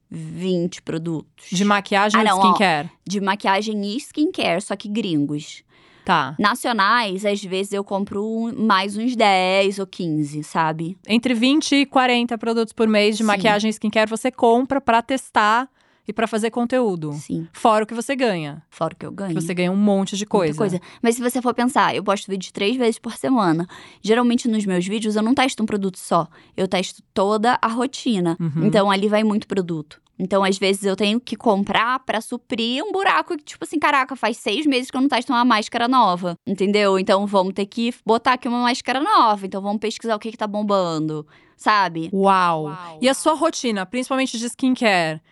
20 0.09 0.83
produtos. 0.83 1.49
De 1.51 1.65
maquiagem 1.65 2.21
ah, 2.29 2.35
ou 2.37 2.41
skincare? 2.45 2.89
Ó, 2.93 2.97
de 3.05 3.21
maquiagem 3.21 3.85
e 3.85 3.97
skincare, 3.97 4.63
só 4.63 4.77
que 4.77 4.89
gringos. 4.89 5.65
Tá. 6.05 6.35
Nacionais, 6.39 7.25
às 7.25 7.43
vezes 7.43 7.73
eu 7.73 7.85
compro 7.85 8.53
mais 8.57 8.97
uns 8.97 9.15
10 9.15 9.79
ou 9.79 9.87
15, 9.87 10.43
sabe? 10.43 10.97
Entre 11.07 11.35
20 11.35 11.73
e 11.77 11.87
40 11.87 12.37
produtos 12.39 12.73
por 12.73 12.89
mês 12.89 13.17
de 13.17 13.23
Sim. 13.23 13.27
maquiagem 13.27 13.69
e 13.69 13.73
skincare 13.73 14.09
você 14.09 14.31
compra 14.31 14.81
para 14.81 15.03
testar 15.03 15.69
e 16.07 16.13
para 16.13 16.27
fazer 16.27 16.51
conteúdo. 16.51 17.13
Sim. 17.13 17.47
Fora 17.53 17.85
o 17.85 17.87
que 17.87 17.95
você 17.95 18.17
ganha. 18.17 18.63
Fora 18.69 18.95
o 18.95 18.97
que 18.97 19.07
eu 19.07 19.13
ganho. 19.13 19.35
Você 19.35 19.55
ganha 19.55 19.71
um 19.71 19.77
monte 19.77 20.17
de 20.17 20.27
coisa. 20.27 20.57
coisa. 20.57 20.81
Mas 21.01 21.15
se 21.15 21.23
você 21.23 21.41
for 21.41 21.55
pensar, 21.55 21.95
eu 21.95 22.03
posto 22.03 22.29
vídeo 22.29 22.53
três 22.53 22.77
vezes 22.77 22.99
por 22.99 23.17
semana. 23.17 23.67
Geralmente 24.03 24.49
nos 24.49 24.67
meus 24.67 24.87
vídeos 24.87 25.15
eu 25.15 25.23
não 25.23 25.35
testo 25.35 25.63
um 25.63 25.67
produto 25.67 25.99
só. 25.99 26.27
Eu 26.57 26.67
testo 26.67 27.03
toda 27.15 27.59
a 27.63 27.69
rotina. 27.69 28.37
Uhum. 28.41 28.67
Então 28.67 28.91
ali 28.91 29.09
vai 29.09 29.23
muito 29.23 29.47
produto 29.47 30.01
Então, 30.21 30.45
às 30.45 30.59
vezes, 30.59 30.85
eu 30.85 30.95
tenho 30.95 31.19
que 31.19 31.35
comprar 31.35 31.99
pra 32.01 32.21
suprir 32.21 32.85
um 32.85 32.93
buraco 32.93 33.37
que, 33.39 33.43
tipo 33.43 33.65
assim, 33.65 33.79
caraca, 33.79 34.15
faz 34.15 34.37
seis 34.37 34.67
meses 34.67 34.91
que 34.91 34.97
eu 34.97 35.01
não 35.01 35.09
testo 35.09 35.33
uma 35.33 35.45
máscara 35.45 35.89
nova, 35.89 36.37
entendeu? 36.47 36.99
Então, 36.99 37.27
vamos 37.27 37.55
ter 37.55 37.65
que 37.65 37.95
botar 38.05 38.35
aqui 38.35 38.47
uma 38.47 38.61
máscara 38.61 39.01
nova. 39.01 39.47
Então, 39.47 39.63
vamos 39.63 39.81
pesquisar 39.81 40.15
o 40.15 40.19
que, 40.19 40.31
que 40.31 40.37
tá 40.37 40.47
bombando, 40.47 41.27
sabe? 41.57 42.11
Uau. 42.13 42.99
E 43.01 43.09
a 43.09 43.15
sua 43.15 43.33
rotina, 43.33 43.87
principalmente 43.87 44.39
de 44.39 44.47
skincare, 44.47 45.23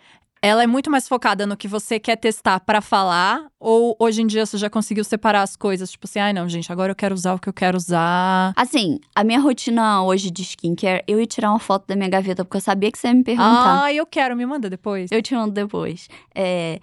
ela 0.41 0.63
é 0.63 0.67
muito 0.67 0.91
mais 0.91 1.09
focada 1.09 1.47
no 1.47 1.57
que 1.57 1.69
você 1.69 1.99
quer 1.99 2.17
testar 2.17 2.61
pra 2.61 2.81
falar? 2.81 3.47
Ou 3.59 3.97
hoje 3.99 4.23
em 4.23 4.27
dia 4.27 4.45
você 4.47 4.57
já 4.57 4.71
conseguiu 4.71 5.05
separar 5.05 5.43
as 5.43 5.57
coisas? 5.57 5.91
Tipo 5.91 6.07
assim, 6.07 6.19
ai 6.19 6.33
não, 6.33 6.49
gente, 6.49 6.71
agora 6.71 6.93
eu 6.93 6.97
quero 6.97 7.15
usar 7.15 7.35
o 7.35 7.39
que 7.39 7.49
eu 7.49 7.53
quero 7.53 7.77
usar. 7.77 8.53
Assim, 8.57 9.01
a 9.15 9.25
minha 9.25 9.41
rotina 9.41 10.03
hoje 10.03 10.31
de 10.31 10.43
skincare, 10.43 11.03
eu 11.07 11.21
ia 11.21 11.27
tirar 11.27 11.51
uma 11.51 11.59
foto 11.59 11.87
da 11.87 11.97
minha 11.97 12.09
gaveta, 12.09 12.45
porque 12.45 12.57
eu 12.57 12.61
sabia 12.61 12.91
que 12.91 12.99
você 12.99 13.09
ia 13.09 13.15
me 13.15 13.25
perguntar. 13.25 13.85
Ah, 13.85 13.93
eu 13.93 14.07
quero, 14.07 14.37
me 14.37 14.47
manda 14.47 14.71
depois. 14.71 15.11
Eu 15.11 15.23
te 15.23 15.35
mando 15.35 15.53
depois. 15.53 16.09
É, 16.35 16.81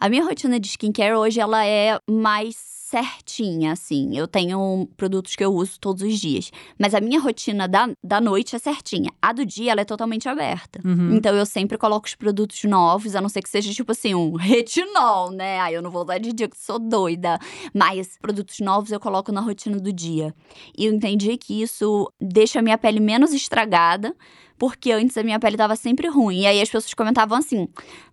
a 0.00 0.08
minha 0.08 0.24
rotina 0.24 0.58
de 0.58 0.68
skincare 0.68 1.14
hoje, 1.14 1.40
ela 1.40 1.64
é 1.64 1.98
mais 2.10 2.73
certinha, 2.94 3.72
assim. 3.72 4.16
Eu 4.16 4.28
tenho 4.28 4.88
produtos 4.96 5.34
que 5.34 5.44
eu 5.44 5.52
uso 5.52 5.80
todos 5.80 6.02
os 6.02 6.20
dias. 6.20 6.52
Mas 6.78 6.94
a 6.94 7.00
minha 7.00 7.18
rotina 7.18 7.66
da, 7.66 7.90
da 8.02 8.20
noite 8.20 8.54
é 8.54 8.58
certinha. 8.58 9.10
A 9.20 9.32
do 9.32 9.44
dia, 9.44 9.72
ela 9.72 9.80
é 9.80 9.84
totalmente 9.84 10.28
aberta. 10.28 10.80
Uhum. 10.84 11.16
Então, 11.16 11.34
eu 11.34 11.44
sempre 11.44 11.76
coloco 11.76 12.06
os 12.06 12.14
produtos 12.14 12.62
novos, 12.62 13.16
a 13.16 13.20
não 13.20 13.28
ser 13.28 13.42
que 13.42 13.48
seja, 13.48 13.72
tipo 13.72 13.90
assim, 13.90 14.14
um 14.14 14.36
retinol, 14.36 15.32
né? 15.32 15.58
Aí 15.60 15.74
eu 15.74 15.82
não 15.82 15.90
vou 15.90 16.04
usar 16.04 16.18
de 16.18 16.32
dia, 16.32 16.48
que 16.48 16.56
sou 16.56 16.78
doida. 16.78 17.36
Mas 17.74 18.16
produtos 18.20 18.60
novos 18.60 18.92
eu 18.92 19.00
coloco 19.00 19.32
na 19.32 19.40
rotina 19.40 19.80
do 19.80 19.92
dia. 19.92 20.32
E 20.78 20.86
eu 20.86 20.92
entendi 20.92 21.36
que 21.36 21.62
isso 21.62 22.08
deixa 22.20 22.60
a 22.60 22.62
minha 22.62 22.78
pele 22.78 23.00
menos 23.00 23.32
estragada, 23.32 24.14
porque 24.58 24.92
antes 24.92 25.16
a 25.16 25.22
minha 25.22 25.38
pele 25.38 25.56
tava 25.56 25.76
sempre 25.76 26.08
ruim. 26.08 26.40
E 26.40 26.46
aí 26.46 26.60
as 26.60 26.68
pessoas 26.68 26.94
comentavam 26.94 27.38
assim: 27.38 27.68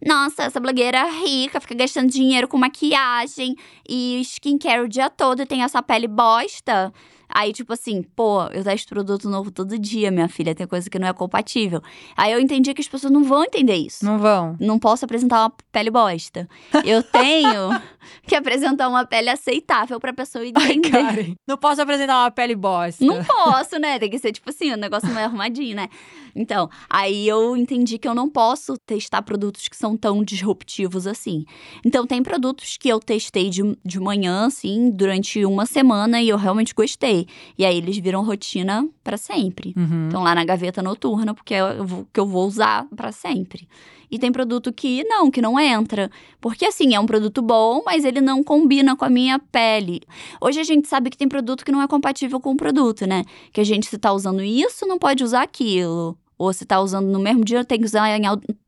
nossa, 0.06 0.43
essa 0.43 0.60
blogueira 0.60 0.97
é 0.97 1.10
rica, 1.25 1.60
fica 1.60 1.75
gastando 1.75 2.10
dinheiro 2.10 2.47
com 2.47 2.58
maquiagem 2.58 3.56
e 3.88 4.21
skincare 4.21 4.82
o 4.82 4.89
dia 4.89 5.10
todo 5.10 5.41
e 5.41 5.45
tem 5.45 5.63
essa 5.63 5.82
pele 5.82 6.08
bosta. 6.08 6.93
Aí, 7.34 7.54
tipo 7.54 7.74
assim, 7.74 8.04
pô, 8.04 8.44
eu 8.48 8.63
testo 8.63 8.89
produto 8.89 9.30
novo 9.30 9.52
todo 9.52 9.78
dia, 9.80 10.12
minha 10.12 10.28
filha, 10.28 10.54
tem 10.54 10.67
coisa 10.67 10.89
que 10.89 11.00
não 11.00 11.08
é 11.08 11.13
compatível. 11.13 11.82
Aí 12.15 12.32
eu 12.32 12.39
entendi 12.39 12.74
que 12.74 12.82
as 12.82 12.88
pessoas 12.88 13.12
não 13.12 13.24
vão 13.24 13.44
entender 13.44 13.76
isso. 13.76 14.04
Não 14.06 14.20
vão. 14.20 14.56
Não 14.60 14.78
posso 14.78 15.06
apresentar 15.06 15.41
uma 15.41 15.54
pele 15.72 15.89
bosta. 15.89 16.48
Eu 16.86 17.02
tenho 17.12 17.82
que 18.26 18.36
apresentar 18.36 18.89
uma 18.89 19.06
pele 19.06 19.30
aceitável 19.30 20.00
pra 20.00 20.13
pessoa 20.13 20.44
Ai, 20.44 20.74
entender. 20.74 20.91
Karen, 20.91 21.36
não 21.48 21.58
posso 21.58 21.82
apresentar 21.82 22.24
uma 22.24 22.32
pele 22.32 22.56
bosta. 22.56 23.04
Não 23.04 23.24
posso, 23.24 23.80
né? 23.80 23.98
Tem 24.00 24.10
que 24.10 24.20
ser, 24.20 24.32
tipo 24.32 24.50
assim, 24.50 24.74
um 24.74 24.78
negócio 24.78 25.08
mais 25.10 25.26
arrumadinho, 25.26 25.76
né? 25.76 25.88
Então, 26.36 26.70
aí 26.89 27.28
eu 27.28 27.58
entendi 27.58 27.98
que 27.98 28.08
eu 28.08 28.15
não 28.15 28.30
posso 28.30 28.78
testar 28.86 29.22
produtos 29.22 29.67
que 29.67 29.76
são 29.76 29.98
tão 29.98 30.24
disruptivos 30.24 31.08
assim. 31.08 31.46
Então, 31.86 32.08
tem 32.08 32.24
produtos 32.24 32.78
que 32.78 32.89
eu 32.89 33.00
testei 33.00 33.50
de, 33.50 33.78
de 33.84 34.00
manhã, 34.00 34.46
assim, 34.48 34.89
durante 34.89 35.46
uma 35.46 35.65
semana 35.65 36.22
e 36.22 36.30
eu 36.30 36.38
realmente 36.38 36.74
gostei. 36.74 37.20
E 37.57 37.65
aí 37.65 37.77
eles 37.77 37.97
viram 37.97 38.23
rotina 38.23 38.88
pra 39.03 39.17
sempre. 39.17 39.73
Uhum. 39.77 40.07
Estão 40.07 40.23
lá 40.23 40.36
na 40.36 40.45
gaveta 40.45 40.81
noturna, 40.81 41.34
porque 41.34 41.53
é 41.53 41.63
o 41.63 42.05
que 42.12 42.19
eu 42.19 42.25
vou 42.25 42.47
usar 42.47 42.86
pra 42.95 43.12
sempre. 43.12 43.67
E 44.12 44.19
tem 44.19 44.31
produto 44.31 44.73
que 44.73 45.05
não, 45.05 45.31
que 45.31 45.41
não 45.41 45.57
entra. 45.57 46.12
Porque 46.41 46.65
assim, 46.65 46.93
é 46.93 46.99
um 46.99 47.05
produto 47.05 47.41
bom, 47.41 47.81
mas 47.86 48.03
ele 48.03 48.19
não 48.19 48.43
combina 48.43 48.95
com 48.95 49.05
a 49.05 49.10
minha 49.10 49.39
pele. 49.39 50.01
Hoje 50.41 50.60
a 50.60 50.63
gente 50.63 50.88
sabe 50.88 51.10
que 51.10 51.17
tem 51.17 51.29
produto 51.29 51.63
que 51.63 51.71
não 51.71 51.81
é 51.81 51.88
compatível 51.88 52.39
com 52.39 52.51
o 52.51 52.57
produto, 52.57 53.07
né? 53.07 53.23
Que 53.53 53.62
a 53.62 53.63
gente, 53.63 53.88
se 53.88 53.97
tá 53.97 54.12
usando 54.12 54.43
isso, 54.43 54.86
não 54.86 54.99
pode 54.99 55.23
usar 55.23 55.43
aquilo. 55.43 56.17
Ou 56.38 56.51
se 56.51 56.65
tá 56.65 56.81
usando 56.81 57.07
no 57.07 57.19
mesmo 57.19 57.45
dia, 57.45 57.63
tem 57.63 57.79
que 57.79 57.86
usar 57.86 58.10
em 58.10 58.25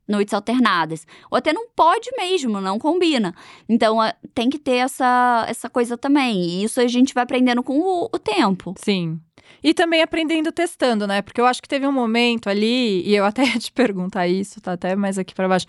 noites 0.08 0.34
alternadas. 0.34 1.06
Ou 1.30 1.38
até 1.38 1.52
não 1.52 1.68
pode 1.74 2.10
mesmo, 2.16 2.60
não 2.60 2.78
combina. 2.78 3.34
Então, 3.68 3.98
tem 4.34 4.48
que 4.50 4.58
ter 4.58 4.76
essa, 4.76 5.44
essa 5.48 5.68
coisa 5.70 5.96
também. 5.96 6.40
E 6.42 6.64
isso 6.64 6.80
a 6.80 6.86
gente 6.86 7.14
vai 7.14 7.24
aprendendo 7.24 7.62
com 7.62 7.78
o- 7.78 8.04
o 8.12 8.18
tempo. 8.18 8.74
Sim. 8.78 9.18
E 9.62 9.72
também 9.72 10.02
aprendendo 10.02 10.52
testando, 10.52 11.06
né? 11.06 11.22
Porque 11.22 11.40
eu 11.40 11.46
acho 11.46 11.62
que 11.62 11.68
teve 11.68 11.86
um 11.86 11.92
momento 11.92 12.48
ali, 12.48 13.02
e 13.06 13.14
eu 13.14 13.24
até 13.24 13.42
ia 13.46 13.58
te 13.58 13.72
perguntar 13.72 14.28
isso, 14.28 14.60
tá 14.60 14.72
até 14.72 14.94
mais 14.94 15.18
aqui 15.18 15.34
pra 15.34 15.48
baixo. 15.48 15.66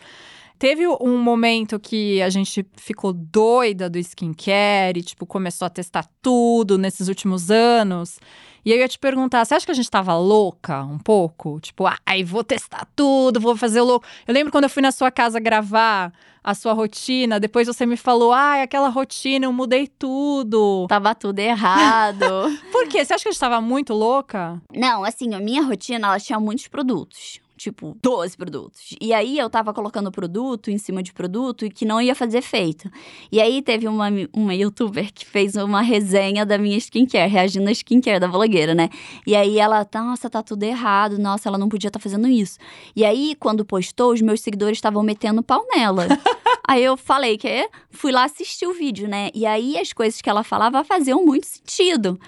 Teve 0.58 0.88
um 0.88 1.18
momento 1.18 1.78
que 1.78 2.22
a 2.22 2.30
gente 2.30 2.66
ficou 2.78 3.12
doida 3.12 3.90
do 3.90 3.98
skincare 4.00 5.00
e, 5.00 5.04
tipo, 5.04 5.26
começou 5.26 5.66
a 5.66 5.70
testar 5.70 6.08
tudo 6.22 6.78
nesses 6.78 7.10
últimos 7.10 7.52
anos. 7.52 8.18
E 8.66 8.72
eu 8.72 8.78
ia 8.80 8.88
te 8.88 8.98
perguntar, 8.98 9.46
você 9.46 9.54
acha 9.54 9.66
que 9.66 9.72
a 9.72 9.76
gente 9.76 9.92
tava 9.92 10.18
louca 10.18 10.84
um 10.84 10.98
pouco? 10.98 11.60
Tipo, 11.60 11.86
ai, 12.04 12.24
vou 12.24 12.44
testar 12.44 12.88
tudo, 12.96 13.40
vou 13.40 13.56
fazer 13.56 13.80
o 13.80 13.86
louco. 13.86 14.08
Eu 14.28 14.34
lembro 14.34 14.52
quando 14.52 14.64
eu 14.64 14.70
fui 14.72 14.82
na 14.82 14.92
sua 14.92 15.12
casa 15.12 15.40
gravar 15.40 16.12
a 16.44 16.56
sua 16.56 16.74
rotina, 16.74 17.40
depois 17.40 17.68
você 17.68 17.86
me 17.86 17.96
falou, 17.96 18.34
ai, 18.34 18.64
aquela 18.64 18.90
rotina, 18.90 19.46
eu 19.46 19.54
mudei 19.54 19.88
tudo. 19.88 20.88
Tava 20.90 21.14
tudo 21.14 21.38
errado. 21.38 22.26
Por 22.72 22.88
quê? 22.88 23.06
Você 23.06 23.14
acha 23.14 23.24
que 23.24 23.30
a 23.30 23.32
gente 23.32 23.40
tava 23.40 23.62
muito 23.62 23.94
louca? 23.94 24.60
Não, 24.74 25.04
assim, 25.04 25.36
a 25.36 25.40
minha 25.40 25.62
rotina, 25.62 26.08
ela 26.08 26.20
tinha 26.20 26.40
muitos 26.40 26.68
produtos. 26.68 27.40
Tipo, 27.58 27.98
12 28.02 28.36
produtos. 28.36 28.96
E 29.00 29.14
aí 29.14 29.38
eu 29.38 29.50
tava 29.50 29.74
colocando 29.74 30.12
produto 30.12 30.70
em 30.70 30.78
cima 30.78 31.02
de 31.02 31.14
produto 31.14 31.66
e 31.66 31.70
que 31.70 31.86
não 31.86 32.02
ia 32.02 32.14
fazer 32.14 32.40
efeito. 32.40 32.90
E 33.32 33.40
aí 33.40 33.62
teve 33.62 33.88
uma, 33.88 34.08
uma 34.34 34.54
youtuber 34.54 35.14
que 35.14 35.26
fez 35.26 35.56
uma 35.56 35.82
resenha 35.82 36.46
da 36.46 36.58
minha 36.58 36.78
skincare, 36.78 37.32
reagindo 37.32 37.70
à 37.70 37.72
skincare 37.72 38.20
da 38.20 38.28
blogueira, 38.28 38.76
né? 38.76 38.90
E 39.26 39.36
aí 39.36 39.58
ela, 39.58 39.88
nossa, 39.94 40.30
tá 40.30 40.44
tudo 40.44 40.64
errado, 40.64 41.18
nossa, 41.18 41.48
ela 41.48 41.58
não 41.58 41.70
podia 41.70 41.88
estar 41.88 42.00
fazendo 42.00 42.28
isso. 42.28 42.58
E 42.96 43.06
aí, 43.06 43.36
quando 43.40 43.64
postou, 43.64 44.12
os 44.12 44.22
meus 44.22 44.42
seguidores 44.42 44.78
estavam 44.78 45.02
metendo 45.02 45.42
pau 45.42 45.66
nela. 45.74 46.08
aí 46.68 46.84
eu 46.84 46.98
falei 46.98 47.38
que 47.38 47.70
fui 47.90 48.12
lá 48.12 48.26
assistir 48.26 48.68
o 48.68 48.74
vídeo, 48.74 49.08
né? 49.08 49.30
E 49.34 49.46
aí 49.46 49.78
as 49.78 49.94
coisas 49.94 50.22
que 50.22 50.30
ela 50.30 50.44
falava 50.44 50.84
faziam 50.84 51.26
muito 51.26 51.48
sentido. 51.48 52.20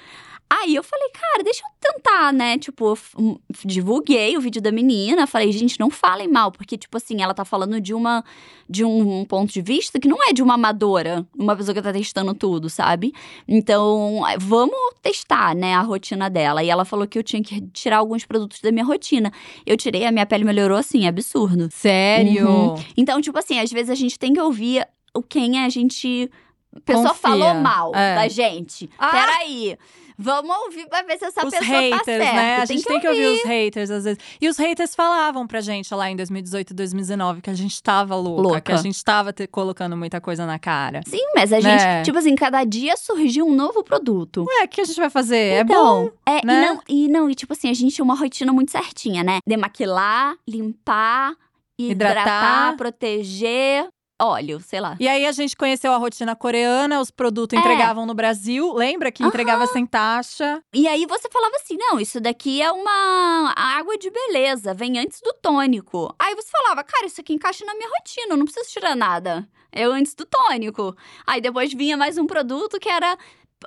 Aí 0.50 0.74
eu 0.76 0.82
falei, 0.84 1.10
cara, 1.10 1.44
deixa 1.44 1.62
eu 1.62 1.92
tentar, 1.94 2.32
né? 2.32 2.58
Tipo, 2.58 2.96
f- 2.96 3.16
um, 3.20 3.38
divulguei 3.66 4.38
o 4.38 4.42
vídeo 4.42 4.62
da 4.62 4.72
menina, 4.72 5.28
falei, 5.28 5.52
gente, 5.52 5.78
não 5.80 5.90
falem 5.90 6.28
mal, 6.28 6.52
porque, 6.54 6.78
tipo 6.78 6.96
assim, 6.96 7.22
ela 7.22 7.34
tá 7.34 7.44
falando 7.44 7.82
de 7.82 7.94
uma 7.94 8.24
de 8.70 8.84
um 8.84 9.24
ponto 9.26 9.52
de 9.54 9.62
vista 9.62 9.98
que 10.00 10.08
não 10.10 10.18
é 10.28 10.34
de 10.34 10.42
uma 10.44 10.56
amadora, 10.56 11.26
uma 11.38 11.56
pessoa 11.56 11.74
que 11.74 11.82
tá 11.82 11.92
testando 11.94 12.34
tudo, 12.34 12.70
sabe? 12.70 13.14
Então, 13.48 14.22
vamos 14.40 14.76
testar, 15.02 15.56
né, 15.56 15.74
a 15.74 15.82
rotina 15.82 16.30
dela. 16.30 16.64
E 16.64 16.70
ela 16.70 16.84
falou 16.86 17.08
que 17.08 17.18
eu 17.18 17.24
tinha 17.24 17.42
que 17.42 17.62
tirar 17.74 17.98
alguns 17.98 18.26
produtos 18.26 18.60
da 18.62 18.72
minha 18.72 18.84
rotina. 18.86 19.32
Eu 19.66 19.78
tirei, 19.78 20.06
a 20.06 20.12
minha 20.12 20.26
pele 20.26 20.44
melhorou 20.44 20.78
assim, 20.78 21.06
é 21.06 21.08
absurdo. 21.10 21.70
Sério? 21.72 22.48
Uhum. 22.50 22.76
Então, 22.98 23.22
tipo 23.22 23.38
assim, 23.40 23.60
às 23.60 23.72
vezes 23.72 23.90
a 23.90 23.96
gente 23.96 24.18
tem 24.20 24.34
que 24.34 24.40
ouvir 24.42 24.86
o 25.14 25.22
quem 25.22 25.60
a 25.60 25.70
gente. 25.70 26.30
A 26.76 26.80
pessoa 26.82 27.08
Confia. 27.10 27.22
falou 27.22 27.54
mal 27.56 27.96
É. 27.96 28.16
da 28.16 28.28
gente. 28.28 28.90
Ah! 29.00 29.10
Peraí. 29.12 29.78
Vamos 30.18 30.56
ouvir 30.66 30.88
pra 30.88 31.04
ver 31.04 31.18
se 31.20 31.26
essa 31.26 31.46
os 31.46 31.52
pessoa 31.54 31.80
haters, 31.80 31.98
tá 32.00 32.04
certa. 32.06 32.34
né? 32.34 32.56
A 32.58 32.66
gente 32.66 32.84
tem 32.84 33.00
que 33.00 33.08
ouvir 33.08 33.28
os 33.28 33.44
haters 33.44 33.92
às 33.92 34.04
vezes. 34.04 34.20
E 34.42 34.50
os 34.50 34.58
haters 34.58 34.96
falavam 34.96 35.46
pra 35.46 35.62
gente 35.62 35.94
lá 35.94 36.10
em 36.10 36.16
2018 36.16 36.72
e 36.72 36.74
2019 36.74 37.42
que 37.42 37.50
a 37.50 37.54
gente 37.54 37.82
tava 37.84 38.16
louca, 38.16 38.42
Louca. 38.42 38.62
que 38.62 38.72
a 38.72 38.78
gente 38.78 39.04
tava 39.04 39.32
te- 39.32 39.46
colocando 39.48 39.96
muita 39.96 40.20
coisa 40.20 40.46
na 40.46 40.58
cara. 40.58 41.02
Sim, 41.06 41.22
mas 41.36 41.54
a 41.54 41.60
Né? 41.60 41.80
gente, 41.98 42.06
tipo 42.06 42.18
assim, 42.18 42.36
cada 42.36 42.64
dia 42.64 42.98
surgiu 42.98 43.46
um 43.46 43.54
novo 43.54 43.84
produto. 43.84 44.44
Ué, 44.48 44.64
o 44.66 44.68
que 44.68 44.82
a 44.82 44.86
gente 44.86 45.00
vai 45.00 45.10
fazer? 45.10 45.38
é 45.38 45.60
Então, 45.62 46.06
bom. 46.06 46.12
É, 46.26 46.44
né? 46.44 46.64
e, 46.64 46.66
não, 46.66 46.82
e 46.90 47.08
não, 47.08 47.30
e 47.30 47.36
tipo 47.36 47.54
assim, 47.54 47.70
a 47.70 47.74
gente 47.74 47.94
tinha 47.94 48.04
uma 48.06 48.16
rotina 48.16 48.52
muito 48.52 48.72
certinha, 48.72 49.24
né? 49.24 49.38
Demaquilar, 49.46 50.36
limpar, 50.48 51.36
hidratar, 51.78 52.22
Hidratar. 52.72 52.78
proteger, 52.78 53.88
óleo, 54.22 54.60
sei 54.60 54.80
lá. 54.80 54.96
E 55.00 55.08
aí 55.08 55.26
a 55.26 55.32
gente 55.32 55.56
conheceu 55.56 55.92
a 55.94 55.98
rotina 55.98 56.36
coreana, 56.36 57.00
os 57.00 57.12
produtos 57.12 57.58
É. 57.58 57.60
entregavam 57.60 58.06
no 58.06 58.14
Brasil. 58.14 58.74
Lembra 58.74 59.12
que 59.12 59.24
entregava 59.24 59.66
sem 59.68 59.86
taxa? 59.86 60.62
E 60.74 60.88
aí 60.88 61.06
você 61.06 61.30
falava 61.32 61.56
assim: 61.58 61.78
não, 61.78 62.00
isso 62.00 62.20
daqui 62.20 62.62
é 62.62 62.72
uma 62.72 63.54
água 63.56 63.98
de 63.98 64.10
beleza, 64.10 64.74
vem 64.74 64.98
antes 65.00 65.22
do 65.22 65.34
tônico. 65.42 66.14
Aí 66.20 66.36
você 66.36 66.50
falava, 66.50 66.84
cara, 66.84 67.06
isso 67.06 67.22
aqui 67.22 67.34
encaixa 67.34 67.66
na 67.66 67.74
minha 67.76 67.90
rotina, 67.90 68.36
não 68.36 68.46
preciso 68.46 68.70
tirar 68.70 68.96
nada. 68.96 69.48
É 69.72 69.84
antes 69.84 70.16
do 70.16 70.26
tônico. 70.26 70.96
Aí 71.26 71.40
depois 71.42 71.72
vinha 71.74 71.96
mais 71.98 72.18
um 72.18 72.26
produto 72.26 72.80
que 72.80 72.90
era 72.90 73.18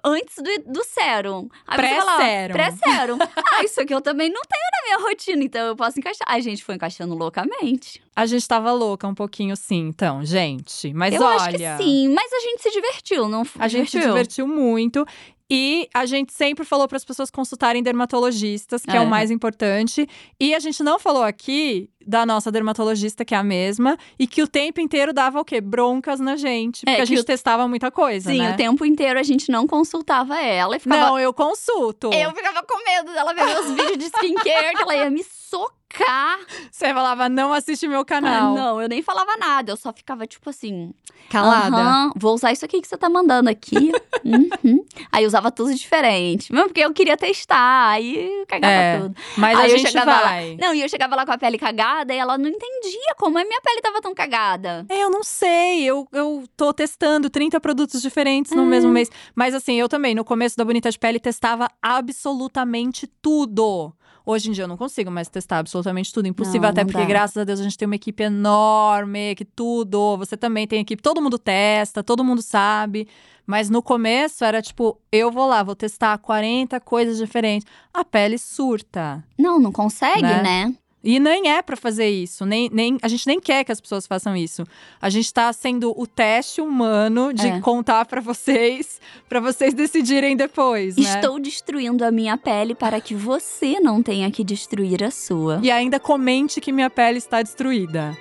antes 0.04 0.36
do, 0.36 0.72
do 0.72 0.84
sérum. 0.84 1.48
Pré-sérum. 1.66 2.52
Pré-sérum. 2.52 3.18
ah, 3.36 3.64
isso 3.64 3.80
aqui 3.80 3.94
eu 3.94 4.00
também 4.00 4.28
não 4.28 4.42
tenho 4.42 4.62
na 4.72 4.82
minha 4.84 5.08
rotina, 5.08 5.42
então 5.44 5.66
eu 5.66 5.76
posso 5.76 5.98
encaixar. 5.98 6.26
A 6.28 6.40
gente 6.40 6.64
foi 6.64 6.74
encaixando 6.74 7.14
loucamente. 7.14 8.02
A 8.14 8.26
gente 8.26 8.46
tava 8.46 8.72
louca 8.72 9.06
um 9.06 9.14
pouquinho 9.14 9.56
sim, 9.56 9.88
então, 9.88 10.24
gente. 10.24 10.92
Mas 10.92 11.14
eu 11.14 11.22
olha. 11.22 11.36
acho 11.36 11.50
que 11.50 11.82
sim, 11.82 12.08
mas 12.08 12.32
a 12.32 12.40
gente 12.40 12.62
se 12.62 12.70
divertiu, 12.70 13.28
não 13.28 13.42
A 13.58 13.68
gente 13.68 13.90
se 13.90 13.98
divertiu? 13.98 14.12
divertiu 14.14 14.48
muito. 14.48 15.06
E 15.52 15.88
a 15.92 16.06
gente 16.06 16.32
sempre 16.32 16.64
falou 16.64 16.86
para 16.86 16.96
as 16.96 17.04
pessoas 17.04 17.28
consultarem 17.28 17.82
dermatologistas, 17.82 18.84
que 18.84 18.92
é. 18.92 18.96
É. 18.96 19.00
o 19.00 19.06
mais 19.06 19.32
importante. 19.32 20.08
E 20.38 20.54
a 20.54 20.60
gente 20.60 20.80
não 20.84 20.96
falou 21.00 21.24
aqui 21.24 21.90
da 22.06 22.24
nossa 22.24 22.50
dermatologista, 22.50 23.24
que 23.24 23.34
é 23.34 23.38
a 23.38 23.42
mesma, 23.44 23.96
e 24.18 24.26
que 24.26 24.42
o 24.42 24.48
tempo 24.48 24.80
inteiro 24.80 25.12
dava 25.12 25.40
o 25.40 25.44
quê? 25.44 25.60
Broncas 25.60 26.18
na 26.20 26.36
gente, 26.36 26.84
porque 26.84 26.98
É, 26.98 27.02
a 27.02 27.04
gente 27.04 27.20
o- 27.20 27.24
testava 27.24 27.68
muita 27.68 27.90
coisa, 27.90 28.30
Sim, 28.30 28.38
né? 28.38 28.52
o 28.52 28.56
tempo 28.56 28.84
inteiro 28.84 29.18
a 29.18 29.22
gente 29.22 29.50
não 29.50 29.66
consultava 29.66 30.40
ela 30.40 30.76
e 30.76 30.80
ficava. 30.80 31.00
Não, 31.06 31.18
eu 31.18 31.32
consulto. 31.32 32.10
Eu 32.12 32.34
ficava 32.34 32.62
com 32.62 32.84
medo 32.84 33.12
dela 33.12 33.32
ver 33.34 33.44
meus 33.44 33.66
vídeos 33.70 33.98
de 33.98 34.04
skincare, 34.06 34.76
que 34.76 34.82
ela 34.82 34.96
ia 34.96 35.10
me 35.10 35.22
socar. 35.24 36.38
Você 36.70 36.92
falava, 36.94 37.28
não 37.28 37.52
assiste 37.52 37.86
meu 37.88 38.00
Ah, 38.00 38.04
canal. 38.04 38.54
não, 38.54 38.80
eu 38.80 38.88
nem 38.88 39.02
falava 39.02 39.36
nada. 39.36 39.72
Eu 39.72 39.76
só 39.76 39.92
ficava 39.92 40.26
tipo 40.26 40.48
assim. 40.48 40.92
Calada. 41.28 42.12
Vou 42.16 42.34
usar 42.34 42.52
isso 42.52 42.64
aqui 42.64 42.80
que 42.80 42.88
você 42.88 42.96
tá 42.96 43.08
mandando 43.08 43.50
aqui. 43.50 43.92
Uhum. 44.24 44.84
Aí 45.12 45.26
usava 45.26 45.50
tudo 45.50 45.74
diferente. 45.74 46.52
Mesmo 46.52 46.68
porque 46.68 46.80
eu 46.80 46.92
queria 46.92 47.16
testar, 47.16 47.88
aí 47.90 48.44
cagava 48.48 48.72
É, 48.72 49.00
tudo. 49.00 49.16
Mas 49.36 49.58
Aí 49.58 49.64
a 49.72 49.76
gente 49.76 49.86
chegava 49.90 50.10
lá, 50.12 50.22
vai. 50.22 50.56
Não, 50.60 50.74
e 50.74 50.82
eu 50.82 50.88
chegava 50.88 51.14
lá 51.16 51.24
com 51.26 51.32
a 51.32 51.38
pele 51.38 51.58
cagada 51.58 51.90
e 52.08 52.16
ela 52.16 52.38
não 52.38 52.48
entendia 52.48 53.14
como 53.18 53.38
a 53.38 53.44
minha 53.44 53.60
pele 53.60 53.80
tava 53.82 54.00
tão 54.00 54.14
cagada. 54.14 54.86
É, 54.88 55.02
eu 55.02 55.10
não 55.10 55.22
sei. 55.22 55.82
Eu, 55.84 56.06
eu 56.12 56.44
tô 56.56 56.72
testando 56.72 57.28
30 57.28 57.60
produtos 57.60 58.00
diferentes 58.02 58.52
no 58.52 58.64
mesmo 58.64 58.90
mês. 58.90 59.10
Mas 59.34 59.54
assim, 59.54 59.74
eu 59.74 59.88
também, 59.88 60.14
no 60.14 60.24
começo 60.24 60.56
da 60.56 60.64
Bonita 60.64 60.90
de 60.90 60.98
Pele, 60.98 61.20
testava 61.20 61.68
absolutamente 61.80 63.06
tudo. 63.20 63.92
Hoje 64.24 64.50
em 64.50 64.52
dia 64.52 64.64
eu 64.64 64.68
não 64.68 64.76
consigo 64.76 65.10
mais 65.10 65.28
testar 65.28 65.58
absolutamente 65.58 66.12
tudo. 66.12 66.28
Impossível, 66.28 66.62
Não, 66.62 66.68
até 66.68 66.82
não 66.82 66.86
porque, 66.88 67.02
dá. 67.02 67.08
graças 67.08 67.36
a 67.38 67.44
Deus, 67.44 67.58
a 67.58 67.62
gente 67.62 67.76
tem 67.76 67.86
uma 67.86 67.94
equipe 67.96 68.22
enorme, 68.22 69.34
que 69.34 69.44
tudo. 69.44 70.16
Você 70.18 70.36
também 70.36 70.66
tem 70.66 70.80
equipe, 70.80 71.02
todo 71.02 71.22
mundo 71.22 71.38
testa, 71.38 72.02
todo 72.02 72.22
mundo 72.22 72.42
sabe. 72.42 73.08
Mas 73.46 73.68
no 73.70 73.82
começo 73.82 74.44
era 74.44 74.62
tipo, 74.62 75.00
eu 75.10 75.30
vou 75.32 75.48
lá, 75.48 75.62
vou 75.62 75.74
testar 75.74 76.16
40 76.18 76.78
coisas 76.80 77.16
diferentes. 77.18 77.66
A 77.92 78.04
pele 78.04 78.38
surta. 78.38 79.24
Não, 79.38 79.58
não 79.58 79.72
consegue, 79.72 80.22
Né? 80.22 80.42
né? 80.42 80.74
E 81.02 81.18
nem 81.18 81.50
é 81.50 81.62
pra 81.62 81.76
fazer 81.76 82.08
isso, 82.10 82.44
nem, 82.44 82.68
nem 82.72 82.98
a 83.00 83.08
gente 83.08 83.26
nem 83.26 83.40
quer 83.40 83.64
que 83.64 83.72
as 83.72 83.80
pessoas 83.80 84.06
façam 84.06 84.36
isso. 84.36 84.64
A 85.00 85.08
gente 85.08 85.32
tá 85.32 85.50
sendo 85.52 85.94
o 85.98 86.06
teste 86.06 86.60
humano 86.60 87.32
de 87.32 87.46
É. 87.46 87.60
contar 87.60 88.04
pra 88.04 88.20
vocês, 88.20 89.00
pra 89.28 89.40
vocês 89.40 89.72
decidirem 89.72 90.36
depois, 90.36 90.96
né? 90.96 91.02
Estou 91.02 91.38
destruindo 91.40 92.04
a 92.04 92.10
minha 92.10 92.36
pele 92.36 92.74
para 92.74 93.00
que 93.00 93.14
você 93.14 93.80
não 93.80 94.02
tenha 94.02 94.30
que 94.30 94.44
destruir 94.44 95.02
a 95.02 95.10
sua. 95.10 95.58
E 95.62 95.70
ainda 95.70 95.98
comente 95.98 96.60
que 96.60 96.70
minha 96.70 96.90
pele 96.90 97.16
está 97.18 97.40
destruída. 97.42 98.16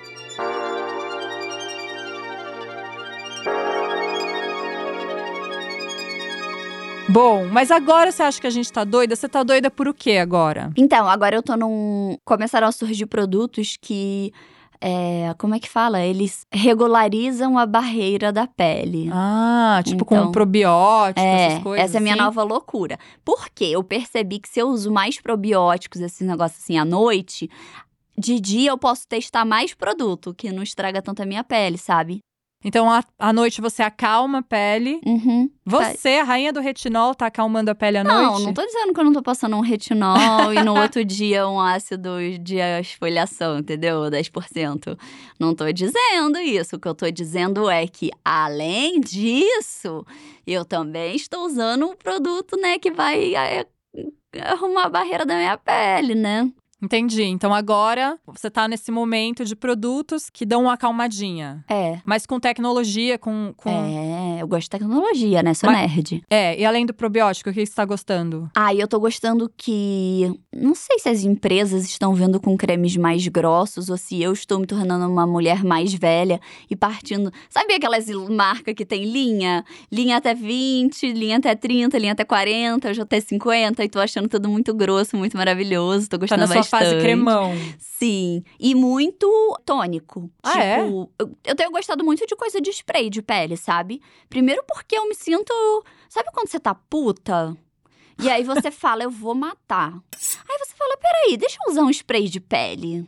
Bom, 7.12 7.46
mas 7.46 7.70
agora 7.70 8.12
você 8.12 8.22
acha 8.22 8.40
que 8.40 8.46
a 8.46 8.50
gente 8.50 8.72
tá 8.72 8.84
doida? 8.84 9.16
Você 9.16 9.28
tá 9.28 9.42
doida 9.42 9.70
por 9.70 9.88
o 9.88 9.94
quê 9.94 10.18
agora? 10.18 10.70
Então, 10.76 11.08
agora 11.08 11.34
eu 11.34 11.42
tô 11.42 11.56
num. 11.56 12.16
Começaram 12.24 12.68
a 12.68 12.72
surgir 12.72 13.06
produtos 13.06 13.76
que. 13.80 14.32
é, 14.80 15.34
como 15.36 15.54
é 15.54 15.58
que 15.58 15.68
fala? 15.68 16.00
Eles 16.00 16.46
regularizam 16.52 17.58
a 17.58 17.66
barreira 17.66 18.32
da 18.32 18.46
pele. 18.46 19.10
Ah, 19.12 19.82
tipo 19.84 20.04
com 20.04 20.14
Então, 20.14 20.30
probiótico, 20.32 21.18
É, 21.26 21.46
essas 21.46 21.62
coisas. 21.62 21.84
essa 21.84 21.96
é 21.96 21.98
a 21.98 22.00
minha 22.00 22.14
assim? 22.14 22.22
nova 22.22 22.42
loucura. 22.44 22.96
Por 23.24 23.48
quê? 23.50 23.66
Eu 23.72 23.82
percebi 23.82 24.38
que 24.38 24.48
se 24.48 24.60
eu 24.60 24.68
uso 24.68 24.90
mais 24.92 25.20
probióticos, 25.20 26.00
esse 26.00 26.22
negócio 26.22 26.58
assim, 26.62 26.78
à 26.78 26.84
noite, 26.84 27.50
de 28.16 28.38
dia 28.38 28.70
eu 28.70 28.78
posso 28.78 29.08
testar 29.08 29.44
mais 29.44 29.74
produto, 29.74 30.32
que 30.32 30.52
não 30.52 30.62
estraga 30.62 31.02
tanto 31.02 31.22
a 31.22 31.26
minha 31.26 31.42
pele, 31.42 31.76
sabe? 31.76 32.20
Então, 32.62 32.90
à, 32.90 33.02
à 33.18 33.32
noite 33.32 33.60
você 33.60 33.82
acalma 33.82 34.38
a 34.38 34.42
pele. 34.42 35.00
Uhum. 35.06 35.50
Você, 35.64 36.10
a 36.10 36.24
rainha 36.24 36.52
do 36.52 36.60
retinol, 36.60 37.14
tá 37.14 37.26
acalmando 37.26 37.70
a 37.70 37.74
pele 37.74 37.96
à 37.98 38.04
Não, 38.04 38.32
noite? 38.32 38.44
não 38.44 38.52
tô 38.52 38.64
dizendo 38.64 38.92
que 38.92 39.00
eu 39.00 39.04
não 39.04 39.12
tô 39.14 39.22
passando 39.22 39.56
um 39.56 39.60
retinol 39.60 40.52
e 40.52 40.62
no 40.62 40.78
outro 40.78 41.02
dia 41.04 41.48
um 41.48 41.58
ácido 41.58 42.16
de 42.38 42.56
esfoliação, 42.80 43.58
entendeu? 43.58 44.02
10%. 44.02 44.98
Não 45.38 45.54
tô 45.54 45.72
dizendo 45.72 46.38
isso. 46.38 46.76
O 46.76 46.78
que 46.78 46.86
eu 46.88 46.94
tô 46.94 47.10
dizendo 47.10 47.70
é 47.70 47.86
que, 47.86 48.10
além 48.22 49.00
disso, 49.00 50.04
eu 50.46 50.64
também 50.64 51.16
estou 51.16 51.46
usando 51.46 51.86
um 51.86 51.96
produto, 51.96 52.56
né, 52.60 52.78
que 52.78 52.90
vai 52.90 53.34
é, 53.34 53.66
arrumar 54.42 54.84
a 54.84 54.90
barreira 54.90 55.24
da 55.24 55.34
minha 55.34 55.56
pele, 55.56 56.14
né? 56.14 56.50
Entendi. 56.82 57.24
Então 57.24 57.52
agora 57.52 58.18
você 58.26 58.50
tá 58.50 58.66
nesse 58.66 58.90
momento 58.90 59.44
de 59.44 59.54
produtos 59.54 60.30
que 60.30 60.46
dão 60.46 60.62
uma 60.62 60.74
acalmadinha. 60.74 61.64
É. 61.68 61.98
Mas 62.04 62.26
com 62.26 62.40
tecnologia, 62.40 63.18
com. 63.18 63.52
com... 63.56 63.70
É, 63.70 64.29
eu 64.40 64.48
gosto 64.48 64.62
de 64.64 64.70
tecnologia, 64.70 65.42
né? 65.42 65.54
Sou 65.54 65.70
Mas- 65.70 65.90
nerd. 65.94 66.22
É, 66.30 66.58
e 66.60 66.64
além 66.64 66.84
do 66.86 66.92
probiótico, 66.94 67.50
o 67.50 67.52
que 67.52 67.64
você 67.64 67.72
tá 67.74 67.84
gostando? 67.84 68.50
Ah, 68.54 68.74
eu 68.74 68.86
tô 68.88 68.98
gostando 69.00 69.50
que. 69.56 70.32
Não 70.54 70.74
sei 70.74 70.98
se 70.98 71.08
as 71.08 71.22
empresas 71.24 71.84
estão 71.84 72.14
vindo 72.14 72.40
com 72.40 72.56
cremes 72.56 72.96
mais 72.96 73.26
grossos 73.28 73.88
ou 73.88 73.96
se 73.96 74.20
eu 74.22 74.32
estou 74.32 74.58
me 74.58 74.66
tornando 74.66 75.06
uma 75.06 75.26
mulher 75.26 75.64
mais 75.64 75.92
velha 75.94 76.40
e 76.68 76.76
partindo. 76.76 77.32
Sabe 77.48 77.74
aquelas 77.74 78.06
marcas 78.08 78.74
que 78.74 78.84
tem 78.84 79.04
linha? 79.04 79.64
Linha 79.90 80.16
até 80.16 80.34
20, 80.34 81.12
linha 81.12 81.36
até 81.38 81.54
30, 81.54 81.98
linha 81.98 82.12
até 82.12 82.24
40, 82.24 82.88
eu 82.88 82.94
já 82.94 83.02
até 83.02 83.20
50 83.20 83.84
e 83.84 83.88
tô 83.88 83.98
achando 84.00 84.28
tudo 84.28 84.48
muito 84.48 84.74
grosso, 84.74 85.16
muito 85.16 85.36
maravilhoso. 85.36 86.08
Tô 86.08 86.16
Tá 86.16 86.20
gostando 86.20 86.40
na 86.40 86.46
sua 86.46 86.56
bastante. 86.56 86.84
fase 86.84 87.00
cremão. 87.00 87.52
Sim. 87.78 88.42
E 88.58 88.74
muito 88.74 89.28
tônico. 89.64 90.30
Ah, 90.42 90.50
tipo, 90.52 90.62
é? 90.62 90.80
eu, 91.18 91.36
eu 91.44 91.54
tenho 91.54 91.70
gostado 91.70 92.04
muito 92.04 92.26
de 92.26 92.34
coisa 92.36 92.60
de 92.60 92.70
spray 92.70 93.10
de 93.10 93.22
pele, 93.22 93.56
sabe? 93.56 94.00
Primeiro 94.30 94.62
porque 94.66 94.96
eu 94.96 95.06
me 95.08 95.14
sinto. 95.14 95.52
Sabe 96.08 96.30
quando 96.32 96.48
você 96.48 96.58
tá 96.58 96.74
puta? 96.74 97.54
E 98.22 98.30
aí 98.30 98.42
você 98.44 98.70
fala, 98.72 99.02
eu 99.02 99.10
vou 99.10 99.34
matar. 99.34 99.92
Aí 99.92 100.58
você 100.58 100.74
fala, 100.76 100.96
peraí, 100.96 101.36
deixa 101.36 101.58
eu 101.66 101.72
usar 101.72 101.82
um 101.82 101.90
spray 101.90 102.28
de 102.28 102.40
pele. 102.40 103.06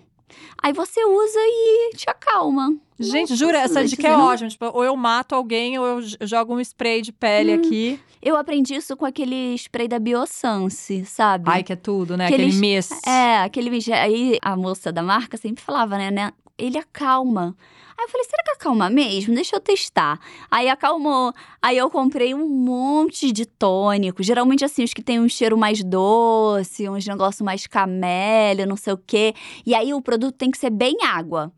Aí 0.62 0.72
você 0.72 1.04
usa 1.04 1.40
e 1.40 1.90
te 1.96 2.08
acalma. 2.08 2.74
Gente, 2.98 3.30
Não 3.30 3.36
jura, 3.36 3.58
essa 3.58 3.84
dica 3.84 4.08
é 4.08 4.16
ótima. 4.16 4.48
Tipo, 4.48 4.66
ou 4.72 4.84
eu 4.84 4.96
mato 4.96 5.34
alguém, 5.34 5.78
ou 5.78 5.84
eu 5.86 6.00
jogo 6.26 6.54
um 6.54 6.60
spray 6.60 7.02
de 7.02 7.12
pele 7.12 7.52
Hum. 7.56 7.60
aqui. 7.60 8.00
Eu 8.22 8.36
aprendi 8.36 8.74
isso 8.74 8.96
com 8.96 9.04
aquele 9.04 9.54
spray 9.56 9.88
da 9.88 9.98
Biossance, 9.98 11.04
sabe? 11.04 11.44
Ai, 11.50 11.62
que 11.64 11.72
é 11.72 11.76
tudo, 11.76 12.16
né? 12.16 12.26
Aqueles- 12.26 12.54
Aquele 12.56 12.60
mist. 12.76 12.92
É, 13.08 13.38
aquele 13.38 13.70
mija- 13.70 14.00
Aí 14.00 14.38
a 14.40 14.56
moça 14.56 14.92
da 14.92 15.02
marca 15.02 15.36
sempre 15.36 15.62
falava, 15.62 15.98
né, 15.98 16.10
né? 16.10 16.32
Ele 16.56 16.78
acalma. 16.78 17.56
Aí 17.96 18.04
eu 18.04 18.08
falei, 18.08 18.24
será 18.24 18.42
que 18.44 18.50
acalma 18.52 18.90
mesmo? 18.90 19.34
Deixa 19.34 19.56
eu 19.56 19.60
testar. 19.60 20.18
Aí 20.50 20.68
acalmou. 20.68 21.32
Aí 21.60 21.76
eu 21.76 21.90
comprei 21.90 22.34
um 22.34 22.48
monte 22.48 23.32
de 23.32 23.46
tônico. 23.46 24.22
Geralmente, 24.22 24.64
assim, 24.64 24.82
os 24.82 24.94
que 24.94 25.02
tem 25.02 25.20
um 25.20 25.28
cheiro 25.28 25.56
mais 25.56 25.82
doce, 25.84 26.88
uns 26.88 27.06
negócio 27.06 27.44
mais 27.44 27.66
camélia, 27.66 28.66
não 28.66 28.76
sei 28.76 28.92
o 28.92 28.98
quê. 28.98 29.34
E 29.66 29.74
aí 29.74 29.92
o 29.94 30.02
produto 30.02 30.36
tem 30.36 30.50
que 30.50 30.58
ser 30.58 30.70
bem 30.70 30.96
água. 31.04 31.52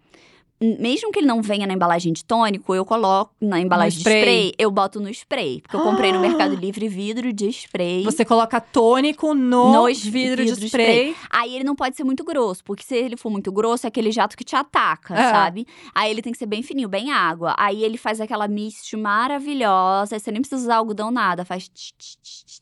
Mesmo 0.61 1.11
que 1.11 1.19
ele 1.19 1.27
não 1.27 1.43
venha 1.43 1.67
na 1.67 1.75
embalagem 1.75 2.13
de 2.13 2.25
tônico, 2.25 2.75
eu 2.75 2.85
coloco 2.85 3.35
na 3.41 3.61
embalagem 3.61 3.99
spray. 3.99 4.15
de 4.15 4.21
spray, 4.21 4.53
eu 4.57 4.71
boto 4.71 4.99
no 5.01 5.11
spray. 5.11 5.61
Porque 5.61 5.77
eu 5.77 5.83
comprei 5.83 6.11
no 6.13 6.21
Mercado 6.21 6.55
Livre 6.55 6.89
vidro 6.89 7.33
de 7.33 7.49
spray. 7.49 8.03
Você 8.05 8.25
coloca 8.25 8.61
tônico 8.61 9.35
no 9.35 9.73
Nos 9.73 10.03
vidro 10.03 10.45
de 10.45 10.55
de 10.55 10.67
spray. 10.67 11.15
Aí 11.29 11.55
ele 11.55 11.65
não 11.65 11.75
pode 11.75 11.97
ser 11.97 12.05
muito 12.05 12.25
grosso, 12.25 12.63
porque 12.65 12.83
se 12.83 12.95
ele 12.95 13.17
for 13.17 13.29
muito 13.31 13.51
grosso, 13.53 13.87
é 13.87 13.89
aquele 13.89 14.11
jato 14.13 14.37
que 14.37 14.45
te 14.45 14.55
ataca, 14.57 15.15
É. 15.15 15.31
sabe? 15.31 15.67
Aí 15.95 16.11
ele 16.11 16.23
tem 16.23 16.33
que 16.33 16.39
ser 16.39 16.47
bem 16.47 16.63
fininho, 16.63 16.89
bem 16.89 17.11
água. 17.11 17.55
Aí 17.59 17.83
ele 17.85 17.99
faz 17.99 18.21
aquela 18.21 18.49
mist 18.49 18.97
maravilhosa, 18.97 20.15
aí 20.17 20.21
você 20.21 20.31
nem 20.31 20.41
precisa 20.41 20.63
usar 20.63 20.77
algodão 20.77 21.11
nada, 21.11 21.45
faz 21.45 21.69
tch, 21.69 21.93
tch, 21.99 22.61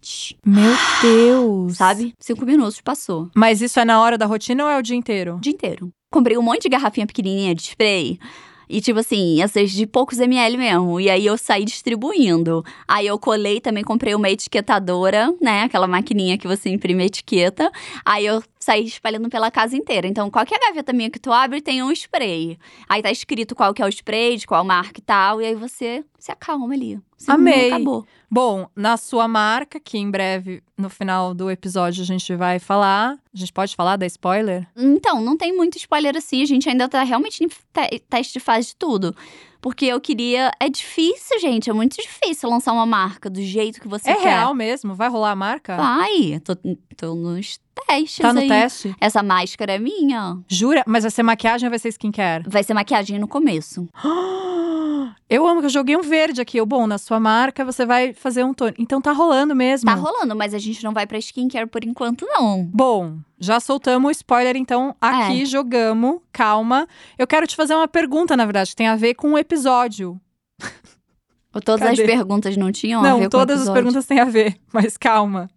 tch, 0.00 0.34
Meu 0.44 0.72
Deus. 1.02 1.76
sabe? 1.76 2.14
Cinco 2.18 2.44
minutos, 2.44 2.80
passou. 2.80 3.28
Mas 3.34 3.60
isso 3.60 3.80
é 3.80 3.84
na 3.84 4.00
hora 4.00 4.16
da 4.16 4.26
rotina 4.26 4.64
ou 4.64 4.70
é 4.70 4.78
o 4.78 4.82
dia 4.82 4.96
inteiro? 4.96 5.36
O 5.36 5.40
dia 5.40 5.52
inteiro. 5.52 5.92
Comprei 6.12 6.36
um 6.36 6.42
monte 6.42 6.62
de 6.62 6.68
garrafinha 6.68 7.06
pequenininha 7.06 7.54
de 7.54 7.62
spray. 7.62 8.18
E, 8.68 8.80
tipo 8.80 8.98
assim, 8.98 9.40
essas 9.40 9.70
de 9.70 9.86
poucos 9.86 10.18
ml 10.18 10.56
mesmo. 10.56 11.00
E 11.00 11.08
aí 11.08 11.24
eu 11.24 11.38
saí 11.38 11.64
distribuindo. 11.64 12.64
Aí 12.86 13.06
eu 13.06 13.16
colei 13.16 13.60
também, 13.60 13.84
comprei 13.84 14.12
uma 14.14 14.28
etiquetadora, 14.28 15.32
né? 15.40 15.62
Aquela 15.62 15.86
maquininha 15.86 16.36
que 16.36 16.48
você 16.48 16.68
imprime 16.68 17.04
a 17.04 17.06
etiqueta. 17.06 17.70
Aí 18.04 18.26
eu 18.26 18.42
saí 18.60 18.84
espalhando 18.84 19.28
pela 19.30 19.50
casa 19.50 19.74
inteira. 19.74 20.06
Então, 20.06 20.30
qualquer 20.30 20.60
gaveta 20.60 20.92
minha 20.92 21.10
que 21.10 21.18
tu 21.18 21.32
abre 21.32 21.62
tem 21.62 21.82
um 21.82 21.90
spray. 21.90 22.58
Aí 22.88 23.02
tá 23.02 23.10
escrito 23.10 23.54
qual 23.54 23.72
que 23.72 23.82
é 23.82 23.86
o 23.86 23.88
spray, 23.88 24.36
de 24.36 24.46
qual 24.46 24.62
marca 24.62 25.00
e 25.00 25.02
tal. 25.02 25.40
E 25.40 25.46
aí 25.46 25.54
você 25.54 26.04
se 26.18 26.30
acalma 26.30 26.72
ali. 26.74 27.00
Amei. 27.26 27.68
Acabou. 27.72 28.06
Bom, 28.30 28.68
na 28.76 28.96
sua 28.96 29.26
marca, 29.26 29.80
que 29.80 29.98
em 29.98 30.10
breve, 30.10 30.62
no 30.76 30.88
final 30.90 31.34
do 31.34 31.50
episódio, 31.50 32.02
a 32.02 32.06
gente 32.06 32.34
vai 32.36 32.58
falar. 32.58 33.18
A 33.34 33.36
gente 33.36 33.52
pode 33.52 33.74
falar 33.74 33.96
da 33.96 34.06
spoiler? 34.06 34.66
Então, 34.76 35.20
não 35.22 35.36
tem 35.36 35.56
muito 35.56 35.76
spoiler 35.78 36.16
assim. 36.16 36.42
A 36.42 36.46
gente 36.46 36.68
ainda 36.68 36.88
tá 36.88 37.02
realmente 37.02 37.42
em 37.42 37.48
te- 37.48 37.98
teste 38.08 38.34
de 38.34 38.40
fase 38.40 38.68
de 38.68 38.76
tudo. 38.76 39.16
Porque 39.60 39.84
eu 39.84 40.00
queria. 40.00 40.50
É 40.58 40.68
difícil, 40.70 41.38
gente. 41.38 41.68
É 41.68 41.72
muito 41.72 41.94
difícil 41.96 42.48
lançar 42.48 42.72
uma 42.72 42.86
marca 42.86 43.28
do 43.28 43.42
jeito 43.42 43.80
que 43.80 43.88
você 43.88 44.10
é 44.10 44.14
quer. 44.16 44.22
real 44.36 44.54
mesmo? 44.54 44.94
Vai 44.94 45.08
rolar 45.10 45.32
a 45.32 45.36
marca? 45.36 45.76
Vai. 45.76 46.40
Tô, 46.42 46.56
tô 46.96 47.14
nos 47.14 47.58
testes 47.86 48.18
Tá 48.18 48.32
no 48.32 48.40
aí. 48.40 48.48
teste? 48.48 48.94
Essa 49.00 49.22
máscara 49.22 49.72
é 49.74 49.78
minha. 49.78 50.38
Jura? 50.48 50.82
Mas 50.86 51.04
vai 51.04 51.10
ser 51.10 51.22
maquiagem 51.22 51.66
ou 51.66 51.70
vai 51.70 51.78
ser 51.78 51.88
skincare? 51.88 52.44
Vai 52.48 52.62
ser 52.62 52.74
maquiagem 52.74 53.18
no 53.18 53.28
começo. 53.28 53.88
Eu 55.28 55.46
amo 55.46 55.60
que 55.60 55.66
eu 55.66 55.70
joguei 55.70 55.96
um 55.96 56.02
verde 56.02 56.40
aqui. 56.40 56.58
Eu, 56.58 56.66
bom, 56.66 56.86
na 56.88 56.98
sua 56.98 57.20
marca 57.20 57.64
você 57.64 57.86
vai 57.86 58.12
fazer 58.12 58.42
um 58.44 58.52
tônico. 58.52 58.82
Então 58.82 59.00
tá 59.00 59.12
rolando 59.12 59.54
mesmo. 59.54 59.86
Tá 59.88 59.94
rolando, 59.94 60.34
mas 60.34 60.54
a 60.54 60.58
gente 60.58 60.82
não 60.82 60.92
vai 60.92 61.06
pra 61.06 61.18
skincare 61.18 61.68
por 61.68 61.84
enquanto, 61.84 62.26
não. 62.26 62.64
Bom, 62.72 63.16
já 63.38 63.60
soltamos 63.60 64.08
o 64.08 64.10
spoiler, 64.10 64.56
então 64.56 64.94
É. 65.00 65.06
aqui 65.06 65.46
jogamos. 65.46 66.20
Calma. 66.32 66.86
Eu 67.16 67.28
quero 67.28 67.46
te 67.46 67.54
fazer 67.54 67.74
uma 67.74 67.86
pergunta, 67.86 68.36
na 68.36 68.44
verdade, 68.44 68.70
que 68.70 68.76
tem 68.76 68.88
a 68.88 68.96
ver 68.96 69.14
com 69.14 69.32
o 69.32 69.38
episódio. 69.38 70.20
Todas 71.64 71.88
Cadê? 71.90 72.02
as 72.02 72.06
perguntas 72.08 72.56
não 72.56 72.70
tinham 72.72 73.00
a 73.00 73.04
Não, 73.08 73.18
ver 73.18 73.22
com 73.22 73.26
o 73.26 73.30
todas 73.30 73.62
as 73.62 73.70
perguntas 73.70 74.06
têm 74.06 74.18
a 74.20 74.24
ver, 74.24 74.56
mas 74.72 74.96
calma. 74.96 75.48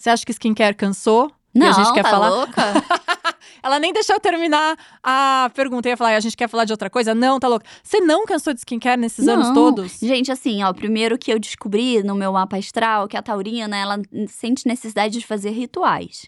Você 0.00 0.10
acha 0.10 0.24
que 0.24 0.32
skincare 0.32 0.74
cansou? 0.76 1.30
E 1.56 1.58
Não, 1.58 1.68
a 1.68 1.72
gente 1.72 1.92
quer 1.94 2.02
tá 2.02 2.10
falar? 2.10 2.28
louca? 2.28 2.62
Ela 3.62 3.78
nem 3.80 3.90
deixou 3.92 4.14
eu 4.16 4.20
terminar 4.20 4.76
a 5.02 5.50
pergunta. 5.54 5.88
Eu 5.88 5.92
ia 5.92 5.96
falar, 5.96 6.12
"E 6.12 6.16
a 6.16 6.20
gente 6.20 6.36
quer 6.36 6.48
falar 6.48 6.66
de 6.66 6.72
outra 6.72 6.90
coisa? 6.90 7.14
Não, 7.14 7.40
tá 7.40 7.48
louca. 7.48 7.64
Você 7.82 7.98
não 8.00 8.26
cansou 8.26 8.52
de 8.52 8.60
skincare 8.60 9.00
nesses 9.00 9.26
anos 9.26 9.48
Não. 9.48 9.54
todos? 9.54 9.98
Gente, 10.00 10.30
assim, 10.30 10.62
ó, 10.62 10.72
primeiro 10.74 11.16
que 11.18 11.32
eu 11.32 11.38
descobri 11.38 12.02
no 12.02 12.14
meu 12.14 12.32
mapa 12.32 12.58
astral 12.58 13.08
que 13.08 13.16
a 13.16 13.22
taurina, 13.22 13.74
ela 13.76 13.98
sente 14.28 14.68
necessidade 14.68 15.18
de 15.18 15.26
fazer 15.26 15.50
rituais. 15.50 16.26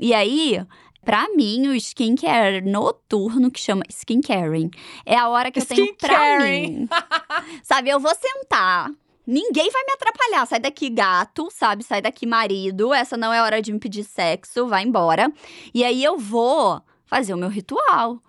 E 0.00 0.14
aí, 0.14 0.64
pra 1.04 1.26
mim, 1.34 1.66
o 1.68 1.74
skincare 1.74 2.62
noturno, 2.62 3.50
que 3.50 3.60
chama 3.60 3.82
skincaring, 3.90 4.70
é 5.04 5.16
a 5.18 5.28
hora 5.28 5.50
que 5.50 5.58
eu 5.58 5.66
tenho 5.66 5.94
pra 5.96 6.38
mim. 6.40 6.88
sabe, 7.64 7.90
eu 7.90 7.98
vou 8.00 8.12
sentar. 8.14 8.90
Ninguém 9.26 9.70
vai 9.70 9.82
me 9.84 9.92
atrapalhar. 9.92 10.46
Sai 10.46 10.60
daqui, 10.60 10.90
gato, 10.90 11.48
sabe? 11.50 11.82
Sai 11.82 12.02
daqui, 12.02 12.26
marido. 12.26 12.92
Essa 12.92 13.16
não 13.16 13.32
é 13.32 13.42
hora 13.42 13.62
de 13.62 13.72
me 13.72 13.78
pedir 13.78 14.04
sexo, 14.04 14.66
vai 14.66 14.82
embora. 14.82 15.32
E 15.72 15.84
aí 15.84 16.02
eu 16.02 16.18
vou 16.18 16.82
fazer 17.06 17.34
o 17.34 17.38
meu 17.38 17.48
ritual. 17.48 18.20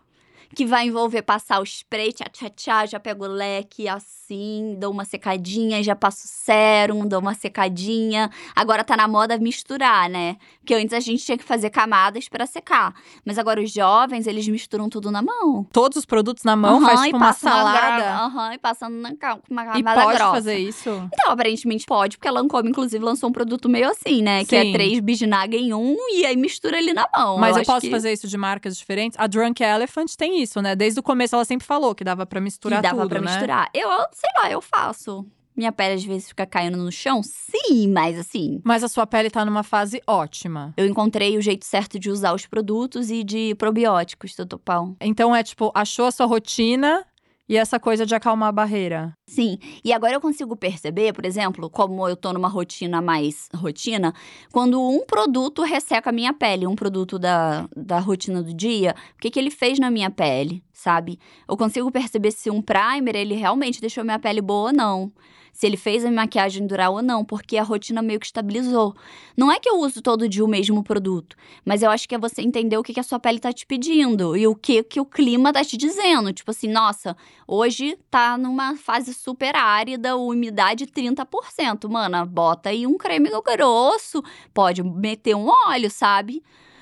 Que 0.56 0.66
vai 0.66 0.88
envolver 0.88 1.22
passar 1.22 1.60
o 1.60 1.64
spray, 1.64 2.14
tchá, 2.14 2.26
tchá, 2.32 2.50
tchá, 2.50 2.86
já 2.86 3.00
pego 3.00 3.26
o 3.26 3.28
leque 3.28 3.88
assim, 3.90 4.76
dou 4.80 4.92
uma 4.92 5.04
secadinha, 5.04 5.84
já 5.84 5.96
passo 5.96 6.28
sérum, 6.28 7.06
dou 7.06 7.20
uma 7.20 7.34
secadinha. 7.34 8.30
Agora 8.56 8.84
tá 8.84 8.96
na 8.96 9.06
moda 9.08 9.38
misturar, 9.38 10.10
né? 10.10 10.38
Porque 10.60 10.74
antes 10.74 10.94
a 10.94 11.00
gente 11.02 11.26
tinha 11.26 11.38
que 11.38 11.44
fazer 11.44 11.70
camadas 11.70 12.30
pra 12.30 12.46
secar. 12.46 12.94
Mas 13.26 13.38
agora 13.38 13.62
os 13.62 13.72
jovens, 13.72 14.28
eles 14.28 14.48
misturam 14.48 14.88
tudo 14.90 15.12
na 15.12 15.22
mão. 15.22 15.66
Todos 15.74 15.98
os 15.98 16.06
produtos 16.06 16.44
na 16.46 16.56
mão, 16.56 16.78
Aham, 16.78 16.86
faz 16.86 17.02
e 17.02 17.06
tipo 17.06 17.18
uma 17.18 17.34
salada. 17.34 18.16
Aham, 18.26 18.54
e 18.54 18.58
passando 18.58 18.96
na 18.96 19.10
uma 19.50 19.64
E 19.78 19.84
camada 19.84 20.02
pode 20.02 20.18
grossa. 20.18 20.32
fazer 20.32 20.58
isso? 20.58 20.90
Então, 21.14 21.32
aparentemente 21.34 21.86
pode, 21.86 22.18
porque 22.18 22.28
a 22.28 22.32
Lancôme, 22.32 22.70
inclusive, 22.70 23.04
lançou 23.04 23.30
um 23.30 23.34
produto 23.34 23.68
meio 23.68 23.90
assim, 23.90 24.22
né? 24.22 24.46
Que 24.46 24.58
Sim. 24.62 24.70
é 24.70 24.72
três 24.72 25.00
bisnaga 25.02 25.58
em 25.58 25.74
um 25.74 25.98
e 26.14 26.26
aí 26.26 26.38
mistura 26.38 26.78
ali 26.78 26.94
na 26.94 27.06
mão. 27.16 27.38
Mas 27.40 27.56
eu, 27.58 27.62
acho 27.62 27.66
posso 27.72 27.82
que- 27.82 27.92
fazer 27.92 28.14
isso 28.14 28.28
de 28.28 28.38
marcas 28.38 28.78
diferentes? 28.78 29.20
A 29.20 29.28
Drunk 29.28 29.62
Elephant 29.62 30.14
tem 30.16 30.42
isso, 30.42 30.45
né? 30.62 30.76
Desde 30.76 31.00
o 31.00 31.04
começo 31.04 31.36
ela 31.36 31.46
sempre 31.46 31.66
falou 31.66 31.96
que 31.96 32.04
dava 32.04 32.26
pra 32.26 32.40
misturar 32.42 32.82
que 32.82 32.88
dava 32.88 33.02
tudo, 33.02 33.10
pra 33.10 33.22
né? 33.22 33.32
misturar. 33.32 33.70
Eu, 33.74 33.90
sei 34.12 34.30
lá, 34.38 34.52
eu 34.52 34.62
faço. 34.62 35.26
Minha 35.56 35.72
pele 35.72 35.94
às 35.94 36.04
vezes 36.04 36.28
fica 36.28 36.46
caindo 36.46 36.78
no 36.78 36.92
chão? 36.92 37.22
Sim, 37.24 37.88
mas 37.90 38.20
assim. 38.20 38.60
Mas 38.64 38.84
a 38.84 38.90
sua 38.90 39.08
pele 39.08 39.30
tá 39.30 39.46
numa 39.46 39.64
fase 39.64 40.02
ótima. 40.06 40.74
Eu 40.76 40.86
encontrei 40.86 41.38
o 41.38 41.42
jeito 41.42 41.64
certo 41.66 41.98
de 41.98 42.10
usar 42.10 42.34
os 42.34 42.46
produtos 42.46 43.10
e 43.10 43.24
de 43.24 43.56
probióticos, 43.56 44.36
Totopão. 44.36 44.98
Então 45.00 45.34
é 45.34 45.42
tipo, 45.42 45.72
achou 45.74 46.08
a 46.08 46.12
sua 46.12 46.26
rotina 46.26 47.06
e 47.48 47.58
essa 47.58 47.80
coisa 47.80 48.06
de 48.06 48.16
acalmar 48.16 48.50
a 48.50 48.52
barreira. 48.52 49.14
Sim, 49.28 49.58
e 49.84 49.94
agora 49.94 50.14
eu 50.14 50.22
consigo 50.22 50.56
perceber, 50.56 51.14
por 51.14 51.26
exemplo, 51.26 51.70
como 51.70 52.08
eu 52.08 52.16
tô 52.16 52.34
numa 52.34 52.48
rotina 52.48 53.02
mais 53.02 53.48
rotina, 53.56 54.14
quando 54.52 54.82
um 54.82 55.06
produto 55.06 55.62
resseca 55.64 56.10
a 56.10 56.14
minha 56.14 56.34
pele, 56.34 56.68
um 56.68 56.76
produto 56.76 57.20
da, 57.20 57.68
da 57.76 58.00
rotina 58.00 58.42
do 58.42 58.54
dia, 58.54 58.96
o 59.16 59.20
que, 59.20 59.30
que 59.30 59.40
ele 59.40 59.52
fez 59.52 59.80
na 59.80 59.92
minha 59.92 60.10
pele, 60.10 60.64
sabe? 60.74 61.20
Eu 61.48 61.56
consigo 61.56 61.92
perceber 61.92 62.32
se 62.32 62.50
um 62.50 62.62
primer, 62.62 63.16
ele 63.16 63.36
realmente 63.36 63.80
deixou 63.80 64.04
minha 64.04 64.20
pele 64.20 64.42
boa 64.42 64.70
ou 64.70 64.74
não. 64.74 65.12
Se 65.56 65.66
ele 65.66 65.78
fez 65.78 66.04
a 66.04 66.12
maquiagem 66.12 66.68
durar 66.68 66.92
ou 66.92 67.02
não, 67.02 67.24
porque 67.24 67.58
a 67.58 67.64
rotina 67.64 68.02
meio 68.02 68.20
que 68.20 68.26
estabilizou. 68.26 68.94
Não 69.36 69.50
é 69.52 69.60
que 69.60 69.70
eu 69.70 69.80
uso 69.80 70.02
todo 70.02 70.28
dia 70.28 70.44
o 70.44 70.48
mesmo 70.48 70.84
produto, 70.84 71.36
mas 71.64 71.82
eu 71.82 71.90
acho 71.90 72.08
que 72.08 72.14
é 72.14 72.18
você 72.20 72.42
entender 72.42 72.78
o 72.78 72.84
que, 72.84 72.94
que 72.94 73.00
a 73.00 73.04
sua 73.04 73.20
pele 73.20 73.40
tá 73.40 73.54
te 73.54 73.66
pedindo 73.66 74.36
e 74.36 74.46
o 74.46 74.54
que, 74.54 74.84
que 74.84 75.00
o 75.00 75.06
clima 75.06 75.54
tá 75.54 75.64
te 75.64 75.78
dizendo. 75.78 76.34
Tipo 76.34 76.52
assim, 76.52 76.68
nossa, 76.68 77.16
Hoje 77.48 77.96
tá 78.10 78.40
numa 78.40 78.76
fase 78.76 79.14
super 79.14 79.56
árida, 79.56 80.18
umidade 80.18 80.88
30%. 80.88 81.88
Mana, 81.88 82.26
bota 82.26 82.70
aí 82.70 82.88
um 82.88 82.98
creme 82.98 83.30
grosso, 83.30 84.24
pode 84.52 84.82
meter 84.82 85.36
um 85.36 85.48
óleo, 85.68 85.92
sabe? 85.92 86.42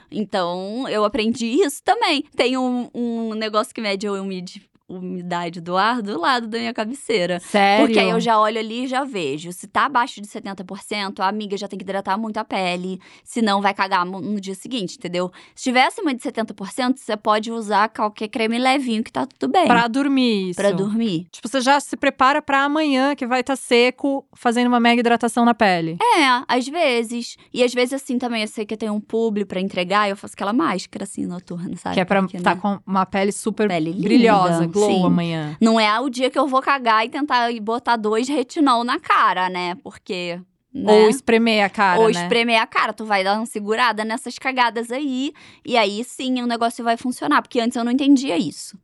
Então, 0.10 0.88
eu 0.88 1.04
aprendi 1.04 1.48
isso 1.48 1.84
também. 1.84 2.24
Tem 2.36 2.58
um, 2.58 2.90
um 2.94 3.34
negócio 3.34 3.74
que 3.74 3.82
mede 3.82 4.08
a 4.08 4.14
umid- 4.14 4.62
umidade 4.88 5.62
do 5.62 5.78
ar 5.78 6.02
do 6.02 6.20
lado 6.20 6.48
da 6.48 6.58
minha 6.58 6.74
cabeceira. 6.74 7.40
Sério? 7.40 7.86
Porque 7.86 8.00
aí 8.00 8.10
eu 8.10 8.20
já 8.20 8.40
olho 8.40 8.60
ali 8.60 8.86
e 8.86 8.88
já 8.88 9.04
vejo. 9.04 9.52
Se 9.52 9.68
tá 9.68 9.86
abaixo 9.86 10.22
de 10.22 10.28
70%, 10.28 11.20
a 11.20 11.28
amiga 11.28 11.58
já 11.58 11.68
tem 11.68 11.78
que 11.78 11.84
hidratar 11.84 12.18
muito 12.18 12.38
a 12.38 12.44
pele. 12.44 13.00
Senão 13.24 13.62
vai 13.62 13.74
cagar 13.74 14.06
no 14.06 14.40
dia 14.40 14.56
seguinte, 14.56 14.98
entendeu? 14.98 15.32
Se 15.56 15.64
tiver 15.64 15.86
acima 15.86 16.14
de 16.14 16.22
70%, 16.22 16.98
você 16.98 17.18
pode 17.18 17.52
usar 17.52 17.90
qualquer 17.90 18.28
creme 18.28 18.60
levinho 18.60 19.04
que 19.04 19.12
tá 19.12 19.26
tudo 19.26 19.52
bem. 19.52 19.66
Pra 19.66 19.88
dormir 19.88 20.50
isso. 20.50 20.58
Pra 20.58 20.72
dormir. 20.72 21.28
Tipo, 21.32 21.48
você 21.48 21.62
já 21.62 21.80
se 21.80 21.96
prepara 21.96 22.42
pra 22.42 22.64
amanhã, 22.64 23.16
que 23.16 23.26
vai 23.26 23.42
estar 23.42 23.56
seco, 23.56 24.26
fazendo 24.36 24.68
uma 24.68 24.80
mega 24.80 25.00
hidratação 25.00 25.46
na 25.46 25.54
pele. 25.54 25.98
É, 26.02 26.44
às 26.48 26.68
vezes. 26.68 27.38
E 27.54 27.64
às 27.64 27.74
vezes, 27.74 27.94
assim, 27.94 28.18
também, 28.18 28.42
eu 28.42 28.48
sei 28.48 28.66
que 28.66 28.74
eu 28.74 28.78
tenho 28.78 28.94
um 28.94 29.02
publi 29.02 29.46
pra 29.46 29.60
entregar, 29.60 30.10
eu 30.10 30.18
faço 30.18 30.34
aquela 30.34 30.54
máscara, 30.54 31.04
assim, 31.04 31.26
noturna, 31.26 31.76
sabe? 31.78 31.96
que 31.96 32.00
é 32.02 32.06
pra 32.06 32.20
estar 32.34 32.56
né? 32.56 32.62
com 32.62 32.80
uma 32.86 33.06
pele 33.06 33.32
super 33.32 33.68
Pele 33.68 33.94
brilhosa, 33.94 34.68
glow 34.74 34.90
sim. 34.90 35.06
amanhã. 35.06 35.58
Não 35.62 35.80
é 35.80 36.00
o 36.00 36.10
dia 36.10 36.30
que 36.30 36.38
eu 36.38 36.48
vou 36.48 36.62
cagar 36.62 37.06
e 37.06 37.10
tentar 37.10 37.50
botar 37.62 37.96
dois 37.96 38.28
retinol 38.28 38.84
na 38.84 39.00
cara, 39.00 39.50
né? 39.50 39.76
Porque. 39.84 40.40
Né? 40.74 40.92
Ou 40.92 41.08
espremer 41.08 41.64
a 41.64 41.70
cara, 41.70 42.00
Ou 42.00 42.10
né? 42.10 42.12
espremer 42.12 42.60
a 42.60 42.66
cara, 42.66 42.92
tu 42.92 43.06
vai 43.06 43.24
dar 43.24 43.38
uma 43.38 43.46
segurada 43.46 44.04
nessas 44.04 44.40
cagadas 44.40 44.92
aí, 44.92 45.32
e 45.64 45.78
aí 45.78 46.04
sim 46.04 46.42
o 46.42 46.48
negócio 46.48 46.84
vai 46.84 46.98
funcionar, 46.98 47.44
porque 47.44 47.60
antes 47.60 47.78
eu 47.78 47.84
não 47.84 47.92
entendia 47.92 48.38
isso. 48.40 48.76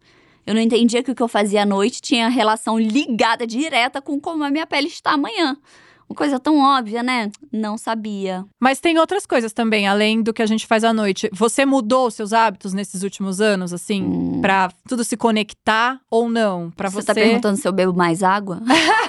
Eu 0.46 0.54
não 0.54 0.62
entendia 0.62 1.02
que 1.02 1.12
o 1.12 1.16
que 1.16 1.22
eu 1.22 1.28
fazia 1.28 1.64
à 1.64 1.66
noite 1.66 2.00
tinha 2.02 2.28
relação 2.30 2.78
ligada 2.80 3.46
direta 3.46 4.02
com 4.02 4.20
como 4.20 4.44
a 4.44 4.52
minha 4.52 4.68
pele 4.68 4.88
está 4.88 5.14
amanhã. 5.14 5.58
Uma 6.10 6.16
coisa 6.16 6.40
tão 6.40 6.58
óbvia, 6.60 7.04
né? 7.04 7.32
Não 7.52 7.78
sabia. 7.78 8.44
Mas 8.60 8.80
tem 8.80 8.98
outras 8.98 9.26
coisas 9.28 9.54
também, 9.54 9.88
além 9.88 10.24
do 10.24 10.34
que 10.34 10.42
a 10.42 10.46
gente 10.48 10.66
faz 10.66 10.84
à 10.84 10.92
noite. 10.92 11.30
Você 11.32 11.66
mudou 11.68 12.08
os 12.08 12.16
seus 12.16 12.34
hábitos 12.34 12.74
nesses 12.74 13.04
últimos 13.04 13.40
anos, 13.40 13.72
assim? 13.74 14.02
Hum. 14.04 14.42
Pra 14.42 14.72
tudo 14.88 15.04
se 15.04 15.16
conectar 15.16 16.00
ou 16.10 16.28
não? 16.28 16.72
Pra 16.72 16.90
você 16.90 17.02
você. 17.02 17.06
tá 17.08 17.14
perguntando 17.14 17.58
se 17.58 17.68
eu 17.68 17.72
bebo 17.72 17.94
mais 17.94 18.24
água? 18.24 18.60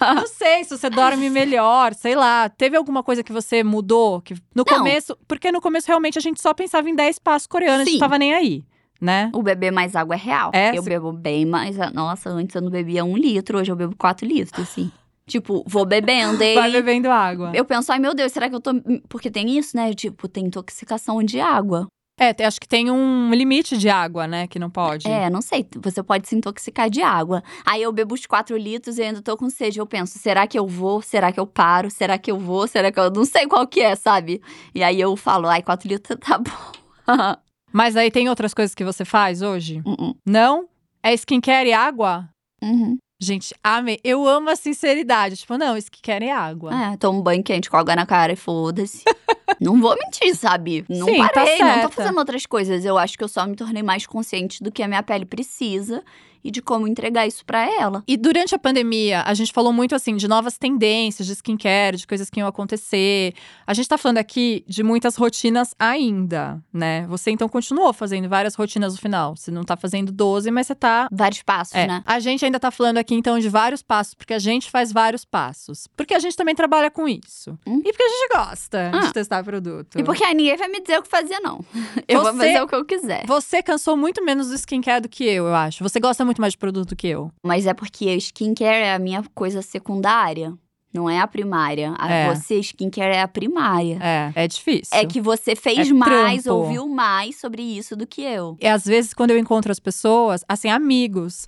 Não 0.00 0.26
sei, 0.26 0.64
se 0.64 0.76
você 0.76 0.88
dorme 0.88 1.28
melhor, 1.28 1.92
sei 1.94 2.14
lá. 2.14 2.48
Teve 2.48 2.76
alguma 2.76 3.02
coisa 3.02 3.22
que 3.22 3.32
você 3.32 3.62
mudou? 3.62 4.20
Que 4.22 4.32
no 4.34 4.40
Não. 4.56 4.64
começo. 4.64 5.16
Porque 5.28 5.52
no 5.52 5.60
começo 5.60 5.86
realmente 5.88 6.16
a 6.18 6.22
gente 6.22 6.40
só 6.40 6.54
pensava 6.54 6.88
em 6.88 6.94
10 6.94 7.18
passos 7.18 7.46
coreanos, 7.46 7.82
a 7.82 7.84
gente 7.84 7.94
Sim. 7.94 7.98
tava 8.00 8.18
nem 8.18 8.32
aí, 8.34 8.64
né? 9.00 9.30
O 9.34 9.42
beber 9.42 9.70
mais 9.70 9.94
água 9.94 10.14
é 10.14 10.18
real. 10.18 10.50
É? 10.54 10.70
Eu 10.76 10.82
Cê- 10.82 10.88
bebo 10.90 11.12
bem 11.12 11.44
mais. 11.44 11.76
Nossa, 11.92 12.30
antes 12.30 12.54
eu 12.56 12.62
não 12.62 12.70
bebia 12.70 13.04
um 13.04 13.14
litro, 13.16 13.58
hoje 13.58 13.70
eu 13.70 13.76
bebo 13.76 13.94
quatro 13.96 14.26
litros, 14.26 14.58
assim. 14.58 14.90
Tipo, 15.30 15.64
vou 15.66 15.86
bebendo 15.86 16.42
e. 16.42 16.54
Vai 16.54 16.70
bebendo 16.70 17.10
água. 17.10 17.52
Eu 17.54 17.64
penso, 17.64 17.90
ai 17.92 17.98
meu 17.98 18.14
Deus, 18.14 18.32
será 18.32 18.48
que 18.48 18.54
eu 18.54 18.60
tô. 18.60 18.72
Porque 19.08 19.30
tem 19.30 19.56
isso, 19.56 19.76
né? 19.76 19.94
Tipo, 19.94 20.28
tem 20.28 20.46
intoxicação 20.46 21.22
de 21.22 21.40
água. 21.40 21.86
É, 22.18 22.44
acho 22.44 22.60
que 22.60 22.68
tem 22.68 22.90
um 22.90 23.32
limite 23.32 23.78
de 23.78 23.88
água, 23.88 24.26
né? 24.26 24.46
Que 24.46 24.58
não 24.58 24.68
pode. 24.68 25.08
É, 25.08 25.30
não 25.30 25.40
sei. 25.40 25.66
Você 25.76 26.02
pode 26.02 26.28
se 26.28 26.36
intoxicar 26.36 26.90
de 26.90 27.00
água. 27.00 27.42
Aí 27.64 27.80
eu 27.80 27.90
bebo 27.90 28.14
os 28.14 28.26
quatro 28.26 28.58
litros 28.58 28.98
e 28.98 29.02
ainda 29.02 29.22
tô 29.22 29.38
com 29.38 29.48
sede. 29.48 29.78
Eu 29.78 29.86
penso, 29.86 30.18
será 30.18 30.46
que 30.46 30.58
eu 30.58 30.66
vou? 30.66 31.00
Será 31.00 31.32
que 31.32 31.40
eu 31.40 31.46
paro? 31.46 31.90
Será 31.90 32.18
que 32.18 32.30
eu 32.30 32.38
vou? 32.38 32.68
Será 32.68 32.92
que 32.92 33.00
eu. 33.00 33.10
Não 33.10 33.24
sei 33.24 33.46
qual 33.46 33.66
que 33.66 33.80
é, 33.80 33.96
sabe? 33.96 34.42
E 34.74 34.82
aí 34.82 35.00
eu 35.00 35.16
falo, 35.16 35.48
ai, 35.48 35.62
quatro 35.62 35.88
litros 35.88 36.18
tá 36.20 36.36
bom. 36.36 37.06
Mas 37.72 37.96
aí 37.96 38.10
tem 38.10 38.28
outras 38.28 38.52
coisas 38.52 38.74
que 38.74 38.84
você 38.84 39.04
faz 39.04 39.40
hoje? 39.40 39.80
Uhum. 39.86 40.14
Não? 40.26 40.68
É 41.02 41.14
skincare 41.14 41.70
e 41.70 41.72
água? 41.72 42.28
Uhum. 42.62 42.98
Gente, 43.22 43.54
amei. 43.62 44.00
Eu 44.02 44.26
amo 44.26 44.48
a 44.48 44.56
sinceridade. 44.56 45.36
Tipo, 45.36 45.58
não, 45.58 45.76
skincare 45.76 46.24
e 46.24 46.30
água. 46.30 46.72
É, 46.74 46.96
tomo 46.96 47.22
banho 47.22 47.42
quente 47.42 47.68
com 47.68 47.76
água 47.76 47.94
na 47.94 48.06
cara 48.06 48.32
e 48.32 48.36
foda-se. 48.36 49.04
não 49.60 49.78
vou 49.78 49.94
mentir, 49.94 50.34
sabe? 50.34 50.86
Não 50.88 51.06
Sim, 51.06 51.18
tá 51.18 51.28
parei, 51.28 51.58
não 51.58 51.66
certa. 51.66 51.88
tô 51.88 51.94
fazendo 51.94 52.18
outras 52.18 52.46
coisas. 52.46 52.82
Eu 52.82 52.96
acho 52.96 53.18
que 53.18 53.22
eu 53.22 53.28
só 53.28 53.46
me 53.46 53.54
tornei 53.54 53.82
mais 53.82 54.06
consciente 54.06 54.64
do 54.64 54.72
que 54.72 54.82
a 54.82 54.88
minha 54.88 55.02
pele 55.02 55.26
precisa 55.26 56.02
e 56.42 56.50
de 56.50 56.60
como 56.62 56.86
entregar 56.88 57.26
isso 57.26 57.44
pra 57.44 57.64
ela. 57.80 58.02
E 58.06 58.16
durante 58.16 58.54
a 58.54 58.58
pandemia, 58.58 59.22
a 59.26 59.34
gente 59.34 59.52
falou 59.52 59.72
muito 59.72 59.94
assim 59.94 60.16
de 60.16 60.26
novas 60.28 60.56
tendências 60.58 61.26
de 61.26 61.32
skincare, 61.34 61.96
de 61.96 62.06
coisas 62.06 62.30
que 62.30 62.40
iam 62.40 62.48
acontecer. 62.48 63.34
A 63.66 63.74
gente 63.74 63.88
tá 63.88 63.98
falando 63.98 64.18
aqui 64.18 64.64
de 64.66 64.82
muitas 64.82 65.16
rotinas 65.16 65.74
ainda, 65.78 66.62
né? 66.72 67.06
Você 67.08 67.30
então 67.30 67.48
continuou 67.48 67.92
fazendo 67.92 68.28
várias 68.28 68.54
rotinas 68.54 68.94
no 68.94 68.98
final. 69.00 69.36
Você 69.36 69.50
não 69.50 69.64
tá 69.64 69.76
fazendo 69.76 70.10
12, 70.12 70.50
mas 70.50 70.66
você 70.66 70.74
tá. 70.74 71.08
Vários 71.12 71.42
passos, 71.42 71.74
É, 71.74 71.86
né? 71.86 72.02
a 72.06 72.18
gente 72.20 72.44
ainda 72.44 72.58
tá 72.58 72.70
falando 72.70 72.98
aqui 72.98 73.14
então 73.14 73.38
de 73.38 73.48
vários 73.48 73.82
passos, 73.82 74.14
porque 74.14 74.34
a 74.34 74.38
gente 74.38 74.70
faz 74.70 74.92
vários 74.92 75.24
passos. 75.24 75.86
Porque 75.96 76.14
a 76.14 76.18
gente 76.18 76.36
também 76.36 76.54
trabalha 76.54 76.90
com 76.90 77.08
isso. 77.08 77.58
Hum. 77.66 77.80
E 77.84 77.92
porque 77.92 78.02
a 78.02 78.08
gente 78.08 78.28
gosta 78.34 78.90
Ah. 78.94 79.00
de 79.06 79.12
testar 79.12 79.44
produto. 79.44 79.98
E 79.98 80.02
porque 80.04 80.24
aí 80.24 80.34
ninguém 80.34 80.56
vai 80.56 80.68
me 80.68 80.80
dizer 80.80 80.98
o 80.98 81.02
que 81.02 81.08
fazer, 81.08 81.38
não. 81.40 81.64
Eu 82.08 82.22
vou 82.22 82.32
Você- 82.32 82.38
fazer 82.38 82.62
o 82.62 82.66
que 82.66 82.74
eu 82.74 82.84
quiser. 82.84 83.26
Você 83.26 83.62
cansou 83.62 83.96
muito 83.96 84.24
menos 84.24 84.48
do 84.48 84.54
skincare 84.54 85.02
do 85.02 85.08
que 85.08 85.24
eu, 85.24 85.46
eu 85.46 85.54
acho. 85.54 85.82
Você 85.82 86.00
gosta 86.00 86.24
muito 86.30 86.40
mais 86.40 86.52
de 86.52 86.58
produto 86.58 86.90
do 86.90 86.96
que 86.96 87.08
eu. 87.08 87.30
Mas 87.44 87.66
é 87.66 87.74
porque 87.74 88.14
skincare 88.16 88.84
é 88.84 88.94
a 88.94 88.98
minha 88.98 89.22
coisa 89.34 89.60
secundária. 89.62 90.54
Não 90.92 91.08
é 91.08 91.20
a 91.20 91.26
primária. 91.26 91.94
A 91.98 92.10
É. 92.12 92.34
Você, 92.34 92.58
skincare 92.60 93.14
é 93.14 93.22
a 93.22 93.28
primária. 93.28 93.98
É, 94.00 94.32
é 94.44 94.48
difícil. 94.48 94.96
É 94.96 95.04
que 95.04 95.20
você 95.20 95.54
fez 95.54 95.88
É 95.88 95.92
mais, 95.92 96.44
trampo. 96.44 96.58
ouviu 96.60 96.88
mais 96.88 97.38
sobre 97.38 97.62
isso 97.62 97.94
do 97.96 98.06
que 98.06 98.22
eu. 98.22 98.56
E 98.60 98.66
às 98.66 98.84
vezes, 98.84 99.14
quando 99.14 99.30
eu 99.30 99.38
encontro 99.38 99.70
as 99.70 99.78
pessoas, 99.78 100.44
assim, 100.48 100.68
amigos, 100.68 101.46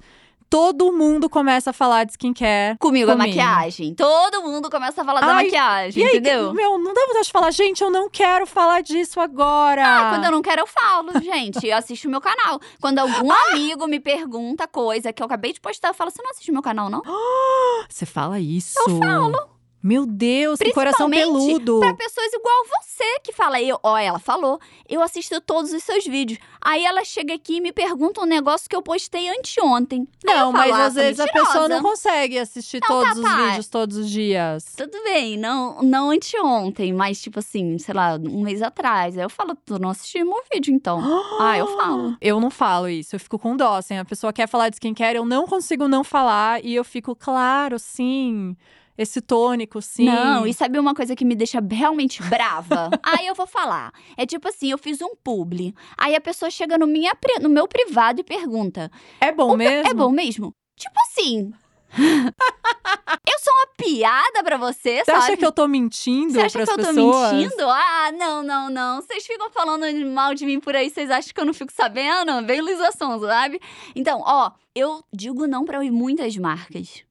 todo 0.52 0.92
mundo 0.92 1.30
começa 1.30 1.70
a 1.70 1.72
falar 1.72 2.04
de 2.04 2.12
skincare. 2.12 2.76
Comigo, 2.78 3.10
a 3.10 3.14
Comigo. 3.16 3.34
maquiagem. 3.36 3.94
Todo 3.94 4.42
mundo 4.42 4.70
começa 4.70 5.00
a 5.00 5.04
falar 5.04 5.20
da 5.22 5.28
Ai, 5.34 5.44
maquiagem, 5.44 6.02
E 6.02 6.06
aí, 6.06 6.16
entendeu? 6.18 6.52
meu, 6.52 6.78
não 6.78 6.92
dá 6.92 7.00
vontade 7.06 7.26
de 7.26 7.32
falar, 7.32 7.50
gente, 7.50 7.82
eu 7.82 7.90
não 7.90 8.10
quero 8.10 8.46
falar 8.46 8.82
disso 8.82 9.18
agora. 9.18 9.82
Ah, 9.82 10.10
quando 10.10 10.24
eu 10.26 10.30
não 10.30 10.42
quero, 10.42 10.60
eu 10.60 10.66
falo, 10.66 11.18
gente. 11.22 11.66
Eu 11.66 11.76
assisto 11.76 12.06
o 12.06 12.10
meu 12.10 12.20
canal. 12.20 12.60
Quando 12.80 12.98
algum 12.98 13.32
Ah! 13.32 13.36
amigo 13.52 13.86
me 13.86 13.98
pergunta 13.98 14.68
coisa 14.68 15.10
que 15.12 15.22
eu 15.22 15.26
acabei 15.26 15.52
de 15.54 15.60
postar, 15.60 15.88
eu 15.88 15.94
falo: 15.94 16.10
você 16.10 16.22
não 16.22 16.30
assiste 16.30 16.50
o 16.50 16.52
meu 16.54 16.62
canal, 16.62 16.90
não? 16.90 17.00
Você 17.88 18.04
fala 18.06 18.38
isso? 18.38 18.78
Eu 18.78 18.98
falo. 18.98 19.51
Meu 19.82 20.06
Deus, 20.06 20.60
que 20.60 20.72
coração 20.72 21.10
peludo. 21.10 21.80
Pra 21.80 21.92
pessoas 21.94 22.32
igual 22.32 22.64
você 22.66 23.18
que 23.24 23.32
fala, 23.32 23.60
eu, 23.60 23.78
ó, 23.82 23.98
ela 23.98 24.20
falou, 24.20 24.60
eu 24.88 25.02
assisto 25.02 25.40
todos 25.40 25.72
os 25.72 25.82
seus 25.82 26.06
vídeos. 26.06 26.38
Aí 26.60 26.84
ela 26.84 27.04
chega 27.04 27.34
aqui 27.34 27.56
e 27.56 27.60
me 27.60 27.72
pergunta 27.72 28.20
um 28.20 28.24
negócio 28.24 28.70
que 28.70 28.76
eu 28.76 28.82
postei 28.82 29.28
anteontem. 29.28 30.06
Não, 30.24 30.52
mas 30.52 30.70
falo, 30.70 30.82
ah, 30.82 30.86
às 30.86 30.94
vezes 30.94 31.18
a 31.18 31.24
mentirosa. 31.24 31.46
pessoa 31.46 31.68
não 31.68 31.82
consegue 31.82 32.38
assistir 32.38 32.80
todos 32.80 33.16
os 33.16 33.22
tá. 33.24 33.36
vídeos 33.36 33.66
todos 33.66 33.96
os 33.96 34.08
dias. 34.08 34.72
Tudo 34.76 35.02
bem, 35.02 35.36
não, 35.36 35.82
não 35.82 36.10
anteontem, 36.10 36.92
mas 36.92 37.20
tipo 37.20 37.40
assim, 37.40 37.76
sei 37.78 37.94
lá, 37.94 38.14
um 38.14 38.42
mês 38.42 38.62
atrás. 38.62 39.18
Aí 39.18 39.24
eu 39.24 39.30
falo, 39.30 39.56
tu 39.66 39.80
não 39.80 39.90
assistiu 39.90 40.24
meu 40.24 40.42
vídeo, 40.52 40.72
então. 40.72 41.00
ah, 41.40 41.58
eu 41.58 41.66
falo. 41.76 42.16
Eu 42.20 42.40
não 42.40 42.50
falo 42.50 42.88
isso, 42.88 43.16
eu 43.16 43.20
fico 43.20 43.36
com 43.36 43.56
dó. 43.56 43.74
Assim, 43.74 43.98
a 43.98 44.04
pessoa 44.04 44.32
quer 44.32 44.46
falar 44.46 44.68
de 44.68 44.76
skincare, 44.76 45.16
eu 45.16 45.24
não 45.24 45.44
consigo 45.44 45.88
não 45.88 46.04
falar. 46.04 46.64
E 46.64 46.72
eu 46.72 46.84
fico, 46.84 47.16
claro, 47.16 47.80
sim. 47.80 48.56
Esse 48.96 49.20
tônico, 49.20 49.80
sim. 49.80 50.04
Não, 50.04 50.46
e 50.46 50.52
sabe 50.52 50.78
uma 50.78 50.94
coisa 50.94 51.16
que 51.16 51.24
me 51.24 51.34
deixa 51.34 51.60
realmente 51.70 52.22
brava? 52.22 52.90
aí 53.02 53.26
eu 53.26 53.34
vou 53.34 53.46
falar. 53.46 53.92
É 54.16 54.26
tipo 54.26 54.48
assim, 54.48 54.70
eu 54.70 54.78
fiz 54.78 55.00
um 55.00 55.14
publi. 55.16 55.74
Aí 55.96 56.14
a 56.14 56.20
pessoa 56.20 56.50
chega 56.50 56.76
no, 56.76 56.86
minha, 56.86 57.12
no 57.40 57.48
meu 57.48 57.66
privado 57.66 58.20
e 58.20 58.24
pergunta: 58.24 58.90
É 59.20 59.32
bom 59.32 59.56
mesmo? 59.56 59.88
É 59.88 59.94
bom 59.94 60.10
mesmo? 60.10 60.54
Tipo 60.76 60.94
assim. 61.08 61.52
eu 61.94 63.38
sou 63.38 63.52
uma 63.52 63.66
piada 63.76 64.42
pra 64.42 64.56
você, 64.56 64.98
Você 64.98 65.04
sabe? 65.04 65.18
acha 65.18 65.36
que 65.36 65.44
eu 65.44 65.52
tô 65.52 65.68
mentindo 65.68 66.32
Você 66.32 66.40
acha 66.40 66.64
que 66.64 66.70
eu 66.70 66.76
tô 66.76 66.86
pessoas? 66.86 67.32
mentindo? 67.34 67.68
Ah, 67.68 68.10
não, 68.12 68.42
não, 68.42 68.70
não. 68.70 69.02
Vocês 69.02 69.26
ficam 69.26 69.50
falando 69.50 69.84
mal 70.06 70.34
de 70.34 70.46
mim 70.46 70.58
por 70.58 70.74
aí, 70.74 70.88
vocês 70.88 71.10
acham 71.10 71.32
que 71.34 71.40
eu 71.40 71.44
não 71.44 71.52
fico 71.52 71.72
sabendo? 71.72 72.40
Bem 72.42 72.62
Luísa 72.62 72.90
Sonza, 72.92 73.26
sabe? 73.26 73.60
Então, 73.94 74.22
ó, 74.24 74.52
eu 74.74 75.04
digo 75.12 75.46
não 75.46 75.64
pra 75.64 75.82
muitas 75.82 76.36
marcas. 76.36 77.04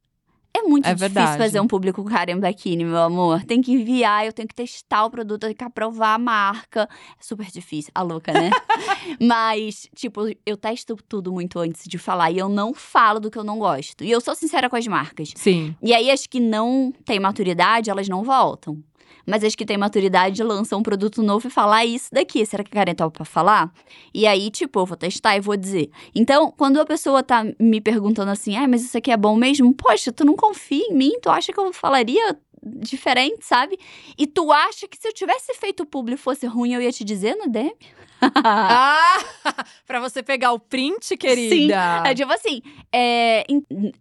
É 0.54 0.62
muito 0.64 0.86
É 0.86 0.93
difícil 0.93 1.16
verdade. 1.16 1.38
fazer 1.38 1.60
um 1.60 1.68
público 1.68 2.04
Karen 2.04 2.39
Bikini, 2.39 2.84
meu 2.84 2.97
amor. 2.97 3.43
Tem 3.43 3.62
que 3.62 3.72
enviar, 3.72 4.26
eu 4.26 4.34
tenho 4.34 4.47
que 4.47 4.54
testar 4.54 5.06
o 5.06 5.10
produto, 5.10 5.41
tem 5.47 5.56
que 5.56 5.64
aprovar 5.64 6.16
a 6.16 6.18
marca. 6.18 6.89
É 7.20 7.24
super 7.24 7.47
difícil, 7.47 7.91
a 7.95 8.02
louca, 8.02 8.34
né? 8.34 8.49
Mas, 9.20 9.88
tipo, 9.95 10.22
eu 10.45 10.58
testo 10.58 10.95
tudo 11.08 11.32
muito 11.32 11.58
antes 11.60 11.84
de 11.88 11.97
falar 11.97 12.32
e 12.32 12.38
eu 12.38 12.49
não 12.49 12.74
falo 12.74 13.20
do 13.20 13.32
que 13.32 13.38
eu 13.38 13.43
não 13.43 13.58
gosto. 13.60 14.04
E 14.04 14.12
eu 14.12 14.20
sou 14.22 14.36
sincera 14.36 14.70
com 14.70 14.76
as 14.76 14.88
marcas. 14.88 15.32
Sim. 15.36 15.76
E 15.82 15.93
aí, 15.93 16.12
as 16.12 16.28
que 16.28 16.39
não 16.39 16.93
têm 17.06 17.20
maturidade, 17.20 17.89
elas 17.89 18.08
não 18.10 18.24
voltam. 18.24 18.84
Mas 19.32 19.46
as 19.46 19.56
que 19.56 19.66
têm 19.66 19.78
maturidade 19.78 20.44
lançam 20.44 20.80
um 20.80 20.84
produto 20.84 21.24
novo 21.24 21.48
e 21.48 21.50
falam, 21.50 21.74
ah, 21.76 21.86
isso 21.86 22.10
daqui, 22.12 22.46
será 22.46 22.66
que 22.66 22.78
a 22.78 22.82
Karen 22.82 22.94
topa 22.94 23.24
falar? 23.24 23.72
E 24.14 24.28
aí, 24.28 24.52
tipo, 24.52 24.78
eu 24.82 24.86
vou 24.86 24.98
testar 24.98 25.38
e 25.38 25.40
vou 25.40 25.56
dizer. 25.56 25.90
Então, 26.14 26.52
quando 26.52 26.82
a 26.82 26.86
pessoa 26.86 27.24
tá 27.24 27.46
me 27.58 27.80
perguntando 27.80 28.30
assim, 28.30 28.58
ah, 28.58 28.68
mas 28.68 28.84
isso 28.84 28.98
aqui 28.98 29.10
é 29.10 29.16
bom 29.16 29.38
mesmo? 29.38 29.74
Poxa, 29.74 30.12
tu 30.12 30.26
não 30.26 30.36
confia 30.36 30.84
em 30.84 30.94
mim? 30.94 31.14
Tu 31.22 31.30
acha 31.30 31.54
que 31.54 31.58
eu 31.58 31.72
falaria 31.72 32.38
diferente, 32.62 33.46
sabe? 33.46 33.80
E 34.18 34.28
tu 34.28 34.52
acha 34.52 34.86
que 34.86 34.98
se 34.98 35.08
eu 35.08 35.14
tivesse 35.14 35.54
feito 35.54 35.84
o 35.84 35.86
publi 35.86 36.16
e 36.16 36.18
fosse 36.18 36.46
ruim, 36.46 36.74
eu 36.74 36.82
ia 36.82 36.92
te 36.92 37.06
dizer 37.06 37.36
no 37.38 37.48
DM? 37.48 37.74
ah! 38.44 39.18
pra 39.88 40.02
você 40.02 40.22
pegar 40.22 40.52
o 40.52 40.60
print, 40.60 41.16
querida. 41.16 42.04
É 42.06 42.14
tipo 42.14 42.34
assim, 42.34 42.62
é, 42.92 43.46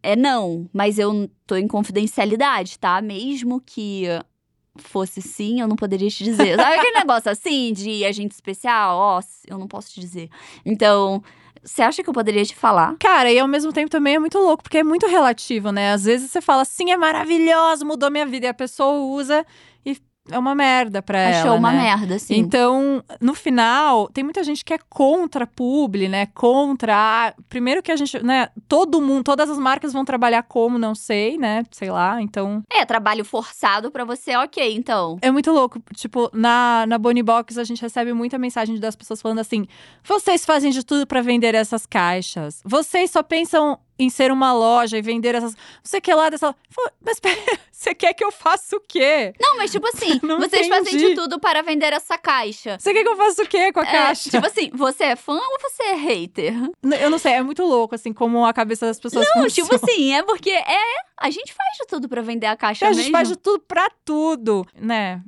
é 0.03 0.17
não, 0.17 0.69
mas 0.73 0.99
eu 0.99 1.31
tô 1.47 1.55
em 1.55 1.69
confidencialidade, 1.69 2.81
tá? 2.81 3.01
Mesmo 3.01 3.61
que 3.61 4.07
fosse 4.81 5.21
sim, 5.21 5.61
eu 5.61 5.69
não 5.69 5.77
poderia 5.77 6.09
te 6.09 6.25
dizer. 6.25 6.57
Sabe 6.57 6.77
aquele 6.77 6.97
negócio 6.99 7.31
assim 7.31 7.73
de 7.73 8.05
agente 8.05 8.35
especial? 8.35 8.97
Ó, 8.97 9.21
eu 9.47 9.59
não 9.59 9.69
posso 9.69 9.93
te 9.93 10.01
dizer. 10.01 10.29
Então, 10.65 11.23
você 11.63 11.83
acha 11.83 12.03
que 12.03 12.09
eu 12.09 12.15
poderia 12.15 12.45
te 12.45 12.57
falar? 12.57 12.97
Cara, 12.99 13.31
e 13.31 13.39
ao 13.39 13.49
mesmo 13.49 13.73
tempo 13.73 13.91
também 13.91 14.15
é 14.15 14.19
muito 14.19 14.39
louco, 14.39 14.63
porque 14.63 14.79
é 14.79 14.85
muito 14.85 15.07
relativo, 15.07 15.71
né? 15.71 15.93
Às 15.93 16.05
vezes 16.05 16.31
você 16.31 16.41
fala 16.41 16.63
assim, 16.63 16.91
é 16.91 16.97
maravilhoso, 16.97 17.85
mudou 17.85 18.11
minha 18.11 18.27
vida, 18.27 18.47
e 18.47 18.49
a 18.49 18.55
pessoa 18.55 18.99
usa 18.99 19.45
e 19.85 19.97
é 20.29 20.39
uma 20.39 20.55
merda 20.55 21.01
pra 21.03 21.19
ela. 21.19 21.41
Achou 21.41 21.57
uma 21.57 21.73
né? 21.73 21.83
merda, 21.83 22.15
assim. 22.17 22.35
Então, 22.37 23.03
no 23.21 23.35
final, 23.35 24.09
tem 24.09 24.23
muita 24.23 24.45
gente 24.45 24.65
que 24.65 24.75
é 24.75 24.79
contra 24.89 25.45
a 25.45 25.47
publi, 25.47 26.09
né? 26.09 26.27
Contra. 26.27 26.95
a- 26.95 27.35
Primeiro 27.49 27.83
que 27.83 27.91
a 27.91 27.97
gente, 27.97 28.23
né? 28.23 28.49
Todo 28.69 29.01
mundo, 29.01 29.25
todas 29.25 29.49
as 29.51 29.59
marcas 29.59 29.93
vão 29.93 30.05
trabalhar 30.05 30.43
como, 30.45 30.79
não 30.79 30.95
sei, 30.95 31.37
né? 31.39 31.65
Sei 31.71 31.91
lá. 31.91 32.21
Então, 32.23 32.63
É, 32.73 32.85
trabalho 32.85 33.25
forçado 33.25 33.91
pra 33.91 34.05
você, 34.05 34.37
ok, 34.37 34.75
então. 34.75 35.19
é 35.23 35.31
muito 35.31 35.51
louco. 35.53 35.81
Tipo, 35.95 36.31
na, 36.33 36.85
na 36.87 36.99
Bonnie 36.99 37.23
Box 37.23 37.59
a 37.59 37.65
gente 37.65 37.81
recebe 37.83 38.13
muita 38.13 38.39
mensagem 38.39 38.79
das 38.79 38.95
pessoas 38.97 39.21
falando 39.23 39.39
assim: 39.41 39.67
vocês 40.05 40.45
fazem 40.45 40.71
de 40.71 40.85
tudo 40.85 41.07
pra 41.07 41.23
vender 41.23 41.55
essas 41.55 41.87
caixas. 41.87 42.61
Vocês 42.65 43.11
só 43.11 43.23
pensam 43.23 43.79
em 44.03 44.09
ser 44.11 44.33
uma 44.33 44.53
loja 44.53 44.97
e 44.97 45.03
vender 45.03 45.35
essas. 45.35 45.55
Não 45.55 45.61
sei 45.85 45.99
o 45.99 46.03
que 46.03 46.13
lá 46.15 46.31
dessa. 46.31 46.55
Mas 47.05 47.19
pera, 47.21 47.39
você 47.71 47.95
quer 47.95 48.15
que 48.15 48.25
eu 48.25 48.33
faça 48.33 48.77
o 48.77 48.81
quê? 48.81 49.33
Não, 49.41 49.57
mas 49.59 49.71
tipo 49.71 49.87
assim, 49.89 50.19
vocês 50.39 50.67
fazem 50.69 50.97
de 50.97 51.05
entendi. 51.05 51.15
tudo 51.15 51.39
para 51.39 51.63
vender 51.63 51.93
essa 51.93 52.17
caixa. 52.17 52.79
Você 52.79 52.93
quer 52.93 53.03
que 53.03 53.09
eu 53.09 53.17
faça 53.17 53.43
o 53.43 53.47
quê 53.47 53.73
com 53.73 53.81
a 53.81 53.83
É, 53.85 53.87
caixa? 53.93 54.31
tipo 54.31 54.47
assim, 54.47 54.71
você 54.73 55.05
é 55.05 55.17
fã 55.17 55.35
ou 55.35 55.59
você 55.61 55.83
é 55.83 55.95
hater? 55.95 56.55
Eu 57.01 57.11
não 57.11 57.19
sei, 57.19 57.33
é 57.35 57.43
muito 57.43 57.63
louco, 57.63 57.95
assim, 57.95 58.13
como 58.13 58.45
a 58.45 58.53
cabeça 58.53 58.87
das 58.87 58.99
pessoas 58.99 59.27
Não, 59.35 59.43
funciona. 59.43 59.69
tipo 59.69 59.75
assim, 59.87 60.15
é 60.15 60.23
porque 60.23 60.51
é. 60.51 60.79
A 61.23 61.29
gente 61.31 61.53
faz 61.53 61.77
de 61.79 61.87
tudo 61.87 62.09
pra 62.09 62.23
vender 62.23 62.47
a 62.47 62.57
caixa 62.57 62.87
a 62.87 62.89
mesmo. 62.89 63.03
gente 63.03 63.13
faz 63.13 63.29
de 63.29 63.37
tudo 63.37 63.61
pra 63.69 63.89
tudo, 64.05 64.67
né? 64.75 65.21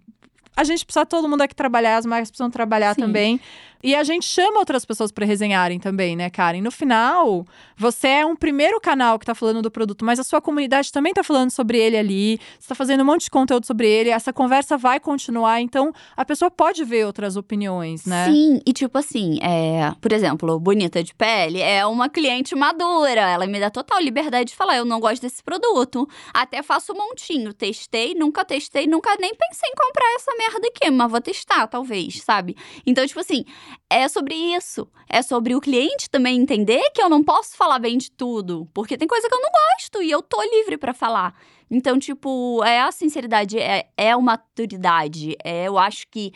A 0.57 0.64
gente 0.64 0.85
precisa 0.85 1.05
todo 1.07 1.29
mundo 1.29 1.41
aqui 1.43 1.55
trabalhar, 1.55 1.97
as 1.97 2.05
marcas 2.07 2.31
precisam 2.31 2.51
trabalhar 2.51 2.95
Sim. 2.95 3.01
também. 3.03 3.41
E 3.83 3.95
a 3.95 4.05
gente 4.05 4.24
chama 4.24 4.61
outras 4.61 4.85
pessoas 4.85 5.11
pra 5.11 5.26
resenharem 5.26 5.80
também, 5.80 6.14
né, 6.14 6.30
Karen? 6.30 6.61
No 6.61 6.70
final, 6.70 7.45
você 7.76 8.09
é 8.09 8.26
um 8.26 8.37
primeiro 8.37 8.80
canal 8.80 9.18
que 9.18 9.26
tá 9.26 9.35
falando 9.35 9.61
do 9.61 9.70
produto, 9.70 10.05
mas 10.05 10.20
a 10.20 10.22
sua 10.22 10.41
comunidade 10.41 10.93
também 10.93 11.12
tá 11.12 11.24
falando 11.24 11.51
sobre 11.51 11.78
ele 11.78 11.97
ali. 11.97 12.41
Você 12.59 12.68
tá 12.68 12.74
fazendo 12.74 13.01
um 13.01 13.07
monte 13.07 13.24
de 13.24 13.30
conteúdo 13.30 13.66
sobre 13.66 13.89
ele. 13.89 14.11
Essa 14.11 14.33
conversa 14.33 14.76
vai 14.76 15.01
continuar, 15.01 15.61
então 15.61 15.93
a 16.16 16.24
pessoa 16.24 16.51
pode 16.51 16.85
ver 16.85 17.07
outras 17.07 17.37
opiniões, 17.37 18.07
né? 18.07 18.26
Sim, 18.26 18.61
e 18.64 18.72
tipo 18.72 18.97
assim, 18.97 19.39
é, 19.43 19.93
por 20.01 20.12
exemplo, 20.12 20.61
Bonita 20.61 21.03
de 21.03 21.14
Pele 21.14 21.61
é 21.61 21.85
uma 21.85 22.09
cliente 22.09 22.55
madura. 22.55 23.22
Ela 23.22 23.47
me 23.47 23.59
dá 23.59 23.70
total 23.70 24.01
liberdade 24.01 24.51
de 24.51 24.57
falar: 24.57 24.76
eu 24.76 24.85
não 24.85 25.01
gosto 25.01 25.22
desse 25.22 25.43
produto. 25.43 26.09
Até 26.33 26.62
faço 26.62 26.93
um 26.93 26.97
montinho. 26.97 27.53
Testei, 27.53 28.14
nunca 28.14 28.45
testei, 28.45 28.87
nunca 28.87 29.16
nem 29.18 29.35
pensei 29.35 29.68
em 29.68 29.74
comprar 29.74 30.14
essa 30.16 30.33
merda 30.37 30.68
aqui, 30.68 30.91
mas 30.91 31.11
vou 31.11 31.20
testar, 31.20 31.66
talvez, 31.66 32.22
sabe? 32.22 32.57
Então, 32.87 33.07
tipo 33.07 33.20
assim, 33.20 33.45
é 33.89 34.09
sobre 34.09 34.35
isso. 34.35 34.89
É 35.09 35.23
sobre 35.23 35.55
o 35.55 35.61
cliente 35.61 36.09
também 36.11 36.41
entender 36.41 36.83
que 36.95 37.03
eu 37.03 37.09
não 37.09 37.23
posso 37.23 37.57
falar 37.57 37.79
bem 37.79 37.99
de 37.99 38.11
tudo, 38.11 38.68
porque 38.73 38.97
tem 38.97 39.09
coisa 39.09 39.29
que 39.29 39.35
eu 39.35 39.41
não 39.41 39.51
gosto 39.51 40.03
e 40.03 40.11
eu 40.11 40.23
tô 40.23 40.43
livre 40.43 40.77
pra 40.77 40.95
falar. 40.95 41.35
Então, 41.70 41.99
tipo, 41.99 42.62
é 42.64 42.81
a 42.81 42.93
sinceridade, 42.93 43.59
é, 43.59 43.89
é 43.97 44.11
a 44.12 44.18
maturidade. 44.18 45.37
É, 45.43 45.68
eu 45.68 45.79
acho 45.79 46.07
que 46.11 46.33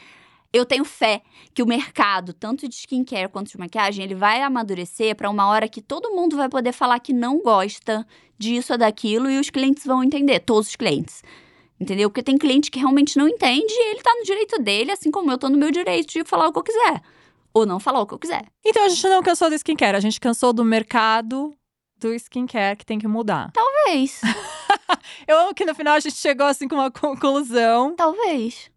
eu 0.52 0.64
tenho 0.64 0.84
fé 0.84 1.22
que 1.52 1.62
o 1.62 1.66
mercado, 1.66 2.32
tanto 2.32 2.68
de 2.68 2.74
skincare 2.74 3.28
quanto 3.28 3.50
de 3.50 3.58
maquiagem, 3.58 4.04
ele 4.04 4.14
vai 4.14 4.40
amadurecer 4.42 5.14
pra 5.14 5.28
uma 5.28 5.48
hora 5.48 5.68
que 5.68 5.82
todo 5.82 6.12
mundo 6.12 6.36
vai 6.36 6.48
poder 6.48 6.72
falar 6.72 6.98
que 7.00 7.12
não 7.12 7.42
gosta 7.42 8.06
disso 8.38 8.72
ou 8.72 8.78
daquilo 8.78 9.30
e 9.30 9.38
os 9.38 9.50
clientes 9.50 9.84
vão 9.84 10.02
entender, 10.02 10.40
todos 10.40 10.68
os 10.68 10.76
clientes. 10.76 11.22
Entendeu? 11.78 12.08
Porque 12.08 12.22
tem 12.22 12.38
cliente 12.38 12.70
que 12.70 12.78
realmente 12.78 13.18
não 13.18 13.28
entende 13.28 13.70
e 13.70 13.90
ele 13.90 14.02
tá 14.02 14.14
no 14.14 14.24
direito 14.24 14.58
dele, 14.62 14.92
assim 14.92 15.10
como 15.10 15.30
eu 15.30 15.36
tô 15.36 15.48
no 15.48 15.58
meu 15.58 15.70
direito 15.70 16.10
de 16.10 16.24
falar 16.24 16.48
o 16.48 16.52
que 16.52 16.58
eu 16.58 16.62
quiser. 16.62 17.02
Ou 17.56 17.64
não 17.64 17.80
falar 17.80 18.00
o 18.00 18.06
que 18.06 18.12
eu 18.12 18.18
quiser. 18.18 18.44
Então 18.64 18.84
a 18.84 18.88
gente 18.90 19.08
não 19.08 19.22
cansou 19.22 19.48
do 19.48 19.54
skincare, 19.54 19.96
a 19.96 20.00
gente 20.00 20.20
cansou 20.20 20.52
do 20.52 20.62
mercado 20.64 21.54
do 21.98 22.12
skincare 22.12 22.76
que 22.76 22.84
tem 22.84 22.98
que 22.98 23.08
mudar. 23.08 23.50
Talvez. 23.52 24.20
Eu 25.26 25.38
amo 25.38 25.54
que 25.54 25.64
no 25.64 25.74
final 25.74 25.94
a 25.94 26.00
gente 26.00 26.16
chegou 26.16 26.46
assim 26.46 26.68
com 26.68 26.74
uma 26.74 26.90
conclusão. 26.90 27.94
Talvez. 27.96 28.70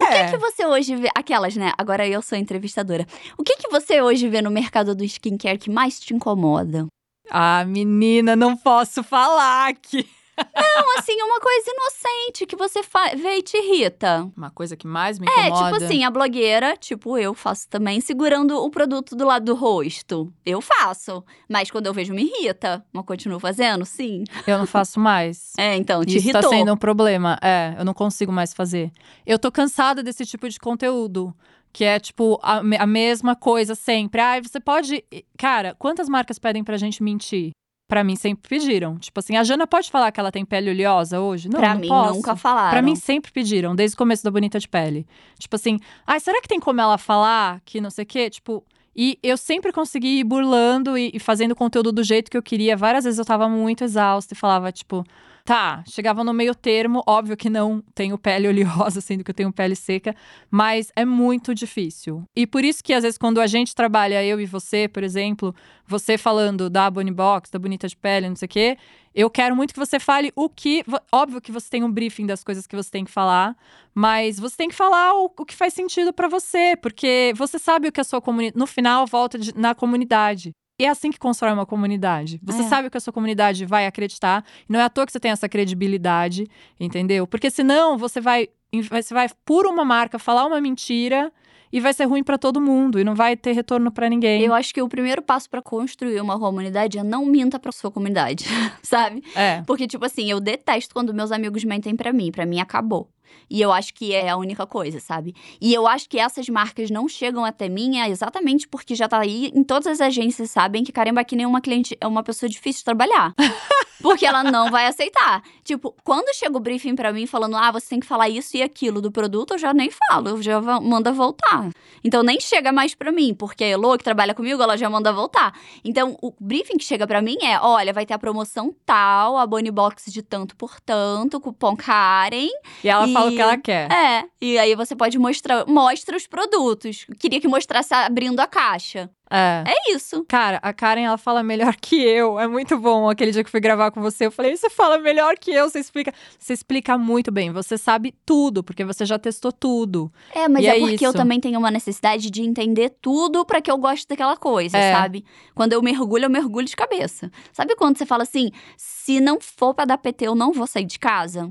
O 0.00 0.04
É. 0.04 0.24
que 0.24 0.30
que 0.32 0.38
você 0.38 0.64
hoje 0.64 0.96
vê? 0.96 1.08
Aquelas, 1.14 1.54
né? 1.56 1.72
Agora 1.76 2.08
eu 2.08 2.22
sou 2.22 2.36
entrevistadora. 2.38 3.06
O 3.36 3.44
que 3.44 3.56
que 3.56 3.68
você 3.68 4.00
hoje 4.00 4.26
vê 4.28 4.40
no 4.40 4.50
mercado 4.50 4.94
do 4.94 5.04
skincare 5.04 5.58
que 5.58 5.70
mais 5.70 6.00
te 6.00 6.14
incomoda? 6.14 6.86
Ah, 7.30 7.64
menina, 7.66 8.34
não 8.34 8.56
posso 8.56 9.02
falar 9.04 9.68
aqui. 9.68 10.08
Não, 10.54 10.98
assim, 10.98 11.20
uma 11.22 11.40
coisa 11.40 11.70
inocente 11.70 12.46
que 12.46 12.56
você 12.56 12.80
vê 13.16 13.36
e 13.38 13.42
te 13.42 13.56
irrita. 13.56 14.30
Uma 14.36 14.50
coisa 14.50 14.76
que 14.76 14.86
mais 14.86 15.18
me 15.18 15.26
É, 15.28 15.48
incomoda. 15.48 15.72
tipo 15.72 15.84
assim, 15.84 16.04
a 16.04 16.10
blogueira, 16.10 16.76
tipo 16.76 17.16
eu 17.18 17.34
faço 17.34 17.68
também, 17.68 18.00
segurando 18.00 18.56
o 18.62 18.70
produto 18.70 19.14
do 19.14 19.24
lado 19.26 19.44
do 19.44 19.54
rosto. 19.54 20.32
Eu 20.44 20.60
faço. 20.60 21.22
Mas 21.48 21.70
quando 21.70 21.86
eu 21.86 21.94
vejo, 21.94 22.14
me 22.14 22.22
irrita. 22.24 22.84
Mas 22.92 23.04
continuo 23.04 23.38
fazendo? 23.38 23.84
Sim. 23.84 24.24
Eu 24.46 24.58
não 24.58 24.66
faço 24.66 24.98
mais. 24.98 25.52
É, 25.58 25.76
então, 25.76 26.04
te 26.04 26.16
Isso 26.16 26.28
irritou. 26.28 26.42
tá 26.42 26.48
sendo 26.48 26.72
um 26.72 26.76
problema. 26.76 27.38
É, 27.42 27.74
eu 27.78 27.84
não 27.84 27.94
consigo 27.94 28.32
mais 28.32 28.52
fazer. 28.54 28.90
Eu 29.26 29.38
tô 29.38 29.50
cansada 29.52 30.02
desse 30.02 30.24
tipo 30.24 30.48
de 30.48 30.58
conteúdo. 30.58 31.34
Que 31.74 31.84
é, 31.84 31.98
tipo, 31.98 32.38
a, 32.42 32.58
a 32.58 32.86
mesma 32.86 33.34
coisa 33.34 33.74
sempre. 33.74 34.20
Ai, 34.20 34.42
você 34.42 34.60
pode. 34.60 35.02
Cara, 35.38 35.74
quantas 35.78 36.06
marcas 36.06 36.38
pedem 36.38 36.62
pra 36.62 36.76
gente 36.76 37.02
mentir? 37.02 37.52
Pra 37.92 38.02
mim, 38.02 38.16
sempre 38.16 38.48
pediram. 38.48 38.98
Tipo 38.98 39.20
assim, 39.20 39.36
a 39.36 39.44
Jana 39.44 39.66
pode 39.66 39.90
falar 39.90 40.10
que 40.10 40.18
ela 40.18 40.32
tem 40.32 40.46
pele 40.46 40.70
oleosa 40.70 41.20
hoje? 41.20 41.46
Não, 41.46 41.60
pra 41.60 41.74
não 41.74 41.80
mim, 41.82 41.88
posso. 41.88 42.14
nunca 42.14 42.34
falaram. 42.34 42.70
Pra 42.70 42.80
mim, 42.80 42.96
sempre 42.96 43.30
pediram, 43.30 43.76
desde 43.76 43.94
o 43.94 43.98
começo 43.98 44.24
da 44.24 44.30
Bonita 44.30 44.58
de 44.58 44.66
Pele. 44.66 45.06
Tipo 45.38 45.56
assim, 45.56 45.78
ai, 46.06 46.18
será 46.18 46.40
que 46.40 46.48
tem 46.48 46.58
como 46.58 46.80
ela 46.80 46.96
falar 46.96 47.60
que 47.66 47.82
não 47.82 47.90
sei 47.90 48.04
o 48.04 48.06
quê? 48.06 48.30
Tipo, 48.30 48.64
e 48.96 49.18
eu 49.22 49.36
sempre 49.36 49.72
consegui 49.72 50.20
ir 50.20 50.24
burlando 50.24 50.96
e, 50.96 51.10
e 51.12 51.18
fazendo 51.18 51.54
conteúdo 51.54 51.92
do 51.92 52.02
jeito 52.02 52.30
que 52.30 52.36
eu 52.36 52.42
queria. 52.42 52.74
Várias 52.78 53.04
vezes 53.04 53.18
eu 53.18 53.26
tava 53.26 53.46
muito 53.46 53.84
exausta 53.84 54.32
e 54.32 54.36
falava, 54.38 54.72
tipo, 54.72 55.04
tá, 55.44 55.82
chegava 55.86 56.22
no 56.24 56.32
meio 56.32 56.54
termo, 56.54 57.02
óbvio 57.06 57.36
que 57.36 57.50
não 57.50 57.82
tenho 57.94 58.16
pele 58.18 58.46
oleosa, 58.48 59.00
sendo 59.00 59.24
que 59.24 59.30
eu 59.30 59.34
tenho 59.34 59.52
pele 59.52 59.74
seca, 59.74 60.14
mas 60.50 60.90
é 60.96 61.04
muito 61.04 61.54
difícil. 61.54 62.24
E 62.34 62.46
por 62.46 62.64
isso 62.64 62.82
que 62.82 62.92
às 62.92 63.02
vezes 63.02 63.18
quando 63.18 63.40
a 63.40 63.46
gente 63.46 63.74
trabalha, 63.74 64.24
eu 64.24 64.40
e 64.40 64.46
você, 64.46 64.88
por 64.88 65.02
exemplo, 65.02 65.54
você 65.86 66.16
falando 66.16 66.70
da 66.70 66.90
Bonnie 66.90 67.12
Box, 67.12 67.50
da 67.50 67.58
Bonita 67.58 67.88
de 67.88 67.96
Pele, 67.96 68.28
não 68.28 68.36
sei 68.36 68.46
o 68.46 68.48
quê, 68.48 68.78
eu 69.14 69.28
quero 69.28 69.54
muito 69.54 69.74
que 69.74 69.80
você 69.80 70.00
fale 70.00 70.32
o 70.34 70.48
que. 70.48 70.82
Óbvio 71.12 71.40
que 71.40 71.52
você 71.52 71.68
tem 71.68 71.84
um 71.84 71.90
briefing 71.92 72.24
das 72.26 72.42
coisas 72.42 72.66
que 72.66 72.74
você 72.74 72.90
tem 72.90 73.04
que 73.04 73.10
falar, 73.10 73.54
mas 73.94 74.38
você 74.40 74.56
tem 74.56 74.68
que 74.68 74.74
falar 74.74 75.12
o, 75.14 75.26
o 75.38 75.44
que 75.44 75.54
faz 75.54 75.74
sentido 75.74 76.12
pra 76.12 76.28
você, 76.28 76.76
porque 76.80 77.32
você 77.36 77.58
sabe 77.58 77.88
o 77.88 77.92
que 77.92 78.00
a 78.00 78.04
sua 78.04 78.22
comunidade. 78.22 78.58
No 78.58 78.66
final, 78.66 79.06
volta 79.06 79.38
de- 79.38 79.54
na 79.56 79.74
comunidade. 79.74 80.52
E 80.82 80.84
é 80.84 80.88
assim 80.88 81.12
que 81.12 81.18
constrói 81.18 81.52
uma 81.52 81.64
comunidade. 81.64 82.40
Você 82.42 82.62
É. 82.62 82.64
sabe 82.64 82.88
o 82.88 82.90
que 82.90 82.96
a 82.96 83.00
sua 83.00 83.12
comunidade 83.12 83.64
vai 83.64 83.86
acreditar. 83.86 84.44
E 84.68 84.72
não 84.72 84.80
é 84.80 84.82
à 84.82 84.90
toa 84.90 85.06
que 85.06 85.12
você 85.12 85.20
tem 85.20 85.30
essa 85.30 85.48
credibilidade, 85.48 86.44
entendeu? 86.80 87.24
Porque 87.24 87.50
senão 87.50 87.96
você 87.96 88.20
vai, 88.20 88.48
você 88.90 89.14
vai 89.14 89.28
por 89.44 89.64
uma 89.64 89.84
marca 89.84 90.18
falar 90.18 90.44
uma 90.44 90.60
mentira 90.60 91.32
e 91.72 91.78
vai 91.78 91.92
ser 91.94 92.04
ruim 92.06 92.24
pra 92.24 92.36
todo 92.36 92.60
mundo 92.60 92.98
e 92.98 93.04
não 93.04 93.14
vai 93.14 93.36
ter 93.36 93.52
retorno 93.52 93.92
pra 93.92 94.08
ninguém. 94.08 94.42
Eu 94.42 94.52
acho 94.52 94.74
que 94.74 94.82
o 94.82 94.88
primeiro 94.88 95.22
passo 95.22 95.48
pra 95.48 95.62
construir 95.62 96.20
uma 96.20 96.36
comunidade 96.36 96.98
é 96.98 97.04
não 97.04 97.24
minta 97.26 97.60
pra 97.60 97.70
sua 97.70 97.90
comunidade, 97.90 98.44
sabe? 98.82 99.22
É. 99.36 99.62
Porque, 99.64 99.86
tipo 99.86 100.04
assim, 100.04 100.28
eu 100.28 100.40
detesto 100.40 100.92
quando 100.92 101.14
meus 101.14 101.30
amigos 101.30 101.62
mentem 101.62 101.94
pra 101.94 102.12
mim. 102.12 102.32
Pra 102.32 102.44
mim, 102.44 102.58
acabou. 102.60 103.08
E 103.48 103.60
eu 103.60 103.72
acho 103.72 103.92
que 103.94 104.14
é 104.14 104.28
a 104.28 104.36
única 104.36 104.66
coisa, 104.66 105.00
sabe? 105.00 105.34
E 105.60 105.72
eu 105.72 105.86
acho 105.86 106.08
que 106.08 106.18
essas 106.18 106.48
marcas 106.48 106.90
não 106.90 107.08
chegam 107.08 107.44
até 107.44 107.68
mim 107.68 107.98
é 107.98 108.08
exatamente 108.08 108.66
porque 108.68 108.94
já 108.94 109.08
tá 109.08 109.20
aí 109.20 109.50
em 109.54 109.62
todas 109.62 109.86
as 109.86 110.00
agências 110.00 110.50
sabem 110.50 110.84
que 110.84 110.92
caramba, 110.92 111.24
que 111.24 111.36
nenhuma 111.36 111.60
cliente 111.60 111.96
é 112.00 112.06
uma 112.06 112.22
pessoa 112.22 112.48
difícil 112.48 112.80
de 112.80 112.84
trabalhar. 112.84 113.34
porque 114.02 114.26
ela 114.26 114.42
não 114.42 114.70
vai 114.70 114.86
aceitar. 114.86 115.42
Tipo, 115.62 115.94
quando 116.02 116.34
chega 116.34 116.56
o 116.56 116.60
briefing 116.60 116.96
pra 116.96 117.12
mim 117.12 117.26
falando, 117.26 117.56
ah, 117.56 117.70
você 117.70 117.90
tem 117.90 118.00
que 118.00 118.06
falar 118.06 118.28
isso 118.28 118.56
e 118.56 118.62
aquilo 118.62 119.00
do 119.00 119.12
produto, 119.12 119.54
eu 119.54 119.58
já 119.58 119.72
nem 119.72 119.90
falo, 119.90 120.30
eu 120.30 120.42
já 120.42 120.60
manda 120.60 121.12
voltar. 121.12 121.70
Então 122.02 122.22
nem 122.22 122.40
chega 122.40 122.72
mais 122.72 122.94
pra 122.94 123.12
mim, 123.12 123.32
porque 123.32 123.62
a 123.62 123.68
Elo, 123.68 123.96
que 123.96 124.04
trabalha 124.04 124.34
comigo, 124.34 124.60
ela 124.60 124.76
já 124.76 124.90
manda 124.90 125.12
voltar. 125.12 125.54
Então, 125.84 126.18
o 126.20 126.32
briefing 126.40 126.76
que 126.76 126.84
chega 126.84 127.06
pra 127.06 127.22
mim 127.22 127.36
é: 127.42 127.58
olha, 127.60 127.92
vai 127.92 128.04
ter 128.04 128.14
a 128.14 128.18
promoção 128.18 128.74
tal, 128.84 129.38
a 129.38 129.46
Bonnie 129.46 129.70
Box 129.70 130.10
de 130.10 130.22
tanto 130.22 130.56
por 130.56 130.80
tanto, 130.80 131.40
cupom 131.40 131.76
Karen. 131.76 132.48
E 132.82 132.88
ela 132.88 133.06
fala 133.08 133.21
o 133.26 133.30
E- 133.30 133.36
que 133.36 133.40
ela 133.42 133.56
quer. 133.56 133.90
É. 133.92 134.24
E 134.40 134.58
aí 134.58 134.74
você 134.74 134.94
pode 134.96 135.18
mostrar, 135.18 135.66
mostra 135.66 136.16
os 136.16 136.26
produtos. 136.26 137.06
Queria 137.18 137.40
que 137.40 137.48
mostrasse 137.48 137.92
abrindo 137.94 138.40
a 138.40 138.46
caixa. 138.46 139.10
É. 139.34 139.64
É 139.66 139.92
isso. 139.94 140.26
Cara, 140.28 140.58
a 140.62 140.74
Karen, 140.74 141.04
ela 141.04 141.16
fala 141.16 141.42
melhor 141.42 141.74
que 141.76 141.96
eu. 141.96 142.38
É 142.38 142.46
muito 142.46 142.76
bom. 142.76 143.08
Aquele 143.08 143.30
dia 143.30 143.42
que 143.42 143.48
eu 143.48 143.50
fui 143.50 143.60
gravar 143.60 143.90
com 143.90 144.02
você, 144.02 144.26
eu 144.26 144.30
falei, 144.30 144.54
você 144.54 144.68
fala 144.68 144.98
melhor 144.98 145.38
que 145.38 145.50
eu, 145.50 145.70
você 145.70 145.78
explica. 145.78 146.12
Você 146.38 146.52
explica 146.52 146.98
muito 146.98 147.32
bem. 147.32 147.50
Você 147.50 147.78
sabe 147.78 148.14
tudo, 148.26 148.62
porque 148.62 148.84
você 148.84 149.06
já 149.06 149.18
testou 149.18 149.50
tudo. 149.50 150.12
É, 150.34 150.46
mas 150.48 150.62
E 150.64 150.66
é 150.66 150.76
é 150.76 150.80
porque 150.80 151.06
eu 151.06 151.10
isso. 151.10 151.16
também 151.18 151.40
tenho 151.40 151.58
uma 151.58 151.70
necessidade 151.70 152.30
de 152.30 152.42
entender 152.42 152.90
tudo 153.00 153.42
pra 153.46 153.62
que 153.62 153.70
eu 153.70 153.78
goste 153.78 154.06
daquela 154.06 154.36
coisa, 154.36 154.76
É. 154.76 154.92
sabe? 154.92 155.24
Quando 155.54 155.72
eu 155.72 155.80
mergulho, 155.82 156.26
eu 156.26 156.30
mergulho 156.30 156.66
de 156.66 156.76
cabeça. 156.76 157.30
Sabe 157.54 157.74
quando 157.74 157.96
você 157.96 158.04
fala 158.04 158.24
assim: 158.24 158.50
se 158.76 159.18
não 159.18 159.40
for 159.40 159.72
pra 159.72 159.86
dar 159.86 159.96
PT, 159.96 160.26
eu 160.26 160.34
não 160.34 160.52
vou 160.52 160.66
sair 160.66 160.84
de 160.84 160.98
casa? 160.98 161.50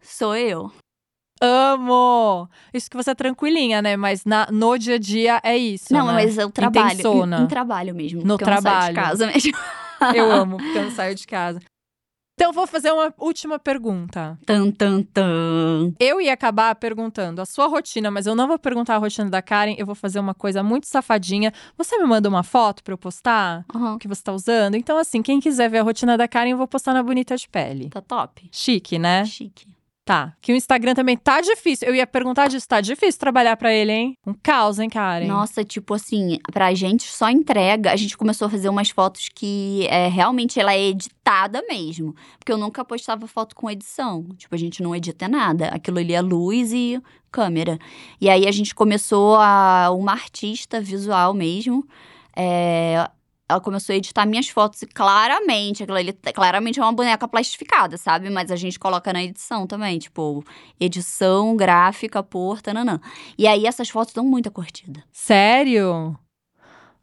Sou 0.00 0.34
eu. 0.34 0.72
Amo! 1.44 2.48
Isso 2.72 2.88
que 2.90 2.96
você 2.96 3.10
é 3.10 3.14
tranquilinha, 3.14 3.82
né? 3.82 3.96
Mas 3.96 4.24
na- 4.24 4.46
no 4.50 4.78
dia 4.78 4.94
a 4.94 4.98
dia 4.98 5.40
é 5.42 5.56
isso. 5.56 5.92
não, 5.92 6.06
né? 6.06 6.12
mas 6.12 6.38
eu 6.38 6.50
trabalho. 6.50 6.92
Intensona. 6.92 7.40
Em 7.42 7.46
trabalho 7.46 7.94
mesmo. 7.94 8.22
No 8.24 8.38
porque 8.38 8.44
eu 8.44 8.54
não 8.54 8.62
saio 8.62 8.78
de 8.80 8.92
trabalho. 8.92 8.94
casa 8.94 9.26
mesmo. 9.26 9.52
Eu 10.16 10.32
amo, 10.32 10.56
porque 10.56 10.78
eu 10.78 10.82
não 10.82 10.90
saio 10.90 11.14
de 11.14 11.24
casa. 11.24 11.60
Então, 12.34 12.52
vou 12.52 12.66
fazer 12.66 12.90
uma 12.90 13.14
última 13.18 13.56
pergunta. 13.56 14.36
Tan, 14.44 14.72
tan, 14.72 15.00
tan. 15.02 15.92
Eu 16.00 16.20
ia 16.20 16.32
acabar 16.32 16.74
perguntando 16.74 17.40
a 17.40 17.46
sua 17.46 17.68
rotina, 17.68 18.10
mas 18.10 18.26
eu 18.26 18.34
não 18.34 18.48
vou 18.48 18.58
perguntar 18.58 18.96
a 18.96 18.98
rotina 18.98 19.30
da 19.30 19.40
Karen. 19.40 19.76
Eu 19.78 19.86
vou 19.86 19.94
fazer 19.94 20.18
uma 20.18 20.34
coisa 20.34 20.60
muito 20.60 20.88
safadinha. 20.88 21.52
Você 21.78 21.96
me 21.98 22.04
manda 22.04 22.28
uma 22.28 22.42
foto 22.42 22.82
pra 22.82 22.94
eu 22.94 22.98
postar? 22.98 23.64
O 23.72 23.96
que 23.96 24.08
você 24.08 24.20
tá 24.24 24.32
usando? 24.32 24.74
Então, 24.74 24.98
assim, 24.98 25.22
quem 25.22 25.38
quiser 25.38 25.70
ver 25.70 25.78
a 25.78 25.82
rotina 25.84 26.18
da 26.18 26.26
Karen, 26.26 26.50
eu 26.50 26.56
vou 26.58 26.66
postar 26.66 26.92
na 26.94 27.02
Bonita 27.04 27.36
de 27.36 27.48
Pele. 27.48 27.88
Tá 27.90 28.00
top. 28.00 28.48
Chique, 28.50 28.98
né? 28.98 29.24
Chique. 29.24 29.68
Tá. 30.04 30.34
Que 30.40 30.52
o 30.52 30.56
Instagram 30.56 30.94
também 30.94 31.16
tá 31.16 31.40
difícil. 31.40 31.86
Eu 31.86 31.94
ia 31.94 32.06
perguntar 32.06 32.48
disso. 32.48 32.66
Tá 32.66 32.80
difícil 32.80 33.20
trabalhar 33.20 33.56
pra 33.56 33.72
ele, 33.72 33.92
hein? 33.92 34.18
Um 34.26 34.34
caos, 34.34 34.80
hein, 34.80 34.88
Karen? 34.90 35.26
Nossa, 35.26 35.62
tipo 35.64 35.94
assim, 35.94 36.38
pra 36.52 36.74
gente 36.74 37.04
só 37.04 37.30
entrega. 37.30 37.92
A 37.92 37.96
gente 37.96 38.16
começou 38.18 38.46
a 38.46 38.50
fazer 38.50 38.68
umas 38.68 38.90
fotos 38.90 39.28
que 39.28 39.86
é, 39.88 40.08
realmente 40.08 40.58
ela 40.58 40.74
é 40.74 40.88
editada 40.88 41.62
mesmo. 41.68 42.16
Porque 42.36 42.50
eu 42.50 42.58
nunca 42.58 42.84
postava 42.84 43.28
foto 43.28 43.54
com 43.54 43.70
edição. 43.70 44.24
Tipo, 44.36 44.54
a 44.54 44.58
gente 44.58 44.82
não 44.82 44.94
edita 44.94 45.28
nada. 45.28 45.68
Aquilo 45.68 45.98
ali 45.98 46.14
é 46.14 46.20
luz 46.20 46.72
e 46.72 47.00
câmera. 47.30 47.78
E 48.20 48.28
aí 48.28 48.48
a 48.48 48.52
gente 48.52 48.74
começou 48.74 49.36
a. 49.36 49.90
Uma 49.92 50.12
artista 50.12 50.80
visual 50.80 51.32
mesmo. 51.32 51.86
é, 52.36 53.08
ela 53.52 53.60
começou 53.60 53.92
a 53.92 53.96
editar 53.96 54.26
minhas 54.26 54.48
fotos 54.48 54.82
e 54.82 54.86
claramente, 54.86 55.82
aquilo 55.82 55.98
ali 55.98 56.12
claramente 56.34 56.80
é 56.80 56.82
uma 56.82 56.92
boneca 56.92 57.28
plastificada, 57.28 57.96
sabe? 57.96 58.30
Mas 58.30 58.50
a 58.50 58.56
gente 58.56 58.78
coloca 58.78 59.12
na 59.12 59.22
edição 59.22 59.66
também, 59.66 59.98
tipo, 59.98 60.44
edição, 60.80 61.56
gráfica, 61.56 62.22
por, 62.22 62.60
tananã. 62.60 63.00
E 63.38 63.46
aí 63.46 63.66
essas 63.66 63.88
fotos 63.88 64.14
dão 64.14 64.24
muita 64.24 64.50
curtida. 64.50 65.02
Sério? 65.12 66.18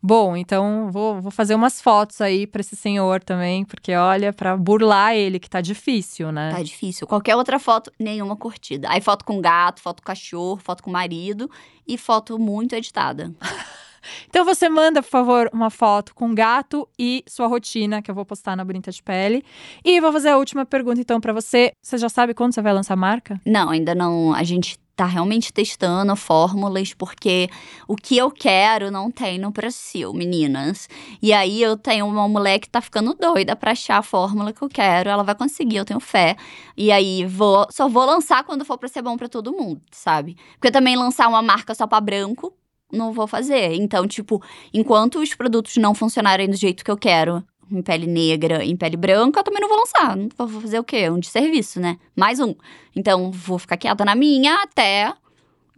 Bom, 0.02 0.38
então 0.38 0.90
vou, 0.92 1.22
vou 1.22 1.30
fazer 1.30 1.54
umas 1.56 1.82
fotos 1.82 2.22
aí 2.22 2.48
pra 2.48 2.62
esse 2.62 2.76
senhor 2.76 3.22
também, 3.22 3.66
porque 3.66 3.94
olha, 3.94 4.32
pra 4.32 4.56
burlar 4.56 5.14
ele, 5.14 5.40
que 5.40 5.50
tá 5.50 5.60
difícil, 5.60 6.32
né? 6.32 6.52
Tá 6.52 6.64
difícil. 6.64 7.06
Qualquer 7.06 7.36
outra 7.36 7.60
foto, 7.60 7.92
nenhuma 8.00 8.38
curtida. 8.38 8.90
Aí 8.90 9.02
foto 9.02 9.26
com 9.26 9.42
gato, 9.42 9.82
foto 9.82 10.02
com 10.02 10.08
cachorro, 10.08 10.58
foto 10.64 10.82
com 10.82 10.90
marido 10.90 11.52
e 11.86 11.98
foto 11.98 12.40
muito 12.40 12.74
editada. 12.76 13.34
Então 14.28 14.46
você 14.46 14.70
manda, 14.70 15.02
por 15.02 15.10
favor, 15.10 15.50
uma 15.54 15.70
foto 15.70 16.14
com 16.16 16.34
gato 16.34 16.88
e 16.98 17.24
sua 17.28 17.48
rotina, 17.48 18.02
que 18.02 18.10
eu 18.10 18.16
vou 18.16 18.26
postar 18.26 18.56
na 18.56 18.64
Bonita 18.64 18.92
de 18.92 19.02
Pele. 19.02 19.44
E 19.84 20.00
vou 20.00 20.12
fazer 20.12 20.30
a 20.30 20.38
última 20.38 20.66
pergunta, 20.66 21.00
então, 21.00 21.20
pra 21.20 21.34
você. 21.34 21.72
Você 21.82 21.98
já 21.98 22.10
sabe 22.10 22.34
quando 22.34 22.54
você 22.54 22.62
vai 22.62 22.74
lançar 22.74 22.94
a 22.94 22.98
marca? 22.98 23.40
Não, 23.46 23.70
ainda 23.70 23.96
não. 23.96 24.34
A 24.34 24.44
gente 24.44 24.78
tá 25.00 25.06
realmente 25.06 25.54
testando 25.54 26.14
fórmulas, 26.14 26.94
porque 26.94 27.50
o 27.88 27.96
que 27.96 28.18
eu 28.18 28.30
quero 28.30 28.92
não 28.92 29.10
tem 29.10 29.40
no 29.40 29.50
Brasil, 29.50 30.14
meninas. 30.14 30.90
E 31.22 31.32
aí 31.32 31.62
eu 31.62 31.78
tenho 31.78 32.06
uma 32.06 32.28
mulher 32.28 32.60
que 32.60 32.70
tá 32.70 32.82
ficando 32.82 33.14
doida 33.14 33.56
pra 33.56 33.72
achar 33.72 34.00
a 34.00 34.02
fórmula 34.02 34.52
que 34.52 34.62
eu 34.62 34.68
quero. 34.68 35.10
Ela 35.10 35.24
vai 35.24 35.36
conseguir, 35.36 35.78
eu 35.78 35.86
tenho 35.86 36.02
fé. 36.02 36.36
E 36.76 36.92
aí 36.92 37.26
vou, 37.26 37.66
só 37.72 37.88
vou 37.88 38.04
lançar 38.04 38.44
quando 38.44 38.66
for 38.66 38.78
pra 38.78 38.90
ser 38.90 39.02
bom 39.02 39.16
pra 39.16 39.30
todo 39.30 39.54
mundo, 39.54 39.82
sabe? 39.90 40.36
Porque 40.56 40.70
também 40.70 40.98
lançar 40.98 41.30
uma 41.30 41.42
marca 41.42 41.74
só 41.74 41.88
pra 41.88 42.02
branco, 42.02 42.54
não 42.92 43.12
vou 43.12 43.28
fazer. 43.28 43.74
Então, 43.74 44.08
tipo, 44.08 44.42
enquanto 44.74 45.20
os 45.20 45.34
produtos 45.34 45.76
não 45.78 45.94
funcionarem 45.94 46.50
do 46.50 46.56
jeito 46.56 46.84
que 46.84 46.92
eu 46.92 46.98
quero, 46.98 47.44
em 47.72 47.82
pele 47.82 48.08
negra, 48.08 48.64
em 48.64 48.76
pele 48.76 48.98
branca, 48.98 49.40
eu 49.40 49.44
também 49.44 49.62
não 49.62 49.70
vou 49.70 49.78
lançar. 49.78 50.18
Vou 50.38 50.62
fazer 50.62 50.80
o 50.80 50.84
quê? 50.84 51.10
Um 51.10 51.20
de 51.20 51.28
serviço, 51.28 51.80
né? 51.80 51.98
Mais 52.16 52.40
um. 52.40 52.56
Então, 52.96 53.32
vou 53.32 53.60
ficar 53.60 53.78
quieta 53.78 54.04
na 54.04 54.16
minha 54.16 54.64
até 54.64 55.14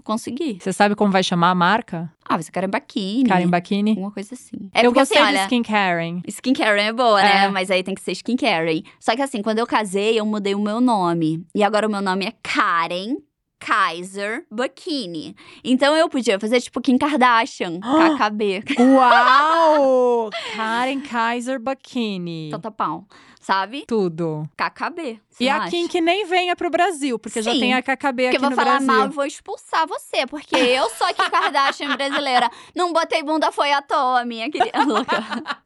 Consegui. 0.03 0.57
Você 0.59 0.73
sabe 0.73 0.95
como 0.95 1.11
vai 1.11 1.23
chamar 1.23 1.51
a 1.51 1.55
marca? 1.55 2.11
Ah, 2.27 2.37
você 2.37 2.51
quer 2.51 2.67
Bakini. 2.67 3.29
Karen 3.29 3.47
Bakini? 3.47 3.91
Alguma 3.91 4.11
coisa 4.11 4.33
assim. 4.33 4.69
É 4.73 4.79
eu 4.79 4.85
porque, 4.85 4.99
gostei 4.99 5.17
assim, 5.17 5.31
de 5.31 5.37
olha, 5.37 5.43
skincare. 5.43 6.21
Skincare 6.27 6.79
é 6.79 6.93
boa, 6.93 7.21
né? 7.21 7.45
É. 7.45 7.49
Mas 7.49 7.69
aí 7.69 7.83
tem 7.83 7.93
que 7.93 8.01
ser 8.01 8.13
skincare. 8.13 8.83
Só 8.99 9.15
que 9.15 9.21
assim, 9.21 9.41
quando 9.41 9.59
eu 9.59 9.67
casei, 9.67 10.19
eu 10.19 10.25
mudei 10.25 10.55
o 10.55 10.59
meu 10.59 10.81
nome. 10.81 11.45
E 11.53 11.63
agora 11.63 11.87
o 11.87 11.91
meu 11.91 12.01
nome 12.01 12.25
é 12.25 12.33
Karen 12.41 13.17
Kaiser 13.63 14.43
Bakini. 14.49 15.35
Então 15.63 15.95
eu 15.95 16.09
podia 16.09 16.39
fazer 16.39 16.59
tipo 16.59 16.81
Kim 16.81 16.97
Kardashian, 16.97 17.79
KKB. 17.79 18.63
Uau! 18.81 20.31
Karen 20.57 20.99
Kaiser 21.01 21.59
Bakini. 21.59 22.49
Tanta 22.49 22.71
pau. 22.71 23.05
Sabe? 23.39 23.85
Tudo. 23.87 24.47
KKB. 24.57 25.19
E 25.39 25.49
a 25.49 25.57
acha? 25.57 25.69
Kim 25.71 25.87
que 25.87 26.01
nem 26.01 26.25
venha 26.25 26.55
pro 26.55 26.69
Brasil, 26.69 27.17
porque 27.17 27.41
já 27.41 27.53
Sim, 27.53 27.59
tem 27.59 27.73
a 27.73 27.81
KKB 27.81 28.23
Porque 28.23 28.27
aqui 28.27 28.35
eu 28.37 28.41
vou 28.41 28.49
no 28.51 28.55
falar 28.55 28.77
Brasil. 28.79 28.87
mal 28.87 29.09
vou 29.09 29.25
expulsar 29.25 29.87
você, 29.87 30.25
porque 30.27 30.55
eu 30.57 30.89
sou 30.89 31.07
a 31.07 31.13
Kim 31.13 31.29
Kardashian 31.29 31.95
brasileira. 31.95 32.49
Não 32.75 32.91
botei 32.91 33.23
bunda, 33.23 33.51
foi 33.51 33.71
à 33.71 33.81
toa, 33.81 34.25
minha 34.25 34.49
querida. 34.49 34.71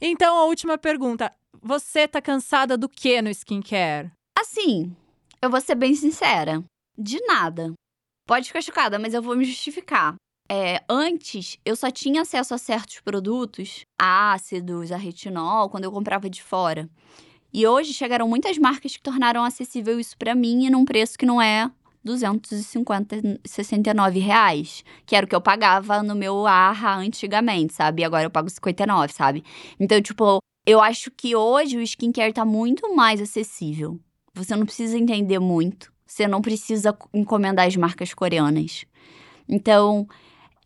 Então, 0.00 0.36
a 0.38 0.44
última 0.44 0.78
pergunta. 0.78 1.32
Você 1.60 2.06
tá 2.06 2.22
cansada 2.22 2.76
do 2.78 2.88
que 2.88 3.20
no 3.20 3.30
skincare? 3.30 4.12
Assim, 4.38 4.94
eu 5.42 5.50
vou 5.50 5.60
ser 5.60 5.74
bem 5.74 5.92
sincera. 5.92 6.62
De 6.98 7.20
nada. 7.26 7.72
Pode 8.26 8.48
ficar 8.48 8.60
chocada, 8.60 8.98
mas 8.98 9.14
eu 9.14 9.22
vou 9.22 9.36
me 9.36 9.44
justificar. 9.44 10.16
É, 10.50 10.82
antes, 10.88 11.56
eu 11.64 11.76
só 11.76 11.92
tinha 11.92 12.22
acesso 12.22 12.54
a 12.54 12.58
certos 12.58 12.98
produtos, 13.00 13.82
a 14.00 14.32
ácidos, 14.32 14.90
a 14.90 14.96
retinol, 14.96 15.70
quando 15.70 15.84
eu 15.84 15.92
comprava 15.92 16.28
de 16.28 16.42
fora. 16.42 16.90
E 17.52 17.64
hoje 17.66 17.92
chegaram 17.94 18.28
muitas 18.28 18.58
marcas 18.58 18.96
que 18.96 19.02
tornaram 19.02 19.44
acessível 19.44 20.00
isso 20.00 20.16
pra 20.18 20.34
mim 20.34 20.66
e 20.66 20.70
num 20.70 20.84
preço 20.84 21.16
que 21.16 21.24
não 21.24 21.40
é 21.40 21.70
269 22.02 24.18
reais, 24.18 24.82
que 25.06 25.14
era 25.14 25.24
o 25.24 25.28
que 25.28 25.36
eu 25.36 25.40
pagava 25.40 26.02
no 26.02 26.16
meu 26.16 26.46
Arra 26.46 26.96
antigamente, 26.96 27.74
sabe? 27.74 28.02
E 28.02 28.04
agora 28.04 28.24
eu 28.24 28.30
pago 28.30 28.50
59, 28.50 29.12
sabe? 29.12 29.44
Então, 29.78 30.02
tipo, 30.02 30.40
eu 30.66 30.80
acho 30.80 31.10
que 31.10 31.36
hoje 31.36 31.78
o 31.78 31.82
skincare 31.82 32.32
tá 32.32 32.44
muito 32.44 32.94
mais 32.94 33.20
acessível. 33.20 34.00
Você 34.34 34.54
não 34.56 34.66
precisa 34.66 34.98
entender 34.98 35.38
muito. 35.38 35.92
Você 36.08 36.26
não 36.26 36.40
precisa 36.40 36.96
encomendar 37.12 37.66
as 37.66 37.76
marcas 37.76 38.14
coreanas. 38.14 38.86
Então, 39.46 40.08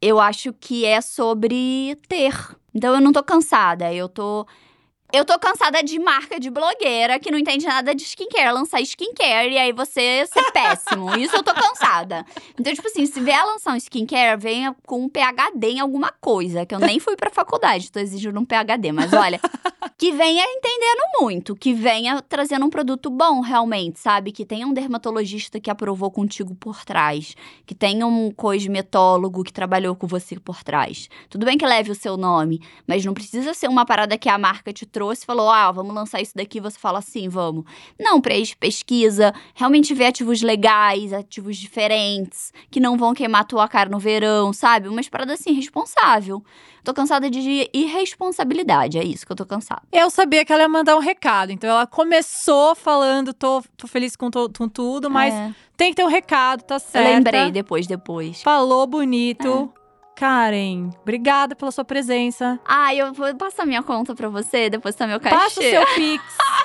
eu 0.00 0.20
acho 0.20 0.52
que 0.52 0.84
é 0.84 1.00
sobre 1.00 1.96
ter. 2.08 2.32
Então, 2.72 2.94
eu 2.94 3.00
não 3.00 3.12
tô 3.12 3.22
cansada. 3.24 3.92
Eu 3.92 4.08
tô. 4.08 4.46
Eu 5.12 5.26
tô 5.26 5.38
cansada 5.38 5.82
de 5.82 5.98
marca 5.98 6.40
de 6.40 6.48
blogueira 6.48 7.18
que 7.18 7.30
não 7.30 7.38
entende 7.38 7.66
nada 7.66 7.94
de 7.94 8.02
skincare, 8.02 8.50
lançar 8.50 8.80
skincare 8.80 9.52
e 9.52 9.58
aí 9.58 9.70
você 9.70 10.24
ser 10.24 10.50
péssimo. 10.52 11.14
Isso 11.20 11.36
eu 11.36 11.42
tô 11.42 11.52
cansada. 11.52 12.24
Então, 12.58 12.72
tipo 12.72 12.88
assim, 12.88 13.04
se 13.04 13.20
vier 13.20 13.44
lançar 13.44 13.74
um 13.74 13.76
skincare, 13.76 14.40
venha 14.40 14.74
com 14.86 15.04
um 15.04 15.10
PHD 15.10 15.72
em 15.72 15.80
alguma 15.80 16.10
coisa, 16.18 16.64
que 16.64 16.74
eu 16.74 16.78
nem 16.78 16.98
fui 16.98 17.14
pra 17.14 17.28
faculdade, 17.28 17.92
tô 17.92 17.98
exigindo 17.98 18.40
um 18.40 18.44
PHD, 18.46 18.90
mas 18.90 19.12
olha, 19.12 19.38
que 19.98 20.12
venha 20.12 20.44
entendendo 20.48 21.20
muito, 21.20 21.54
que 21.54 21.74
venha 21.74 22.22
trazendo 22.22 22.64
um 22.64 22.70
produto 22.70 23.10
bom 23.10 23.40
realmente, 23.40 24.00
sabe? 24.00 24.32
Que 24.32 24.46
tenha 24.46 24.66
um 24.66 24.72
dermatologista 24.72 25.60
que 25.60 25.70
aprovou 25.70 26.10
contigo 26.10 26.54
por 26.54 26.86
trás, 26.86 27.36
que 27.66 27.74
tenha 27.74 28.06
um 28.06 28.30
cosmetólogo 28.30 29.44
que 29.44 29.52
trabalhou 29.52 29.94
com 29.94 30.06
você 30.06 30.40
por 30.40 30.64
trás. 30.64 31.10
Tudo 31.28 31.44
bem 31.44 31.58
que 31.58 31.66
leve 31.66 31.90
o 31.90 31.94
seu 31.94 32.16
nome, 32.16 32.62
mas 32.86 33.04
não 33.04 33.12
precisa 33.12 33.52
ser 33.52 33.68
uma 33.68 33.84
parada 33.84 34.16
que 34.16 34.30
a 34.30 34.38
marca 34.38 34.72
te 34.72 34.86
trouxe 34.86 35.01
e 35.10 35.26
falou: 35.26 35.50
ah, 35.50 35.72
vamos 35.72 35.94
lançar 35.94 36.20
isso 36.20 36.32
daqui, 36.36 36.60
você 36.60 36.78
fala 36.78 36.98
assim, 37.00 37.28
vamos. 37.28 37.64
Não, 37.98 38.20
pres- 38.20 38.54
pesquisa, 38.54 39.34
realmente 39.54 39.94
vê 39.94 40.04
ativos 40.06 40.42
legais, 40.42 41.12
ativos 41.12 41.56
diferentes, 41.56 42.52
que 42.70 42.78
não 42.78 42.96
vão 42.96 43.14
queimar 43.14 43.44
tua 43.46 43.66
cara 43.66 43.88
no 43.90 43.98
verão, 43.98 44.52
sabe? 44.52 44.86
Umas 44.88 45.08
paradas 45.08 45.40
assim, 45.40 45.52
responsável. 45.52 46.44
Tô 46.84 46.92
cansada 46.92 47.30
de 47.30 47.70
irresponsabilidade, 47.72 48.98
é 48.98 49.04
isso 49.04 49.24
que 49.24 49.32
eu 49.32 49.36
tô 49.36 49.46
cansada. 49.46 49.82
Eu 49.92 50.10
sabia 50.10 50.44
que 50.44 50.52
ela 50.52 50.62
ia 50.62 50.68
mandar 50.68 50.96
um 50.96 51.00
recado, 51.00 51.50
então 51.52 51.70
ela 51.70 51.86
começou 51.86 52.74
falando, 52.74 53.32
tô, 53.32 53.62
tô 53.76 53.86
feliz 53.86 54.16
com, 54.16 54.30
to- 54.30 54.50
com 54.56 54.68
tudo, 54.68 55.08
mas 55.08 55.32
É. 55.32 55.54
tem 55.76 55.90
que 55.90 55.96
ter 55.96 56.04
um 56.04 56.08
recado, 56.08 56.62
tá 56.62 56.78
certo. 56.78 57.04
lembrei 57.08 57.50
depois, 57.52 57.86
depois. 57.86 58.42
Falou 58.42 58.86
bonito. 58.86 59.72
Karen, 60.14 60.90
obrigada 61.02 61.56
pela 61.56 61.70
sua 61.72 61.84
presença. 61.84 62.60
Ah, 62.66 62.94
eu 62.94 63.12
vou 63.12 63.34
passar 63.34 63.66
minha 63.66 63.82
conta 63.82 64.14
pra 64.14 64.28
você, 64.28 64.70
depois 64.70 64.94
tá 64.94 65.06
meu 65.06 65.18
cachê. 65.18 65.34
Passa 65.36 65.60
o 65.60 65.62
seu 65.62 65.86
Pix. 65.94 66.22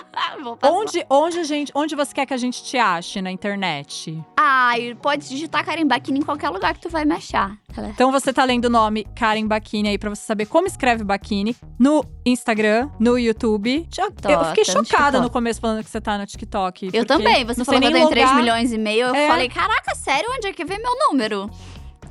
Onde, 0.63 1.05
onde, 1.11 1.39
a 1.39 1.43
gente, 1.43 1.71
onde 1.75 1.95
você 1.95 2.11
quer 2.13 2.25
que 2.25 2.33
a 2.33 2.37
gente 2.37 2.63
te 2.63 2.75
ache 2.77 3.21
na 3.21 3.29
internet? 3.31 4.19
Ai, 4.35 4.95
pode 4.99 5.29
digitar 5.29 5.63
Karen 5.63 5.85
Bakini 5.85 6.19
em 6.19 6.23
qualquer 6.23 6.49
lugar 6.49 6.73
que 6.73 6.79
tu 6.81 6.89
vai 6.89 7.05
me 7.05 7.13
achar. 7.13 7.55
Ela- 7.75 7.89
Então 7.89 8.11
você 8.11 8.33
tá 8.33 8.43
lendo 8.43 8.65
o 8.65 8.69
nome 8.69 9.05
Karen 9.15 9.45
Bakini 9.45 9.89
aí 9.89 9.97
pra 9.97 10.09
você 10.09 10.23
saber 10.23 10.47
como 10.47 10.65
escreve 10.65 11.03
Bakini 11.03 11.55
no 11.79 12.03
Instagram, 12.25 12.89
no 12.99 13.17
YouTube. 13.17 13.87
Eu 13.97 14.05
fiquei 14.45 14.63
tá 14.65 14.73
no 14.79 14.85
chocada 14.85 14.85
TikTok. 14.85 15.19
no 15.21 15.29
começo 15.29 15.61
falando 15.61 15.83
que 15.83 15.89
você 15.89 16.01
tá 16.01 16.17
no 16.17 16.25
TikTok. 16.25 16.89
Eu 16.91 17.05
também, 17.05 17.45
você 17.45 17.59
não 17.59 17.65
falou 17.65 17.79
que 17.81 17.87
eu 17.87 17.91
tenho 17.91 18.09
3 18.09 18.25
logar. 18.27 18.41
milhões 18.41 18.73
e 18.73 18.77
meio. 18.77 19.07
Eu 19.07 19.15
É. 19.15 19.27
falei, 19.27 19.49
caraca, 19.49 19.93
sério, 19.93 20.29
onde 20.35 20.47
é 20.47 20.53
que 20.53 20.65
vem 20.65 20.79
meu 20.81 20.93
número? 21.09 21.47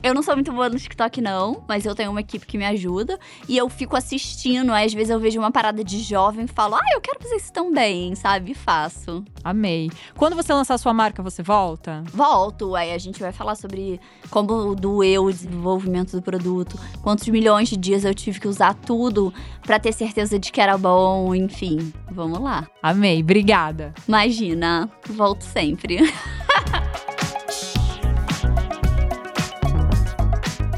Eu 0.02 0.14
não 0.14 0.22
sou 0.22 0.34
muito 0.34 0.52
boa 0.52 0.68
no 0.68 0.78
TikTok, 0.78 1.20
não, 1.20 1.64
mas 1.66 1.84
eu 1.84 1.94
tenho 1.94 2.10
uma 2.10 2.20
equipe 2.20 2.46
que 2.46 2.56
me 2.56 2.64
ajuda. 2.64 3.18
E 3.48 3.56
eu 3.56 3.68
fico 3.68 3.96
assistindo, 3.96 4.72
aí 4.72 4.86
às 4.86 4.94
vezes 4.94 5.10
eu 5.10 5.18
vejo 5.18 5.38
uma 5.38 5.50
parada 5.50 5.82
de 5.82 6.00
jovem 6.00 6.44
e 6.44 6.48
falo, 6.48 6.76
ah, 6.76 6.94
eu 6.94 7.00
quero 7.00 7.20
fazer 7.20 7.36
isso 7.36 7.52
também, 7.52 8.14
sabe? 8.14 8.52
E 8.52 8.54
faço. 8.54 9.24
Amei. 9.42 9.90
Quando 10.16 10.36
você 10.36 10.52
lançar 10.52 10.78
sua 10.78 10.92
marca, 10.92 11.22
você 11.22 11.42
volta? 11.42 12.04
Volto, 12.12 12.74
aí 12.74 12.92
a 12.92 12.98
gente 12.98 13.20
vai 13.20 13.32
falar 13.32 13.54
sobre 13.54 14.00
como 14.30 14.74
doeu 14.74 15.24
o 15.24 15.32
desenvolvimento 15.32 16.12
do 16.12 16.22
produto, 16.22 16.78
quantos 17.02 17.26
milhões 17.28 17.68
de 17.68 17.76
dias 17.76 18.04
eu 18.04 18.14
tive 18.14 18.40
que 18.40 18.48
usar 18.48 18.74
tudo 18.74 19.32
pra 19.62 19.78
ter 19.78 19.92
certeza 19.92 20.38
de 20.38 20.52
que 20.52 20.60
era 20.60 20.76
bom, 20.78 21.34
enfim. 21.34 21.92
Vamos 22.10 22.40
lá. 22.40 22.66
Amei, 22.82 23.20
obrigada. 23.22 23.92
Imagina, 24.06 24.90
volto 25.08 25.42
sempre. 25.42 25.98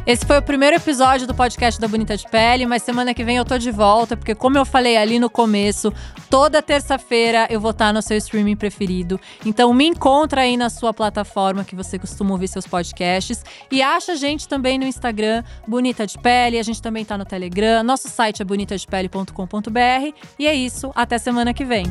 Esse 0.09 0.25
foi 0.25 0.39
o 0.39 0.43
primeiro 0.43 0.75
episódio 0.75 1.27
do 1.27 1.35
podcast 1.35 1.79
da 1.79 1.87
Bonita 1.87 2.17
de 2.17 2.27
Pele, 2.27 2.65
mas 2.65 2.83
semana 2.83 3.13
que 3.13 3.23
vem 3.23 3.37
eu 3.37 3.45
tô 3.45 3.59
de 3.59 3.71
volta, 3.71 4.17
porque 4.17 4.35
como 4.35 4.57
eu 4.57 4.65
falei 4.65 4.97
ali 4.97 5.19
no 5.19 5.29
começo, 5.29 5.93
toda 6.31 6.63
terça-feira 6.63 7.47
eu 7.51 7.61
vou 7.61 7.73
estar 7.73 7.93
no 7.93 8.01
seu 8.01 8.17
streaming 8.17 8.57
preferido. 8.57 9.21
Então 9.45 9.71
me 9.75 9.87
encontra 9.87 10.41
aí 10.41 10.57
na 10.57 10.71
sua 10.71 10.95
plataforma 10.95 11.63
que 11.63 11.77
você 11.77 11.99
costuma 11.99 12.31
ouvir 12.33 12.49
seus 12.49 12.67
podcasts 12.67 13.45
e 13.71 13.83
acha 13.83 14.13
a 14.13 14.17
gente 14.17 14.49
também 14.49 14.79
no 14.79 14.87
Instagram, 14.87 15.45
Bonita 15.67 16.07
de 16.07 16.17
Pele, 16.17 16.59
a 16.59 16.63
gente 16.63 16.81
também 16.81 17.05
tá 17.05 17.19
no 17.19 17.27
Telegram, 17.27 17.83
nosso 17.83 18.09
site 18.09 18.41
é 18.41 18.47
bonitadepele.com.br 18.47 20.15
e 20.39 20.47
é 20.47 20.55
isso, 20.55 20.91
até 20.95 21.19
semana 21.19 21.53
que 21.53 21.67
vem. 21.67 21.85